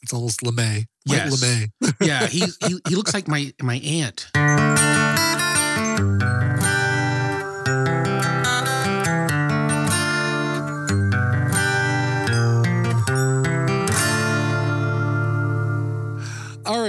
It's 0.01 0.13
almost 0.13 0.41
lamé. 0.41 0.85
Yes. 1.05 1.43
lamé. 1.43 1.69
yeah, 2.01 2.27
he, 2.27 2.45
he 2.67 2.79
he 2.87 2.95
looks 2.95 3.13
like 3.13 3.27
my 3.27 3.53
my 3.61 3.75
aunt. 3.77 4.31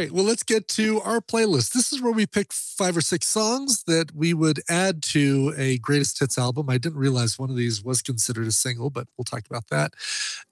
Right. 0.06 0.14
Well, 0.14 0.24
let's 0.24 0.44
get 0.44 0.68
to 0.68 1.00
our 1.00 1.20
playlist. 1.20 1.72
This 1.72 1.92
is 1.92 2.00
where 2.00 2.12
we 2.12 2.26
pick 2.26 2.52
five 2.52 2.96
or 2.96 3.00
six 3.00 3.26
songs 3.26 3.82
that 3.88 4.14
we 4.14 4.34
would 4.34 4.60
add 4.68 5.02
to 5.04 5.52
a 5.56 5.78
greatest 5.78 6.20
hits 6.20 6.38
album. 6.38 6.70
I 6.70 6.78
didn't 6.78 6.98
realize 6.98 7.40
one 7.40 7.50
of 7.50 7.56
these 7.56 7.82
was 7.82 8.02
considered 8.02 8.46
a 8.46 8.52
single, 8.52 8.88
but 8.88 9.08
we'll 9.18 9.24
talk 9.24 9.42
about 9.50 9.66
that. 9.70 9.94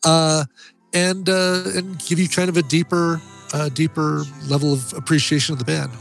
Uh, 0.04 0.46
and 0.92 1.28
uh, 1.28 1.62
and 1.76 2.00
give 2.00 2.18
you 2.18 2.28
kind 2.28 2.48
of 2.48 2.56
a 2.56 2.62
deeper 2.62 3.20
a 3.52 3.70
deeper 3.70 4.24
level 4.48 4.72
of 4.72 4.92
appreciation 4.94 5.52
of 5.52 5.60
the 5.60 5.64
band. 5.64 5.92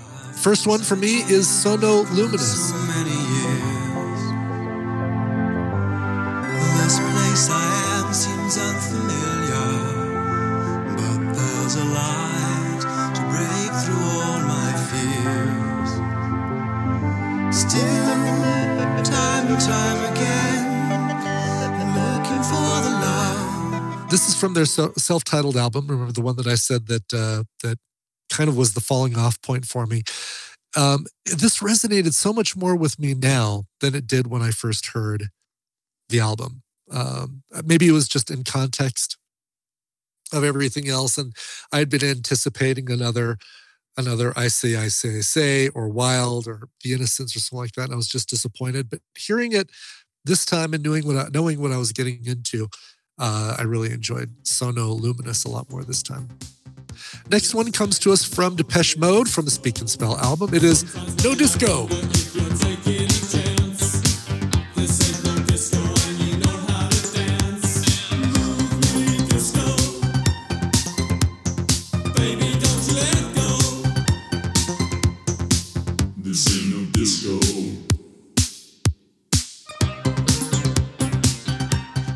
First 0.41 0.65
one 0.65 0.79
for 0.79 0.95
me 0.95 1.17
is 1.29 1.47
Sono 1.47 2.05
Luminus. 2.05 3.12
This 24.09 24.27
is 24.29 24.35
from 24.35 24.53
their 24.53 24.65
self-titled 24.65 25.57
album. 25.57 25.87
Remember 25.87 26.11
the 26.11 26.21
one 26.21 26.35
that 26.35 26.47
I 26.47 26.55
said 26.55 26.87
that 26.87 27.13
uh, 27.13 27.43
that 27.63 27.79
kind 28.31 28.49
of 28.49 28.57
was 28.57 28.73
the 28.73 28.81
falling 28.81 29.17
off 29.17 29.41
point 29.41 29.65
for 29.65 29.85
me. 29.85 30.03
Um, 30.75 31.05
this 31.25 31.59
resonated 31.59 32.13
so 32.13 32.33
much 32.33 32.55
more 32.55 32.75
with 32.75 32.99
me 32.99 33.13
now 33.13 33.63
than 33.79 33.95
it 33.95 34.07
did 34.07 34.27
when 34.27 34.41
I 34.41 34.51
first 34.51 34.87
heard 34.93 35.29
the 36.09 36.19
album. 36.19 36.63
Um, 36.91 37.43
maybe 37.63 37.87
it 37.87 37.91
was 37.91 38.07
just 38.07 38.29
in 38.29 38.43
context 38.43 39.17
of 40.31 40.43
everything 40.43 40.87
else, 40.87 41.17
and 41.17 41.33
I 41.71 41.79
had 41.79 41.89
been 41.89 42.03
anticipating 42.03 42.91
another 42.91 43.37
another 43.97 44.33
I 44.35 44.47
say 44.47 44.75
I 44.75 44.87
say 44.87 45.17
I 45.17 45.21
say 45.21 45.69
or 45.69 45.87
Wild 45.87 46.47
or 46.47 46.67
The 46.83 46.93
Innocents 46.93 47.35
or 47.35 47.39
something 47.39 47.63
like 47.63 47.73
that, 47.73 47.85
and 47.85 47.93
I 47.93 47.95
was 47.95 48.07
just 48.07 48.29
disappointed. 48.29 48.89
But 48.89 48.99
hearing 49.17 49.51
it 49.53 49.69
this 50.25 50.45
time 50.45 50.73
and 50.73 50.83
knowing 50.83 51.05
what 51.05 51.15
I, 51.17 51.27
knowing 51.33 51.61
what 51.61 51.71
I 51.71 51.77
was 51.77 51.91
getting 51.91 52.25
into, 52.25 52.67
uh, 53.19 53.55
I 53.57 53.63
really 53.63 53.91
enjoyed 53.91 54.33
Sono 54.43 54.95
Luminus 54.95 55.45
a 55.45 55.49
lot 55.49 55.69
more 55.69 55.83
this 55.83 56.03
time. 56.03 56.29
Next 57.29 57.53
one 57.53 57.71
comes 57.71 57.99
to 57.99 58.11
us 58.11 58.23
from 58.23 58.55
Depeche 58.55 58.97
Mode 58.97 59.29
from 59.29 59.45
the 59.45 59.51
Speak 59.51 59.79
and 59.79 59.89
Spell 59.89 60.17
album. 60.17 60.53
It 60.53 60.63
is 60.63 60.83
No 61.23 61.33
Disco. 61.33 61.87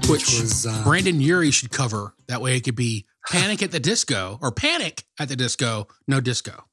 Which 0.10 0.40
was 0.40 0.66
uh, 0.66 0.82
Brendon 0.84 1.20
Urie 1.20 1.52
should 1.52 1.72
cover. 1.72 2.14
That 2.28 2.42
way, 2.42 2.56
it 2.56 2.62
could 2.64 2.76
be 2.76 3.06
Panic 3.30 3.62
at 3.62 3.72
the 3.72 3.80
Disco 3.80 4.40
or 4.42 4.52
Panic 4.52 5.04
at 5.20 5.30
the 5.30 5.36
Disco, 5.36 5.88
no 6.08 6.22
disco. 6.22 6.64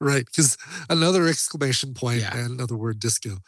Right, 0.00 0.26
because 0.26 0.58
another 0.90 1.26
exclamation 1.26 1.94
point 1.94 2.20
yeah. 2.20 2.36
and 2.36 2.50
another 2.50 2.76
word 2.76 2.98
disco. 2.98 3.38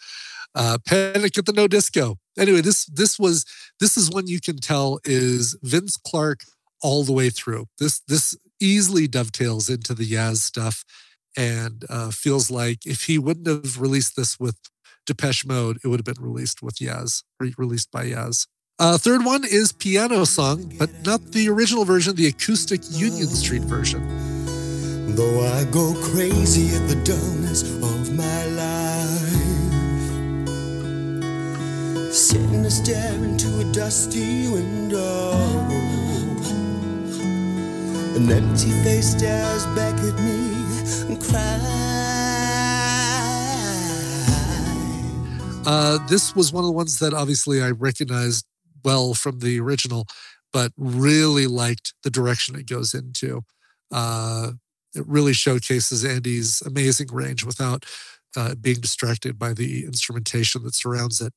Uh, 0.55 0.79
Panic 0.87 1.37
at 1.37 1.47
the 1.47 1.53
No 1.53 1.67
Disco. 1.67 2.17
Anyway, 2.39 2.61
this 2.61 2.87
this 2.87 3.19
was 3.19 3.45
this 3.81 3.97
is 3.97 4.11
one 4.11 4.29
you 4.29 4.41
can 4.41 4.57
tell 4.57 5.01
is 5.05 5.59
Vince 5.63 5.97
Clarke 5.97 6.45
all 6.81 7.03
the 7.03 7.13
way 7.13 7.29
through. 7.29 7.67
This 7.79 8.01
this 8.07 8.37
easily 8.61 9.09
dovetails 9.09 9.69
into 9.69 9.95
the 9.95 10.09
Yaz 10.09 10.37
stuff, 10.37 10.85
and 11.37 11.85
uh, 11.91 12.13
feels 12.13 12.53
like 12.53 12.87
if 12.87 13.03
he 13.05 13.19
wouldn't 13.19 13.49
have 13.49 13.81
released 13.81 14.15
this 14.17 14.39
with 14.39 14.57
Depeche 15.07 15.45
Mode, 15.45 15.79
it 15.83 15.89
would 15.89 15.99
have 15.99 16.15
been 16.15 16.25
released 16.25 16.63
with 16.63 16.77
Yaz, 16.77 17.25
re- 17.41 17.55
released 17.59 17.91
by 17.91 18.07
Yaz. 18.07 18.47
Uh, 18.81 18.99
third 18.99 19.25
one 19.25 19.45
is 19.45 19.71
Piano 19.71 20.25
Song, 20.25 20.73
but 20.81 20.91
not 21.07 21.21
the 21.31 21.49
original 21.49 21.85
version, 21.85 22.17
the 22.17 22.27
acoustic 22.27 22.81
Union 22.91 23.29
Street 23.29 23.63
version. 23.63 24.03
Though 25.15 25.47
I 25.47 25.63
go 25.71 25.95
crazy 26.03 26.75
at 26.75 26.89
the 26.89 26.97
dullness 27.05 27.63
of 27.63 28.13
my 28.17 28.47
life, 28.47 29.31
sitting 32.13 32.63
there 32.63 32.71
staring 32.71 33.23
into 33.23 33.61
a 33.61 33.73
dusty 33.73 34.49
window. 34.49 35.31
An 38.17 38.31
empty 38.31 38.71
face 38.83 39.13
stares 39.17 39.67
back 39.67 39.95
at 40.01 40.19
me 40.19 40.53
and 41.07 41.23
cries. 41.23 41.63
Uh, 45.65 45.99
this 46.09 46.35
was 46.35 46.53
one 46.53 46.65
of 46.65 46.67
the 46.67 46.73
ones 46.73 46.99
that 46.99 47.15
obviously 47.15 47.63
I 47.63 47.71
recognized 47.71 48.45
well 48.85 49.15
from 49.15 49.41
the 49.41 49.61
original, 49.61 50.07
but 50.53 50.73
really 50.77 51.47
liked 51.47 51.95
the 52.03 52.11
direction 52.11 52.55
it 52.57 52.69
goes 52.69 52.95
into. 52.95 53.43
Uh, 53.91 54.53
it 54.95 55.07
really 55.07 55.33
showcases 55.33 56.05
Andy's 56.05 56.63
amazing 56.63 57.09
range 57.13 57.45
without 57.45 57.85
uh, 58.37 58.55
being 58.55 58.81
distracted 58.81 59.39
by 59.39 59.53
the 59.53 59.85
instrumentation 59.85 60.63
that 60.65 60.75
surrounds 60.75 61.21
it. 61.21 61.33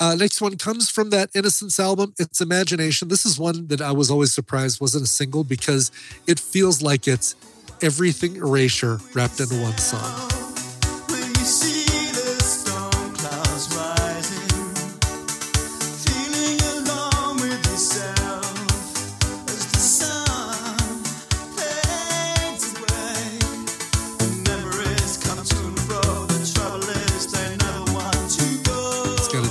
Uh, 0.00 0.14
next 0.14 0.40
one 0.40 0.56
comes 0.56 0.88
from 0.88 1.10
that 1.10 1.30
Innocents 1.34 1.78
album. 1.78 2.14
It's 2.18 2.40
Imagination. 2.40 3.08
This 3.08 3.26
is 3.26 3.38
one 3.38 3.66
that 3.66 3.82
I 3.82 3.92
was 3.92 4.10
always 4.10 4.32
surprised 4.32 4.80
wasn't 4.80 5.04
a 5.04 5.08
single 5.08 5.44
because 5.44 5.92
it 6.26 6.40
feels 6.40 6.80
like 6.80 7.06
it's 7.06 7.34
everything 7.82 8.36
erasure 8.36 8.98
wrapped 9.14 9.40
into 9.40 9.60
one 9.60 9.76
song. 9.76 10.39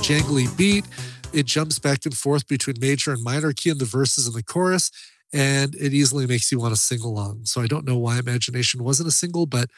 Jangly 0.09 0.47
beat. 0.57 0.85
It 1.33 1.45
jumps 1.45 1.77
back 1.77 2.03
and 2.03 2.17
forth 2.17 2.47
between 2.47 2.77
major 2.79 3.13
and 3.13 3.23
minor 3.23 3.53
key 3.53 3.69
in 3.69 3.77
the 3.77 3.85
verses 3.85 4.25
and 4.25 4.35
the 4.35 4.41
chorus, 4.41 4.89
and 5.31 5.75
it 5.75 5.93
easily 5.93 6.25
makes 6.25 6.51
you 6.51 6.59
want 6.59 6.73
to 6.73 6.81
sing 6.81 7.01
along. 7.01 7.41
So 7.45 7.61
I 7.61 7.67
don't 7.67 7.85
know 7.85 7.95
why 7.95 8.17
Imagination 8.17 8.83
wasn't 8.83 9.09
a 9.09 9.11
single, 9.11 9.45
but 9.45 9.69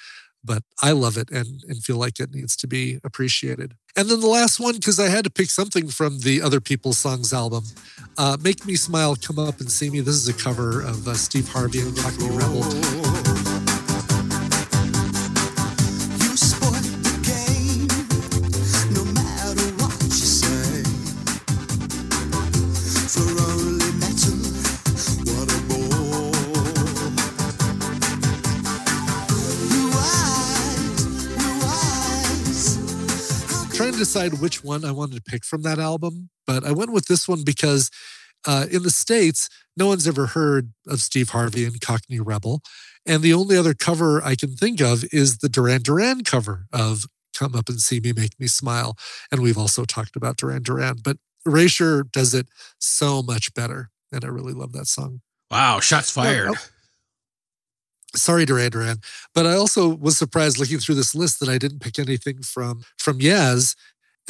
but 0.42 0.64
I 0.82 0.92
love 0.92 1.18
it 1.18 1.30
and 1.32 1.66
and 1.68 1.84
feel 1.84 1.98
like 1.98 2.22
it 2.22 2.34
needs 2.34 2.56
to 2.58 2.68
be 2.68 3.00
appreciated. 3.04 3.76
And 3.98 4.08
then 4.08 4.22
the 4.22 4.28
last 4.28 4.58
one, 4.58 4.76
because 4.76 5.02
I 5.02 5.10
had 5.10 5.26
to 5.26 5.30
pick 5.30 5.50
something 5.50 5.90
from 5.90 6.20
the 6.20 6.42
Other 6.42 6.62
People's 6.62 6.98
Songs 6.98 7.34
album, 7.34 7.66
uh, 8.18 8.38
"Make 8.42 8.66
Me 8.66 8.78
Smile, 8.78 9.18
Come 9.18 9.38
Up 9.38 9.60
and 9.60 9.70
See 9.70 9.90
Me." 9.90 10.00
This 10.00 10.16
is 10.16 10.30
a 10.30 10.34
cover 10.34 10.80
of 10.80 11.10
uh, 11.10 11.14
Steve 11.14 11.50
Harley 11.50 11.82
and 11.82 11.98
Cockney 11.98 12.30
Rebel. 12.30 13.51
Decide 33.90 34.42
which 34.42 34.64
one 34.64 34.86
I 34.86 34.92
wanted 34.92 35.16
to 35.16 35.22
pick 35.22 35.44
from 35.44 35.64
that 35.64 35.80
album, 35.80 36.30
but 36.46 36.64
I 36.64 36.72
went 36.72 36.92
with 36.92 37.06
this 37.06 37.28
one 37.28 37.44
because 37.44 37.90
uh, 38.48 38.66
in 38.72 38.84
the 38.84 38.90
States, 38.90 39.48
no 39.78 39.88
one's 39.88 40.08
ever 40.08 40.28
heard 40.28 40.74
of 40.88 41.00
Steve 41.00 41.30
Harley 41.30 41.66
and 41.66 41.80
Cockney 41.80 42.20
Rebel. 42.20 42.62
And 43.06 43.24
the 43.24 43.34
only 43.34 43.58
other 43.58 43.74
cover 43.74 44.24
I 44.24 44.36
can 44.36 44.56
think 44.56 44.82
of 44.82 45.04
is 45.12 45.40
the 45.40 45.50
Duran 45.50 45.82
Duran 45.82 46.24
cover 46.24 46.66
of 46.72 47.06
Come 47.36 47.56
Up 47.56 47.70
and 47.70 47.80
See 47.80 48.00
Me, 48.00 48.12
Make 48.12 48.40
Me 48.40 48.48
Smile. 48.48 48.98
And 49.32 49.42
we've 49.42 49.58
also 49.58 49.86
talked 49.86 50.16
about 50.16 50.38
Duran 50.38 50.64
Duran, 50.64 50.98
but 51.04 51.18
Erasure 51.46 52.04
does 52.04 52.34
it 52.34 52.48
so 52.80 53.24
much 53.24 53.54
better. 53.54 53.90
And 54.12 54.24
I 54.24 54.28
really 54.28 54.54
love 54.54 54.74
that 54.74 54.88
song. 54.88 55.22
Wow, 55.50 55.80
shots 55.80 56.12
fired. 56.12 56.50
Oh, 56.50 56.56
sorry 58.16 58.46
Duran 58.46 58.72
Duran. 58.72 58.98
But 59.34 59.46
I 59.46 59.54
also 59.54 59.88
was 59.88 60.18
surprised 60.18 60.60
looking 60.60 60.80
through 60.80 60.96
this 60.96 61.16
list 61.16 61.40
that 61.40 61.50
I 61.50 61.58
didn't 61.58 61.80
pick 61.80 62.00
anything 62.00 62.42
from 62.42 62.84
from 62.98 63.20
Yaz 63.20 63.76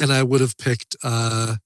and 0.00 0.12
I 0.12 0.22
would 0.22 0.40
have 0.40 0.56
picked 0.58 0.96
uh, 1.02 1.56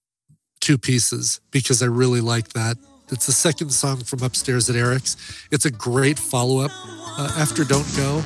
two 0.60 0.78
pieces 0.78 1.40
because 1.50 1.82
I 1.82 1.86
really 1.86 2.20
like 2.20 2.50
that. 2.50 2.76
It's 3.10 3.26
the 3.26 3.32
second 3.32 3.70
song 3.70 3.98
from 3.98 4.22
Upstairs 4.22 4.68
at 4.68 4.74
Eric's. 4.76 5.16
It's 5.52 5.64
a 5.64 5.70
great 5.70 6.18
follow 6.18 6.58
up 6.58 6.72
uh, 6.74 7.32
after 7.38 7.64
Don't 7.64 7.86
Go. 7.96 8.22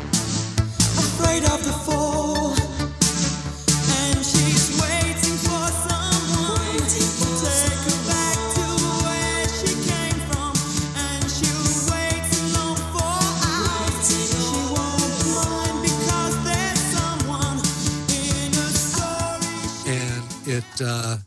Uh, 20.82 21.18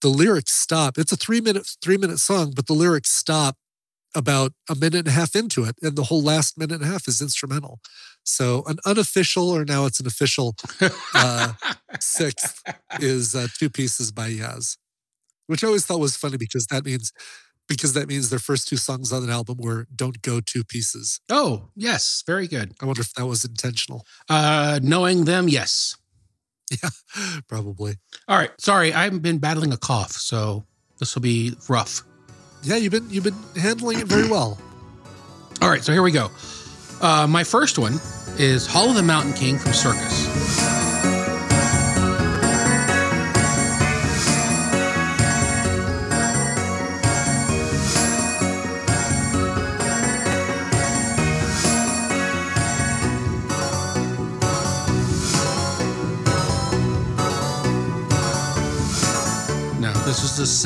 the 0.00 0.08
lyrics 0.08 0.52
stop. 0.52 0.98
It's 0.98 1.12
a 1.12 1.16
three 1.16 1.40
minute 1.40 1.68
three 1.82 1.96
minute 1.96 2.18
song, 2.18 2.52
but 2.54 2.66
the 2.66 2.74
lyrics 2.74 3.10
stop 3.10 3.56
about 4.14 4.52
a 4.68 4.74
minute 4.74 5.00
and 5.00 5.08
a 5.08 5.12
half 5.12 5.36
into 5.36 5.64
it, 5.64 5.76
and 5.82 5.96
the 5.96 6.04
whole 6.04 6.22
last 6.22 6.58
minute 6.58 6.76
and 6.76 6.84
a 6.84 6.92
half 6.92 7.06
is 7.06 7.20
instrumental. 7.20 7.80
So 8.24 8.64
an 8.66 8.78
unofficial, 8.84 9.50
or 9.50 9.64
now 9.64 9.84
it's 9.86 10.00
an 10.00 10.06
official 10.06 10.56
uh, 11.14 11.52
sixth, 12.00 12.62
is 13.00 13.34
uh, 13.34 13.48
two 13.58 13.70
pieces 13.70 14.10
by 14.10 14.30
Yaz, 14.30 14.78
which 15.46 15.62
I 15.62 15.66
always 15.66 15.86
thought 15.86 16.00
was 16.00 16.16
funny 16.16 16.36
because 16.36 16.66
that 16.68 16.84
means 16.84 17.12
because 17.68 17.94
that 17.94 18.08
means 18.08 18.30
their 18.30 18.38
first 18.38 18.68
two 18.68 18.76
songs 18.76 19.12
on 19.12 19.22
an 19.22 19.30
album 19.30 19.58
were 19.58 19.86
"Don't 19.94 20.22
Go 20.22 20.40
Two 20.40 20.64
Pieces." 20.64 21.20
Oh 21.30 21.68
yes, 21.74 22.22
very 22.26 22.48
good. 22.48 22.74
I 22.80 22.86
wonder 22.86 23.02
if 23.02 23.12
that 23.14 23.26
was 23.26 23.44
intentional. 23.44 24.04
Uh, 24.28 24.80
knowing 24.82 25.24
them, 25.24 25.48
yes. 25.48 25.96
Yeah, 26.82 26.88
probably. 27.48 27.94
All 28.26 28.36
right. 28.36 28.50
Sorry, 28.60 28.92
I've 28.92 29.22
been 29.22 29.38
battling 29.38 29.72
a 29.72 29.76
cough, 29.76 30.12
so 30.12 30.64
this 30.98 31.14
will 31.14 31.22
be 31.22 31.54
rough. 31.68 32.02
Yeah, 32.62 32.76
you've 32.76 32.92
been 32.92 33.08
you've 33.08 33.24
been 33.24 33.36
handling 33.54 34.00
it 34.00 34.06
very 34.08 34.28
well. 34.28 34.58
All 35.62 35.70
right, 35.70 35.82
so 35.82 35.92
here 35.92 36.02
we 36.02 36.10
go. 36.10 36.30
Uh, 37.00 37.26
my 37.28 37.44
first 37.44 37.78
one 37.78 37.94
is 38.38 38.66
Hall 38.66 38.90
of 38.90 38.96
the 38.96 39.02
Mountain 39.02 39.34
King 39.34 39.58
from 39.58 39.72
Circus. 39.72 40.75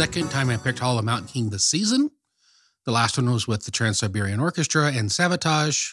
Second 0.01 0.31
time 0.31 0.49
I 0.49 0.57
picked 0.57 0.79
Hall 0.79 0.99
of 0.99 1.05
Mountain 1.05 1.29
King 1.29 1.51
this 1.51 1.67
season. 1.67 2.11
The 2.87 2.91
last 2.91 3.19
one 3.19 3.31
was 3.31 3.47
with 3.47 3.67
the 3.67 3.71
Trans 3.71 3.99
Siberian 3.99 4.41
Orchestra 4.41 4.91
and 4.91 5.13
Sabotage. 5.13 5.93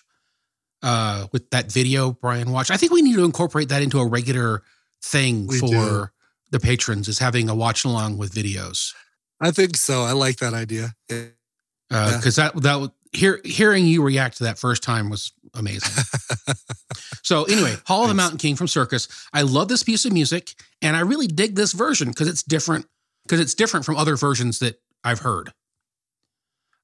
Uh, 0.81 1.27
with 1.33 1.49
that 1.49 1.69
video 1.69 2.13
Brian 2.13 2.53
watched, 2.53 2.71
I 2.71 2.77
think 2.77 2.93
we 2.93 3.01
need 3.01 3.15
to 3.15 3.25
incorporate 3.25 3.67
that 3.67 3.81
into 3.81 3.99
a 3.99 4.07
regular 4.07 4.63
thing 5.03 5.45
we 5.45 5.59
for 5.59 5.67
do. 5.67 6.07
the 6.51 6.59
patrons 6.61 7.09
is 7.09 7.19
having 7.19 7.49
a 7.49 7.55
watch 7.55 7.83
along 7.83 8.17
with 8.17 8.33
videos. 8.33 8.93
I 9.41 9.51
think 9.51 9.75
so. 9.75 10.03
I 10.03 10.13
like 10.13 10.37
that 10.37 10.53
idea. 10.53 10.95
Because 11.09 12.39
uh, 12.39 12.43
yeah. 12.43 12.51
that 12.53 12.61
that 12.63 12.91
hear, 13.11 13.41
hearing 13.43 13.87
you 13.87 14.03
react 14.03 14.37
to 14.37 14.45
that 14.45 14.57
first 14.57 14.83
time 14.83 15.09
was 15.09 15.33
amazing. 15.53 16.05
so 17.23 17.43
anyway, 17.43 17.75
Hall 17.85 18.03
of 18.03 18.07
the 18.07 18.15
Mountain 18.15 18.37
King 18.37 18.55
from 18.55 18.69
Circus. 18.69 19.09
I 19.33 19.41
love 19.41 19.67
this 19.67 19.83
piece 19.83 20.05
of 20.05 20.13
music, 20.13 20.53
and 20.81 20.95
I 20.95 21.01
really 21.01 21.27
dig 21.27 21.55
this 21.55 21.73
version 21.73 22.07
because 22.07 22.29
it's 22.29 22.41
different 22.41 22.85
because 23.27 23.39
it's 23.39 23.53
different 23.53 23.85
from 23.85 23.97
other 23.97 24.15
versions 24.15 24.59
that 24.59 24.79
I've 25.03 25.19
heard. 25.19 25.51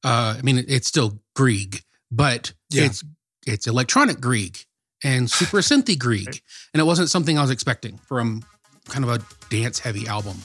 Uh, 0.03 0.35
I 0.37 0.41
mean, 0.41 0.63
it's 0.67 0.87
still 0.87 1.19
Grieg, 1.35 1.81
but 2.11 2.53
yeah. 2.69 2.83
it's 2.83 3.03
it's 3.47 3.67
electronic 3.67 4.19
Grieg 4.19 4.59
and 5.03 5.29
super 5.29 5.57
synthy 5.57 5.97
Grieg, 5.97 6.41
and 6.73 6.81
it 6.81 6.83
wasn't 6.83 7.09
something 7.09 7.37
I 7.37 7.41
was 7.41 7.51
expecting 7.51 7.97
from 7.97 8.43
kind 8.89 9.05
of 9.05 9.11
a 9.11 9.19
dance 9.49 9.79
heavy 9.79 10.07
album. 10.07 10.37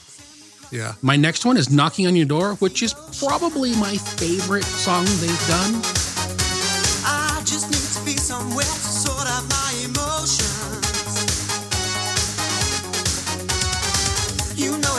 Yeah. 0.70 0.94
My 1.02 1.16
next 1.16 1.44
one 1.44 1.56
is 1.56 1.70
"Knocking 1.70 2.06
on 2.06 2.14
Your 2.14 2.26
Door," 2.26 2.54
which 2.56 2.82
is 2.82 2.94
probably 3.18 3.74
my 3.76 3.96
favorite 3.96 4.64
song 4.64 5.04
they've 5.20 5.48
done. 5.48 6.17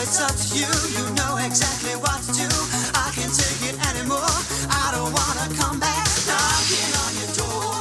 It's 0.09 0.21
up 0.21 0.35
to 0.35 0.57
you, 0.57 0.65
you 0.97 1.13
know 1.13 1.37
exactly 1.37 1.91
what 2.01 2.19
to 2.23 2.33
do. 2.33 2.49
I 2.95 3.11
can't 3.13 3.31
take 3.31 3.69
it 3.69 3.77
anymore. 3.93 4.33
I 4.71 4.89
don't 4.91 5.13
wanna 5.13 5.55
come 5.55 5.79
back 5.79 6.07
knocking 6.25 6.91
on 6.97 7.11
your 7.13 7.29
door. 7.37 7.77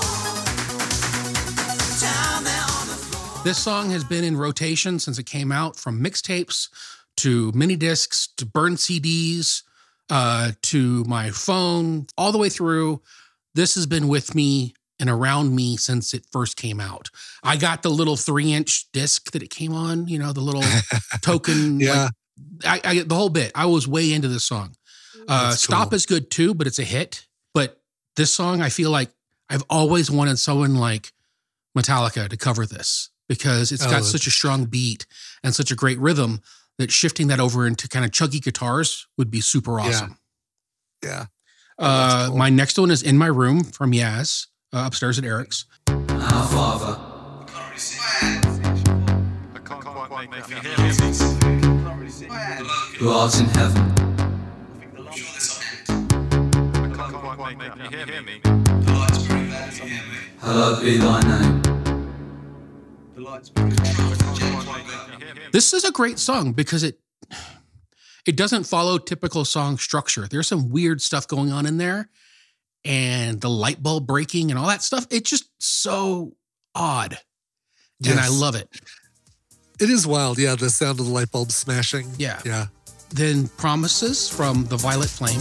Down 1.99 2.45
there 2.45 2.66
on 2.68 2.85
the. 2.89 3.41
This 3.45 3.57
song 3.57 3.91
has 3.93 4.05
been 4.05 4.24
in 4.24 4.37
rotation 4.37 4.99
since 4.99 5.18
it 5.18 5.24
came 5.24 5.51
out 5.51 5.76
from 5.76 6.05
mixtapes 6.05 6.68
to 7.16 7.51
mini 7.53 7.76
discs 7.76 8.29
to 8.37 8.45
burned 8.45 8.76
CDs 8.76 9.62
uh, 10.11 10.53
to 10.64 11.05
my 11.05 11.31
phone, 11.31 12.09
all 12.18 12.31
the 12.31 12.39
way 12.39 12.51
through. 12.51 13.01
This 13.55 13.74
has 13.74 13.87
been 13.87 14.07
with 14.07 14.35
me 14.35 14.74
and 15.01 15.09
around 15.09 15.55
me 15.55 15.76
since 15.76 16.12
it 16.12 16.26
first 16.31 16.57
came 16.57 16.81
out. 16.81 17.09
I 17.43 17.57
got 17.57 17.83
the 17.83 17.91
little 17.91 18.16
three 18.16 18.53
inch 18.53 18.91
disc 18.93 19.31
that 19.33 19.43
it 19.43 19.51
came 19.51 19.72
on, 19.72 20.09
you 20.09 20.18
know, 20.18 20.33
the 20.33 20.41
little 20.41 20.64
token. 21.22 21.81
yeah. 21.81 22.05
Like, 22.05 22.12
I, 22.65 22.81
I 22.85 23.03
the 23.03 23.15
whole 23.15 23.29
bit. 23.29 23.53
I 23.55 23.67
was 23.67 23.87
way 23.87 24.13
into 24.13 24.29
this 24.29 24.45
song. 24.45 24.75
Uh, 25.27 25.51
Stop 25.53 25.93
is 25.93 26.07
good 26.07 26.31
too, 26.31 26.55
but 26.55 26.67
it's 26.67 26.79
a 26.79 26.85
hit. 26.85 27.27
But 27.55 27.81
this 28.17 28.33
song, 28.33 28.63
I 28.63 28.69
feel 28.69 28.91
like 28.91 29.11
I've 29.51 29.65
always 29.69 30.11
wanted 30.11 30.39
someone 30.39 30.75
like 30.75 31.13
Metallica 31.77 32.29
to 32.29 32.37
cover 32.37 32.67
this 32.67 33.11
because 33.29 33.73
it's 33.73 33.87
got 33.87 34.01
oh. 34.01 34.05
such 34.05 34.27
a 34.27 34.31
strong 34.31 34.65
beat 34.65 35.07
and 35.45 35.55
such 35.55 35.71
a 35.71 35.75
great 35.75 35.99
rhythm 35.99 36.41
that 36.79 36.91
shifting 36.91 37.27
that 37.29 37.41
over 37.41 37.67
into 37.67 37.89
kind 37.89 38.05
of 38.05 38.11
chuggy 38.11 38.43
guitars 38.43 39.07
would 39.17 39.31
be 39.31 39.41
super 39.41 39.79
awesome. 39.81 40.19
Yeah. 41.03 41.11
yeah. 41.11 41.27
Uh, 41.79 42.29
cool. 42.29 42.37
My 42.37 42.51
next 42.51 42.79
one 42.79 42.91
is 42.91 43.03
In 43.03 43.19
My 43.19 43.27
Room 43.27 43.65
from 43.65 43.93
Yaz 43.93 44.47
uh, 44.73 44.85
upstairs 44.87 45.19
at 45.19 45.25
Eric's. 45.25 45.67
Our 45.89 46.47
Father. 46.49 46.99
Who 52.99 53.11
art 53.11 53.38
in 53.38 53.46
heaven. 53.46 53.94
Hallowed 60.40 60.82
be 60.82 60.96
thy 60.96 61.20
name. 61.20 61.62
This 65.53 65.72
is 65.72 65.84
a 65.84 65.92
great 65.92 66.18
song 66.18 66.53
because 66.53 66.82
it 66.82 66.99
it 68.26 68.36
doesn't 68.36 68.64
follow 68.64 68.99
typical 68.99 69.44
song 69.44 69.78
structure. 69.78 70.26
There's 70.26 70.49
some 70.49 70.68
weird 70.68 71.01
stuff 71.01 71.28
going 71.28 71.53
on 71.53 71.66
in 71.66 71.78
there 71.78 72.11
and 72.84 73.40
the 73.40 73.49
light 73.49 73.80
bulb 73.80 74.09
breaking 74.09 74.51
and 74.51 74.59
all 74.59 74.66
that 74.66 74.82
stuff. 74.82 75.07
It's 75.11 75.30
just 75.30 75.49
so 75.59 76.32
odd. 76.74 77.18
Yes. 78.01 78.12
And 78.12 78.20
I 78.20 78.28
love 78.28 78.57
it. 78.57 78.68
It 79.80 79.88
is 79.88 80.05
wild. 80.05 80.38
Yeah. 80.38 80.57
The 80.57 80.68
sound 80.68 80.99
of 80.99 81.07
the 81.07 81.12
light 81.12 81.30
bulb 81.30 81.53
smashing. 81.53 82.11
Yeah. 82.18 82.40
Yeah. 82.44 82.66
Then 83.11 83.49
Promises 83.57 84.29
from 84.29 84.65
the 84.67 84.77
Violet 84.77 85.09
Flame. 85.09 85.41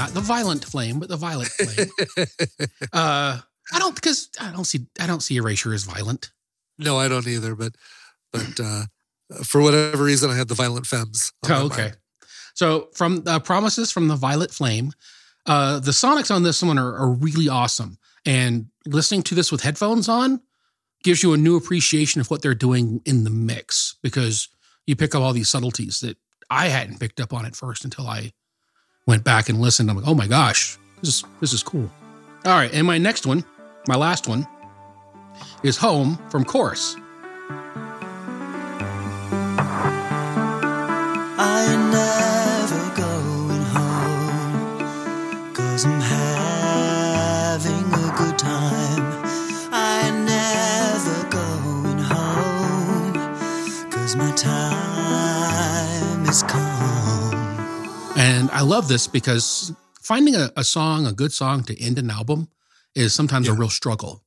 not 0.00 0.14
the 0.14 0.20
violent 0.26 0.64
flame, 0.64 0.98
but 0.98 1.08
the 1.08 1.16
violet 1.16 1.48
flame. 1.48 1.90
uh, 2.92 3.38
I 3.72 3.78
don't 3.78 3.94
because 3.94 4.30
I 4.40 4.50
don't 4.50 4.64
see 4.64 4.86
I 4.98 5.06
don't 5.06 5.22
see 5.22 5.36
erasure 5.36 5.72
as 5.72 5.84
violent. 5.84 6.30
No, 6.80 6.98
I 6.98 7.08
don't 7.08 7.26
either. 7.26 7.54
But 7.54 7.76
but 8.32 8.60
uh, 8.62 8.82
for 9.44 9.60
whatever 9.60 10.04
reason, 10.04 10.30
I 10.30 10.36
had 10.36 10.48
the 10.48 10.54
violent 10.54 10.86
femmes. 10.86 11.32
Oh, 11.48 11.66
okay. 11.66 11.82
Mind. 11.82 11.96
So 12.54 12.88
from 12.94 13.22
uh, 13.26 13.38
promises 13.38 13.92
from 13.92 14.08
the 14.08 14.16
violet 14.16 14.50
flame, 14.50 14.92
uh, 15.46 15.80
the 15.80 15.92
sonics 15.92 16.34
on 16.34 16.42
this 16.42 16.62
one 16.62 16.78
are, 16.78 16.96
are 16.96 17.10
really 17.10 17.48
awesome. 17.48 17.98
And 18.26 18.66
listening 18.86 19.22
to 19.24 19.34
this 19.34 19.50
with 19.50 19.62
headphones 19.62 20.08
on 20.08 20.40
gives 21.02 21.22
you 21.22 21.32
a 21.32 21.36
new 21.36 21.56
appreciation 21.56 22.20
of 22.20 22.30
what 22.30 22.42
they're 22.42 22.54
doing 22.54 23.00
in 23.06 23.24
the 23.24 23.30
mix 23.30 23.96
because 24.02 24.48
you 24.86 24.96
pick 24.96 25.14
up 25.14 25.22
all 25.22 25.32
these 25.32 25.48
subtleties 25.48 26.00
that 26.00 26.18
I 26.50 26.68
hadn't 26.68 26.98
picked 26.98 27.20
up 27.20 27.32
on 27.32 27.46
at 27.46 27.56
first 27.56 27.84
until 27.84 28.06
I 28.06 28.32
went 29.06 29.24
back 29.24 29.48
and 29.48 29.60
listened. 29.60 29.90
I'm 29.90 29.96
like, 29.96 30.08
oh 30.08 30.14
my 30.14 30.26
gosh, 30.26 30.78
this 31.00 31.08
is 31.08 31.24
this 31.40 31.52
is 31.52 31.62
cool. 31.62 31.90
All 32.44 32.56
right, 32.56 32.72
and 32.72 32.86
my 32.86 32.98
next 32.98 33.26
one, 33.26 33.44
my 33.86 33.96
last 33.96 34.26
one, 34.26 34.46
is 35.62 35.76
Home 35.76 36.18
from 36.30 36.44
Chorus. 36.44 36.96
I 41.42 41.66
never 41.90 42.94
going 43.00 43.62
home, 43.62 44.78
cause 45.54 45.84
I'm 45.84 46.00
having 46.00 47.84
a 47.92 48.12
good 48.16 48.38
time. 48.38 49.24
I 49.72 50.10
never 50.24 51.28
going 51.30 51.98
home, 51.98 53.14
cause 53.90 54.16
my 54.16 54.30
time 54.32 56.24
is 56.26 56.42
come. 56.42 57.34
And 58.16 58.50
I 58.50 58.62
love 58.62 58.88
this 58.88 59.06
because 59.06 59.72
finding 60.00 60.34
a, 60.36 60.50
a 60.56 60.64
song, 60.64 61.06
a 61.06 61.12
good 61.12 61.32
song 61.32 61.62
to 61.64 61.80
end 61.80 61.98
an 61.98 62.10
album 62.10 62.48
is 62.94 63.14
sometimes 63.14 63.46
yeah. 63.46 63.54
a 63.54 63.56
real 63.56 63.70
struggle. 63.70 64.22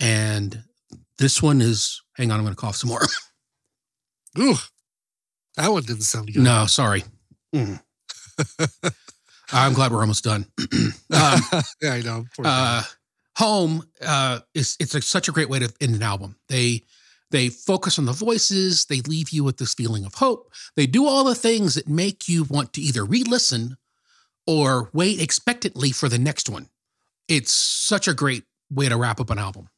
And 0.00 0.62
this 1.18 1.42
one 1.42 1.60
is, 1.60 2.02
hang 2.16 2.30
on, 2.30 2.38
I'm 2.38 2.44
going 2.44 2.54
to 2.54 2.60
cough 2.60 2.76
some 2.76 2.90
more. 2.90 3.02
Ooh, 4.38 4.54
That 5.56 5.70
one 5.72 5.82
didn't 5.82 6.02
sound 6.02 6.32
good. 6.32 6.42
No, 6.42 6.66
sorry. 6.66 7.04
Mm. 7.54 7.80
I'm 9.52 9.72
glad 9.72 9.92
we're 9.92 10.00
almost 10.00 10.24
done. 10.24 10.46
um, 10.72 10.92
yeah, 11.80 11.92
I 11.92 12.02
know. 12.02 12.24
Uh, 12.44 12.82
Home 13.38 13.86
uh, 14.00 14.40
is 14.54 14.76
it's 14.80 14.94
a, 14.94 15.02
such 15.02 15.28
a 15.28 15.32
great 15.32 15.50
way 15.50 15.58
to 15.58 15.72
end 15.80 15.94
an 15.94 16.02
album. 16.02 16.36
They 16.48 16.82
they 17.30 17.48
focus 17.50 17.98
on 17.98 18.06
the 18.06 18.12
voices. 18.12 18.86
They 18.86 19.00
leave 19.02 19.30
you 19.30 19.44
with 19.44 19.58
this 19.58 19.74
feeling 19.74 20.04
of 20.06 20.14
hope. 20.14 20.50
They 20.74 20.86
do 20.86 21.06
all 21.06 21.24
the 21.24 21.34
things 21.34 21.74
that 21.74 21.86
make 21.88 22.28
you 22.28 22.44
want 22.44 22.72
to 22.74 22.80
either 22.80 23.04
re-listen 23.04 23.76
or 24.46 24.88
wait 24.92 25.20
expectantly 25.20 25.90
for 25.92 26.08
the 26.08 26.18
next 26.18 26.48
one. 26.48 26.68
It's 27.28 27.52
such 27.52 28.08
a 28.08 28.14
great 28.14 28.44
way 28.70 28.88
to 28.88 28.96
wrap 28.96 29.20
up 29.20 29.30
an 29.30 29.38
album. 29.38 29.68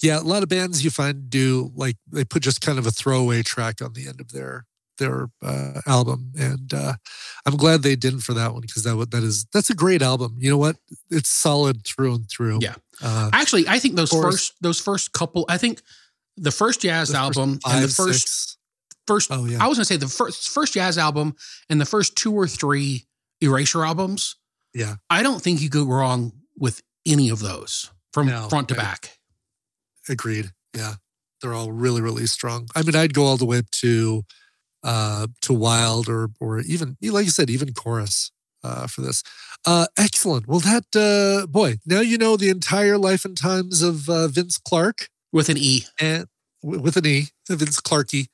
Yeah, 0.00 0.18
a 0.18 0.22
lot 0.22 0.42
of 0.42 0.48
bands 0.48 0.84
you 0.84 0.90
find 0.90 1.30
do 1.30 1.72
like 1.74 1.96
they 2.10 2.24
put 2.24 2.42
just 2.42 2.60
kind 2.60 2.78
of 2.78 2.86
a 2.86 2.90
throwaway 2.90 3.42
track 3.42 3.80
on 3.80 3.92
the 3.92 4.08
end 4.08 4.20
of 4.20 4.32
their 4.32 4.66
their 4.98 5.28
uh, 5.42 5.80
album, 5.86 6.32
and 6.38 6.72
uh, 6.74 6.94
I'm 7.46 7.56
glad 7.56 7.82
they 7.82 7.96
didn't 7.96 8.20
for 8.20 8.34
that 8.34 8.52
one 8.52 8.62
because 8.62 8.82
that 8.84 9.10
that 9.10 9.22
is 9.22 9.46
that's 9.52 9.70
a 9.70 9.74
great 9.74 10.02
album. 10.02 10.36
You 10.38 10.50
know 10.50 10.58
what? 10.58 10.76
It's 11.10 11.30
solid 11.30 11.84
through 11.84 12.14
and 12.14 12.28
through. 12.28 12.58
Yeah. 12.60 12.74
Uh, 13.02 13.30
Actually, 13.32 13.68
I 13.68 13.78
think 13.78 13.96
those 13.96 14.10
course, 14.10 14.24
first 14.24 14.54
those 14.60 14.80
first 14.80 15.12
couple. 15.12 15.44
I 15.48 15.58
think 15.58 15.80
the 16.36 16.52
first 16.52 16.82
Yaz 16.82 17.12
the 17.12 17.18
album 17.18 17.58
five, 17.60 17.74
and 17.74 17.84
the 17.84 17.88
first 17.88 18.28
six. 18.28 18.58
first. 19.06 19.30
Oh 19.32 19.44
yeah. 19.44 19.58
I 19.62 19.68
was 19.68 19.78
gonna 19.78 19.84
say 19.84 19.96
the 19.96 20.08
first 20.08 20.48
first 20.48 20.74
Yaz 20.74 20.98
album 20.98 21.34
and 21.70 21.80
the 21.80 21.86
first 21.86 22.16
two 22.16 22.32
or 22.32 22.46
three 22.46 23.06
Erasure 23.40 23.84
albums. 23.84 24.36
Yeah. 24.74 24.96
I 25.10 25.22
don't 25.22 25.42
think 25.42 25.60
you 25.60 25.68
go 25.68 25.84
wrong 25.84 26.32
with 26.56 26.82
any 27.06 27.28
of 27.28 27.40
those 27.40 27.90
from 28.12 28.26
no, 28.26 28.48
front 28.48 28.68
to 28.68 28.74
I, 28.74 28.78
back. 28.78 29.18
Agreed. 30.08 30.50
Yeah. 30.74 30.94
They're 31.40 31.54
all 31.54 31.72
really, 31.72 32.00
really 32.00 32.26
strong. 32.26 32.68
I 32.74 32.82
mean, 32.82 32.94
I'd 32.94 33.14
go 33.14 33.24
all 33.24 33.36
the 33.36 33.44
way 33.46 33.58
up 33.58 33.70
to 33.82 34.22
uh 34.84 35.28
to 35.42 35.52
Wild 35.52 36.08
or 36.08 36.30
or 36.40 36.60
even 36.60 36.96
like 37.02 37.24
you 37.24 37.30
said, 37.30 37.50
even 37.50 37.72
chorus 37.72 38.32
uh 38.64 38.86
for 38.86 39.00
this. 39.02 39.22
Uh 39.66 39.86
excellent. 39.98 40.46
Well 40.48 40.60
that 40.60 40.84
uh 40.96 41.46
boy, 41.46 41.76
now 41.86 42.00
you 42.00 42.18
know 42.18 42.36
the 42.36 42.50
entire 42.50 42.98
life 42.98 43.24
and 43.24 43.36
times 43.36 43.82
of 43.82 44.08
uh 44.08 44.28
Vince 44.28 44.58
Clarke. 44.58 45.08
With 45.32 45.48
an 45.48 45.56
E. 45.58 45.86
And 45.98 46.26
with 46.62 46.96
an 46.96 47.06
E, 47.06 47.28
Vince 47.48 47.80
Clarkey. 47.80 48.26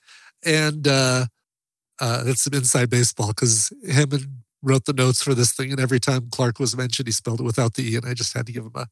And 0.44 0.86
uh 0.88 1.26
uh 2.00 2.24
that's 2.24 2.42
some 2.42 2.54
inside 2.54 2.90
baseball 2.90 3.28
because 3.28 3.72
him 3.84 4.12
and 4.12 4.26
wrote 4.62 4.84
the 4.86 4.92
notes 4.92 5.22
for 5.22 5.34
this 5.34 5.52
thing, 5.52 5.70
and 5.70 5.80
every 5.80 6.00
time 6.00 6.28
Clark 6.30 6.58
was 6.58 6.76
mentioned, 6.76 7.06
he 7.06 7.12
spelled 7.12 7.40
it 7.40 7.44
without 7.44 7.74
the 7.74 7.82
E, 7.92 7.96
and 7.96 8.04
I 8.06 8.14
just 8.14 8.36
had 8.36 8.46
to 8.46 8.52
give 8.52 8.64
him 8.64 8.72
a, 8.74 8.86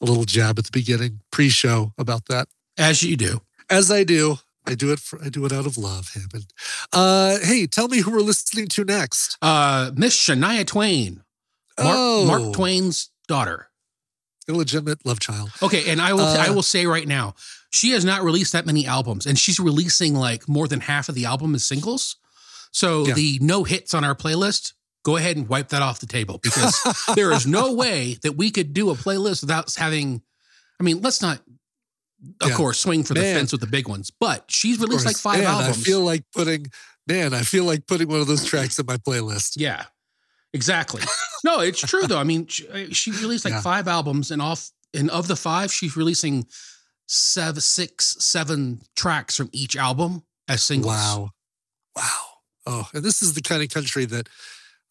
a 0.00 0.04
little 0.04 0.24
jab 0.24 0.58
at 0.58 0.64
the 0.64 0.70
beginning, 0.72 1.20
pre-show 1.30 1.92
about 1.98 2.26
that. 2.26 2.48
As 2.78 3.02
you 3.02 3.16
do. 3.16 3.40
As 3.68 3.90
I 3.90 4.04
do. 4.04 4.38
I 4.66 4.74
do 4.74 4.92
it 4.92 4.98
for 4.98 5.22
I 5.24 5.30
do 5.30 5.44
it 5.46 5.52
out 5.52 5.66
of 5.66 5.76
love, 5.78 6.10
Hammond. 6.14 6.52
Uh 6.92 7.38
hey, 7.42 7.66
tell 7.66 7.88
me 7.88 8.00
who 8.00 8.10
we're 8.12 8.20
listening 8.20 8.68
to 8.68 8.84
next. 8.84 9.36
Uh 9.40 9.90
Miss 9.94 10.16
Shania 10.16 10.66
Twain. 10.66 11.22
Mark, 11.78 11.96
oh. 11.98 12.26
Mark 12.26 12.52
Twain's 12.52 13.10
daughter. 13.26 13.68
Illegitimate 14.48 15.04
love 15.04 15.20
child. 15.20 15.50
Okay, 15.62 15.90
and 15.90 16.00
I 16.00 16.12
will 16.12 16.20
uh, 16.20 16.46
I 16.46 16.50
will 16.50 16.62
say 16.62 16.86
right 16.86 17.06
now, 17.06 17.34
she 17.70 17.90
has 17.92 18.04
not 18.04 18.22
released 18.22 18.52
that 18.52 18.66
many 18.66 18.86
albums, 18.86 19.26
and 19.26 19.38
she's 19.38 19.58
releasing 19.58 20.14
like 20.14 20.48
more 20.48 20.68
than 20.68 20.80
half 20.80 21.08
of 21.08 21.14
the 21.14 21.24
album 21.24 21.54
as 21.54 21.64
singles. 21.64 22.16
So 22.72 23.06
yeah. 23.06 23.14
the 23.14 23.38
no 23.40 23.64
hits 23.64 23.94
on 23.94 24.04
our 24.04 24.14
playlist 24.14 24.74
go 25.04 25.16
ahead 25.16 25.36
and 25.36 25.48
wipe 25.48 25.68
that 25.68 25.82
off 25.82 26.00
the 26.00 26.06
table 26.06 26.38
because 26.42 26.78
there 27.14 27.32
is 27.32 27.46
no 27.46 27.74
way 27.74 28.16
that 28.22 28.32
we 28.32 28.50
could 28.50 28.72
do 28.72 28.90
a 28.90 28.94
playlist 28.94 29.42
without 29.42 29.74
having. 29.74 30.22
I 30.78 30.82
mean, 30.82 31.00
let's 31.02 31.20
not, 31.20 31.40
of 32.40 32.50
yeah. 32.50 32.54
course, 32.54 32.80
swing 32.80 33.04
for 33.04 33.14
man. 33.14 33.22
the 33.22 33.38
fence 33.38 33.52
with 33.52 33.60
the 33.60 33.66
big 33.66 33.88
ones. 33.88 34.10
But 34.18 34.44
she's 34.48 34.78
released 34.78 35.06
like 35.06 35.16
five 35.16 35.38
man, 35.38 35.48
albums. 35.48 35.78
I 35.78 35.80
feel 35.80 36.00
like 36.00 36.24
putting, 36.34 36.66
man, 37.06 37.34
I 37.34 37.42
feel 37.42 37.64
like 37.64 37.86
putting 37.86 38.08
one 38.08 38.20
of 38.20 38.26
those 38.26 38.44
tracks 38.44 38.78
in 38.78 38.86
my 38.86 38.96
playlist. 38.96 39.54
Yeah, 39.56 39.84
exactly. 40.52 41.02
no, 41.44 41.60
it's 41.60 41.80
true 41.80 42.06
though. 42.06 42.18
I 42.18 42.24
mean, 42.24 42.46
she, 42.46 42.68
uh, 42.68 42.86
she 42.92 43.10
released 43.10 43.44
like 43.44 43.54
yeah. 43.54 43.60
five 43.60 43.88
albums, 43.88 44.30
and 44.30 44.40
off 44.40 44.70
and 44.94 45.10
of 45.10 45.28
the 45.28 45.36
five, 45.36 45.72
she's 45.72 45.96
releasing 45.96 46.46
seven, 47.06 47.60
six, 47.60 48.16
seven 48.20 48.80
tracks 48.96 49.36
from 49.36 49.50
each 49.52 49.76
album 49.76 50.22
as 50.48 50.62
singles. 50.62 50.94
Wow, 50.94 51.30
wow. 51.96 52.24
Oh, 52.66 52.88
and 52.94 53.02
this 53.02 53.22
is 53.22 53.34
the 53.34 53.40
kind 53.40 53.62
of 53.62 53.70
country 53.70 54.04
that 54.06 54.28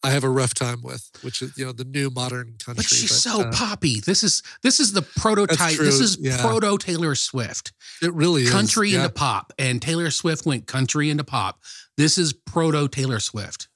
I 0.02 0.10
have 0.10 0.24
a 0.24 0.30
rough 0.30 0.54
time 0.54 0.80
with, 0.82 1.10
which 1.22 1.42
is 1.42 1.56
you 1.58 1.66
know 1.66 1.72
the 1.72 1.84
new 1.84 2.10
modern 2.10 2.54
country. 2.58 2.74
But 2.74 2.84
she's 2.86 3.10
but, 3.10 3.16
so 3.16 3.42
uh, 3.42 3.52
poppy. 3.52 4.00
This 4.00 4.22
is 4.22 4.42
this 4.62 4.80
is 4.80 4.92
the 4.92 5.02
prototype. 5.02 5.76
This 5.76 6.00
is 6.00 6.16
yeah. 6.18 6.40
proto 6.40 6.78
Taylor 6.78 7.14
Swift. 7.14 7.72
It 8.02 8.12
really 8.14 8.44
country 8.44 8.48
is 8.48 8.52
country 8.52 8.90
yeah. 8.90 8.96
into 9.02 9.10
pop, 9.10 9.52
and 9.58 9.82
Taylor 9.82 10.10
Swift 10.10 10.46
went 10.46 10.66
country 10.66 11.10
into 11.10 11.24
pop. 11.24 11.60
This 11.98 12.16
is 12.16 12.32
proto 12.32 12.88
Taylor 12.88 13.20
Swift. 13.20 13.68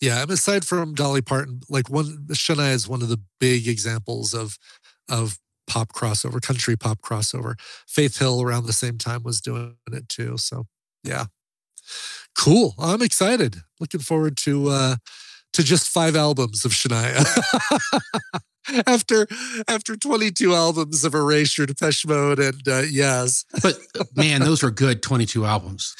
Yeah, 0.00 0.22
I'm 0.22 0.30
aside 0.30 0.64
from 0.64 0.94
Dolly 0.94 1.20
Parton, 1.20 1.60
like 1.68 1.90
one 1.90 2.26
Shania 2.30 2.72
is 2.72 2.88
one 2.88 3.02
of 3.02 3.08
the 3.08 3.20
big 3.38 3.68
examples 3.68 4.32
of 4.32 4.56
of 5.10 5.38
pop 5.66 5.92
crossover, 5.92 6.40
country 6.40 6.74
pop 6.74 7.02
crossover. 7.02 7.60
Faith 7.86 8.18
Hill 8.18 8.40
around 8.40 8.64
the 8.64 8.72
same 8.72 8.96
time 8.96 9.22
was 9.24 9.42
doing 9.42 9.76
it 9.92 10.08
too. 10.08 10.38
So 10.38 10.64
yeah, 11.04 11.26
cool. 12.34 12.74
I'm 12.78 13.02
excited. 13.02 13.56
Looking 13.78 14.00
forward 14.00 14.38
to. 14.38 14.68
uh 14.70 14.96
to 15.52 15.62
just 15.62 15.88
five 15.88 16.16
albums 16.16 16.64
of 16.64 16.72
Shania. 16.72 17.24
after 18.86 19.26
after 19.68 19.96
22 19.96 20.54
albums 20.54 21.04
of 21.04 21.14
Erasure, 21.14 21.66
Depeche 21.66 22.06
Mode, 22.06 22.38
and 22.38 22.68
uh, 22.68 22.82
Yes. 22.90 23.44
but 23.62 23.78
man, 24.16 24.42
those 24.42 24.62
were 24.62 24.70
good 24.70 25.02
22 25.02 25.44
albums. 25.44 25.96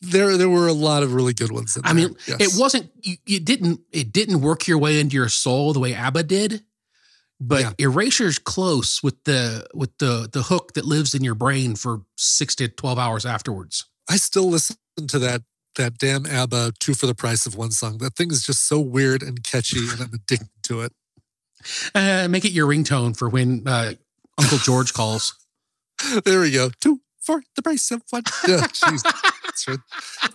There, 0.00 0.36
there 0.36 0.48
were 0.48 0.68
a 0.68 0.72
lot 0.72 1.02
of 1.02 1.12
really 1.12 1.34
good 1.34 1.50
ones. 1.50 1.76
I 1.82 1.92
mean, 1.92 2.14
yes. 2.26 2.40
it 2.40 2.60
wasn't. 2.60 2.90
You, 3.02 3.16
it 3.26 3.44
didn't. 3.44 3.80
It 3.90 4.12
didn't 4.12 4.42
work 4.42 4.68
your 4.68 4.78
way 4.78 5.00
into 5.00 5.16
your 5.16 5.28
soul 5.28 5.72
the 5.72 5.80
way 5.80 5.92
ABBA 5.92 6.22
did. 6.22 6.62
But 7.40 7.60
yeah. 7.60 7.72
Erasure's 7.78 8.38
close 8.38 9.02
with 9.02 9.22
the 9.24 9.66
with 9.74 9.90
the 9.98 10.28
the 10.32 10.42
hook 10.42 10.74
that 10.74 10.84
lives 10.84 11.14
in 11.14 11.24
your 11.24 11.34
brain 11.34 11.74
for 11.74 12.02
six 12.16 12.54
to 12.56 12.68
twelve 12.68 12.98
hours 12.98 13.26
afterwards. 13.26 13.86
I 14.08 14.16
still 14.16 14.48
listen 14.48 14.76
to 15.08 15.18
that 15.18 15.42
that 15.78 15.96
damn 15.98 16.26
ABBA 16.26 16.72
two 16.78 16.94
for 16.94 17.06
the 17.06 17.14
price 17.14 17.46
of 17.46 17.56
one 17.56 17.70
song. 17.70 17.98
That 17.98 18.14
thing 18.14 18.30
is 18.30 18.44
just 18.44 18.68
so 18.68 18.78
weird 18.78 19.22
and 19.22 19.42
catchy, 19.42 19.78
and 19.78 20.00
I'm 20.00 20.12
addicted 20.14 20.50
to 20.64 20.82
it. 20.82 20.92
Uh, 21.94 22.28
make 22.28 22.44
it 22.44 22.52
your 22.52 22.66
ringtone 22.68 23.16
for 23.16 23.28
when 23.28 23.66
uh, 23.66 23.94
Uncle 24.38 24.58
George 24.58 24.92
calls. 24.92 25.34
there 26.24 26.40
we 26.40 26.50
go. 26.50 26.70
Two 26.80 27.00
for 27.20 27.42
the 27.56 27.62
price 27.62 27.90
of 27.90 28.02
one. 28.10 28.22
Yeah, 28.46 29.76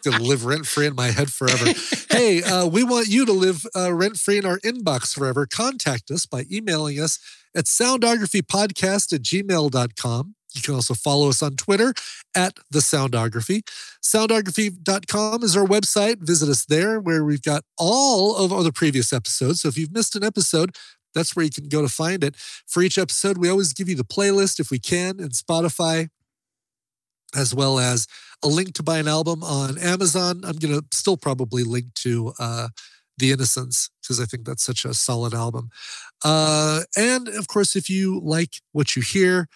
to 0.01 0.11
live 0.11 0.43
rent 0.45 0.65
free 0.65 0.85
in 0.85 0.95
my 0.95 1.07
head 1.11 1.31
forever. 1.31 1.71
hey, 2.09 2.43
uh, 2.43 2.67
we 2.67 2.83
want 2.83 3.07
you 3.07 3.25
to 3.25 3.31
live 3.31 3.65
uh, 3.73 3.93
rent 3.93 4.17
free 4.17 4.37
in 4.37 4.45
our 4.45 4.59
inbox 4.59 5.17
forever. 5.17 5.47
Contact 5.47 6.11
us 6.11 6.25
by 6.25 6.43
emailing 6.51 6.99
us 6.99 7.19
at 7.55 7.65
soundographypodcast 7.65 9.13
at 9.13 9.21
gmail.com. 9.21 10.35
You 10.53 10.61
can 10.61 10.75
also 10.75 10.93
follow 10.93 11.29
us 11.29 11.41
on 11.41 11.55
Twitter 11.55 11.93
at 12.35 12.57
the 12.69 12.79
Soundography. 12.79 13.61
Soundography.com 14.01 15.43
is 15.43 15.57
our 15.57 15.65
website. 15.65 16.19
Visit 16.19 16.49
us 16.49 16.65
there 16.65 16.99
where 16.99 17.23
we've 17.23 17.41
got 17.41 17.63
all 17.77 18.35
of 18.35 18.51
our 18.51 18.71
previous 18.71 19.11
episodes. 19.11 19.61
So 19.61 19.67
if 19.67 19.77
you've 19.77 19.93
missed 19.93 20.15
an 20.15 20.23
episode, 20.23 20.75
that's 21.13 21.35
where 21.35 21.45
you 21.45 21.51
can 21.51 21.69
go 21.69 21.81
to 21.81 21.89
find 21.89 22.23
it. 22.23 22.35
For 22.35 22.81
each 22.81 22.97
episode, 22.97 23.37
we 23.37 23.49
always 23.49 23.73
give 23.73 23.87
you 23.89 23.95
the 23.95 24.03
playlist 24.03 24.59
if 24.59 24.71
we 24.71 24.79
can 24.79 25.19
in 25.19 25.29
Spotify, 25.29 26.09
as 27.35 27.53
well 27.53 27.79
as 27.79 28.07
a 28.43 28.47
link 28.47 28.73
to 28.75 28.83
buy 28.83 28.97
an 28.97 29.07
album 29.07 29.43
on 29.43 29.77
Amazon. 29.77 30.41
I'm 30.43 30.57
going 30.57 30.79
to 30.79 30.85
still 30.91 31.17
probably 31.17 31.63
link 31.63 31.93
to 31.95 32.33
uh, 32.39 32.69
The 33.17 33.31
Innocents 33.31 33.89
because 34.01 34.19
I 34.19 34.25
think 34.25 34.45
that's 34.45 34.63
such 34.63 34.85
a 34.85 34.93
solid 34.93 35.33
album. 35.33 35.69
Uh, 36.23 36.81
and 36.97 37.27
of 37.27 37.47
course, 37.47 37.75
if 37.75 37.89
you 37.89 38.19
like 38.19 38.61
what 38.71 38.95
you 38.95 39.01
hear, 39.01 39.47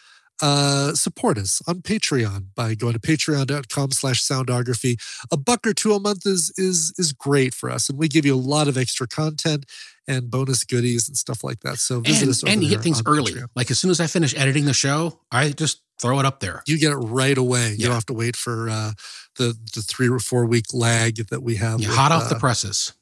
uh, 0.42 0.94
support 0.94 1.38
us 1.38 1.62
on 1.68 1.82
Patreon 1.82 2.48
by 2.56 2.76
going 2.76 2.94
to 2.94 3.00
patreon.com 3.00 3.92
slash 3.92 4.22
soundography. 4.24 5.00
A 5.32 5.38
buck 5.38 5.66
or 5.66 5.74
two 5.74 5.94
a 5.94 6.00
month 6.00 6.26
is 6.26 6.54
is 6.58 6.94
is 6.98 7.14
great 7.14 7.54
for 7.54 7.70
us. 7.70 7.90
And 7.90 7.98
we 7.98 8.08
give 8.08 8.26
you 8.26 8.36
a 8.36 8.38
lot 8.38 8.68
of 8.68 8.78
extra 8.78 9.08
content 9.08 9.66
and 10.08 10.32
bonus 10.32 10.64
goodies 10.64 11.08
and 11.08 11.18
stuff 11.18 11.44
like 11.44 11.62
that. 11.62 11.78
So 11.78 12.00
visit 12.00 12.22
and, 12.24 12.30
us 12.30 12.44
And 12.44 12.64
you 12.64 12.70
get 12.70 12.82
things 12.82 13.02
early. 13.06 13.34
Patreon. 13.34 13.48
Like 13.56 13.72
as 13.72 13.80
soon 13.80 13.92
as 13.92 14.00
I 14.00 14.08
finish 14.08 14.36
editing 14.36 14.66
the 14.66 14.74
show, 14.74 15.20
I 15.32 15.50
just 15.50 15.82
throw 16.00 16.20
it 16.20 16.26
up 16.26 16.40
there. 16.40 16.64
You 16.68 16.78
get 16.80 16.92
it 16.92 16.98
right 16.98 17.38
away. 17.38 17.70
Yeah. 17.70 17.76
You 17.76 17.86
don't 17.86 17.96
have 17.96 18.06
to 18.08 18.14
wait 18.14 18.36
for 18.36 18.70
uh, 18.70 18.92
the 19.38 19.58
the 19.74 19.82
three 19.82 20.10
or 20.10 20.20
four 20.20 20.46
week 20.46 20.66
lag 20.74 21.28
that 21.30 21.42
we 21.42 21.56
have. 21.56 21.82
Yeah, 21.82 21.90
with, 21.90 21.98
hot 21.98 22.12
off 22.12 22.24
uh, 22.24 22.30
the 22.30 22.40
presses. 22.40 22.94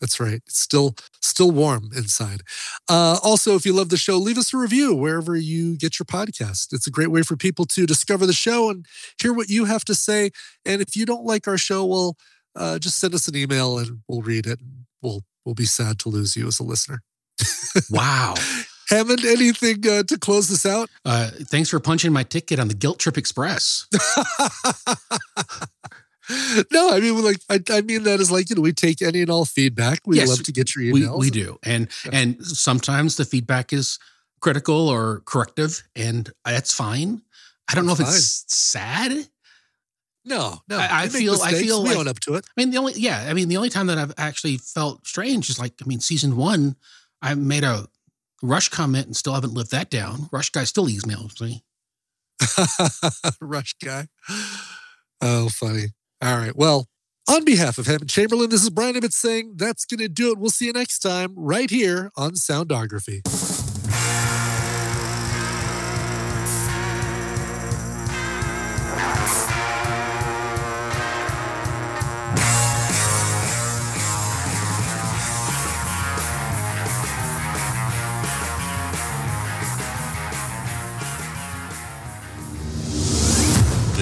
That's 0.00 0.18
right. 0.18 0.40
It's 0.46 0.58
still 0.58 0.94
still 1.20 1.50
warm 1.50 1.90
inside. 1.94 2.40
Uh, 2.88 3.18
also, 3.22 3.54
if 3.54 3.66
you 3.66 3.72
love 3.72 3.90
the 3.90 3.96
show, 3.96 4.16
leave 4.16 4.38
us 4.38 4.54
a 4.54 4.56
review 4.56 4.94
wherever 4.94 5.36
you 5.36 5.76
get 5.76 5.98
your 5.98 6.06
podcast. 6.06 6.72
It's 6.72 6.86
a 6.86 6.90
great 6.90 7.10
way 7.10 7.22
for 7.22 7.36
people 7.36 7.66
to 7.66 7.86
discover 7.86 8.26
the 8.26 8.32
show 8.32 8.70
and 8.70 8.86
hear 9.20 9.32
what 9.32 9.48
you 9.48 9.66
have 9.66 9.84
to 9.86 9.94
say. 9.94 10.30
And 10.64 10.80
if 10.80 10.96
you 10.96 11.04
don't 11.04 11.24
like 11.24 11.46
our 11.46 11.58
show, 11.58 11.84
well, 11.84 12.16
uh, 12.56 12.78
just 12.78 12.98
send 12.98 13.14
us 13.14 13.28
an 13.28 13.36
email 13.36 13.78
and 13.78 14.00
we'll 14.08 14.22
read 14.22 14.46
it. 14.46 14.60
And 14.60 14.86
we'll 15.02 15.22
we'll 15.44 15.54
be 15.54 15.66
sad 15.66 15.98
to 16.00 16.08
lose 16.08 16.36
you 16.36 16.46
as 16.46 16.58
a 16.60 16.64
listener. 16.64 17.02
wow. 17.90 18.34
Hammond, 18.88 19.24
anything 19.24 19.88
uh, 19.88 20.02
to 20.02 20.18
close 20.18 20.48
this 20.48 20.66
out? 20.66 20.90
Uh, 21.04 21.30
thanks 21.48 21.68
for 21.68 21.78
punching 21.78 22.12
my 22.12 22.24
ticket 22.24 22.58
on 22.58 22.66
the 22.66 22.74
Guilt 22.74 22.98
Trip 22.98 23.16
Express. 23.16 23.86
no, 26.72 26.90
I 26.92 27.00
mean, 27.00 27.22
like, 27.22 27.40
I, 27.48 27.60
I, 27.70 27.80
mean 27.80 28.04
that 28.04 28.20
is 28.20 28.30
like, 28.30 28.50
you 28.50 28.56
know, 28.56 28.62
we 28.62 28.72
take 28.72 29.02
any 29.02 29.22
and 29.22 29.30
all 29.30 29.44
feedback. 29.44 30.00
We 30.06 30.16
yes, 30.16 30.28
love 30.28 30.42
to 30.44 30.52
get 30.52 30.74
your 30.74 30.84
emails. 30.84 31.18
We, 31.18 31.26
we 31.26 31.30
do. 31.30 31.58
And, 31.62 31.88
yeah. 32.04 32.18
and 32.18 32.44
sometimes 32.44 33.16
the 33.16 33.24
feedback 33.24 33.72
is 33.72 33.98
critical 34.40 34.88
or 34.88 35.22
corrective 35.26 35.82
and 35.94 36.30
that's 36.44 36.72
fine. 36.72 37.22
I 37.68 37.74
don't 37.74 37.86
that's 37.86 37.98
know 37.98 38.04
if 38.04 38.08
fine. 38.08 38.16
it's 38.16 38.44
sad. 38.48 39.28
No, 40.24 40.58
no. 40.68 40.78
I, 40.78 41.04
I 41.04 41.08
feel, 41.08 41.32
mistakes. 41.32 41.54
I 41.54 41.62
feel 41.62 41.82
we 41.82 41.90
like, 41.90 41.98
own 41.98 42.08
up 42.08 42.20
to 42.20 42.34
it. 42.34 42.44
I 42.44 42.60
mean, 42.60 42.70
the 42.70 42.78
only, 42.78 42.92
yeah, 42.94 43.26
I 43.28 43.34
mean, 43.34 43.48
the 43.48 43.56
only 43.56 43.70
time 43.70 43.86
that 43.86 43.98
I've 43.98 44.14
actually 44.18 44.58
felt 44.58 45.06
strange 45.06 45.48
is 45.48 45.58
like, 45.58 45.74
I 45.82 45.86
mean, 45.86 46.00
season 46.00 46.36
one, 46.36 46.76
I 47.22 47.34
made 47.34 47.64
a 47.64 47.86
Rush 48.42 48.70
comment 48.70 49.06
and 49.06 49.14
still 49.14 49.34
haven't 49.34 49.52
lived 49.52 49.70
that 49.72 49.90
down. 49.90 50.28
Rush 50.32 50.50
guy 50.50 50.64
still 50.64 50.86
emails 50.86 51.40
me. 51.40 51.62
Rush 53.40 53.74
guy. 53.84 54.08
Oh, 55.20 55.50
funny. 55.50 55.88
All 56.22 56.36
right. 56.36 56.54
Well, 56.54 56.86
on 57.28 57.44
behalf 57.44 57.78
of 57.78 57.86
Hammond 57.86 58.10
Chamberlain, 58.10 58.50
this 58.50 58.62
is 58.62 58.70
Brian 58.70 58.96
Ibbott 58.96 59.12
saying 59.12 59.54
that's 59.56 59.84
going 59.84 60.00
to 60.00 60.08
do 60.08 60.32
it. 60.32 60.38
We'll 60.38 60.50
see 60.50 60.66
you 60.66 60.72
next 60.72 60.98
time 60.98 61.32
right 61.36 61.70
here 61.70 62.10
on 62.16 62.32
Soundography. 62.32 63.22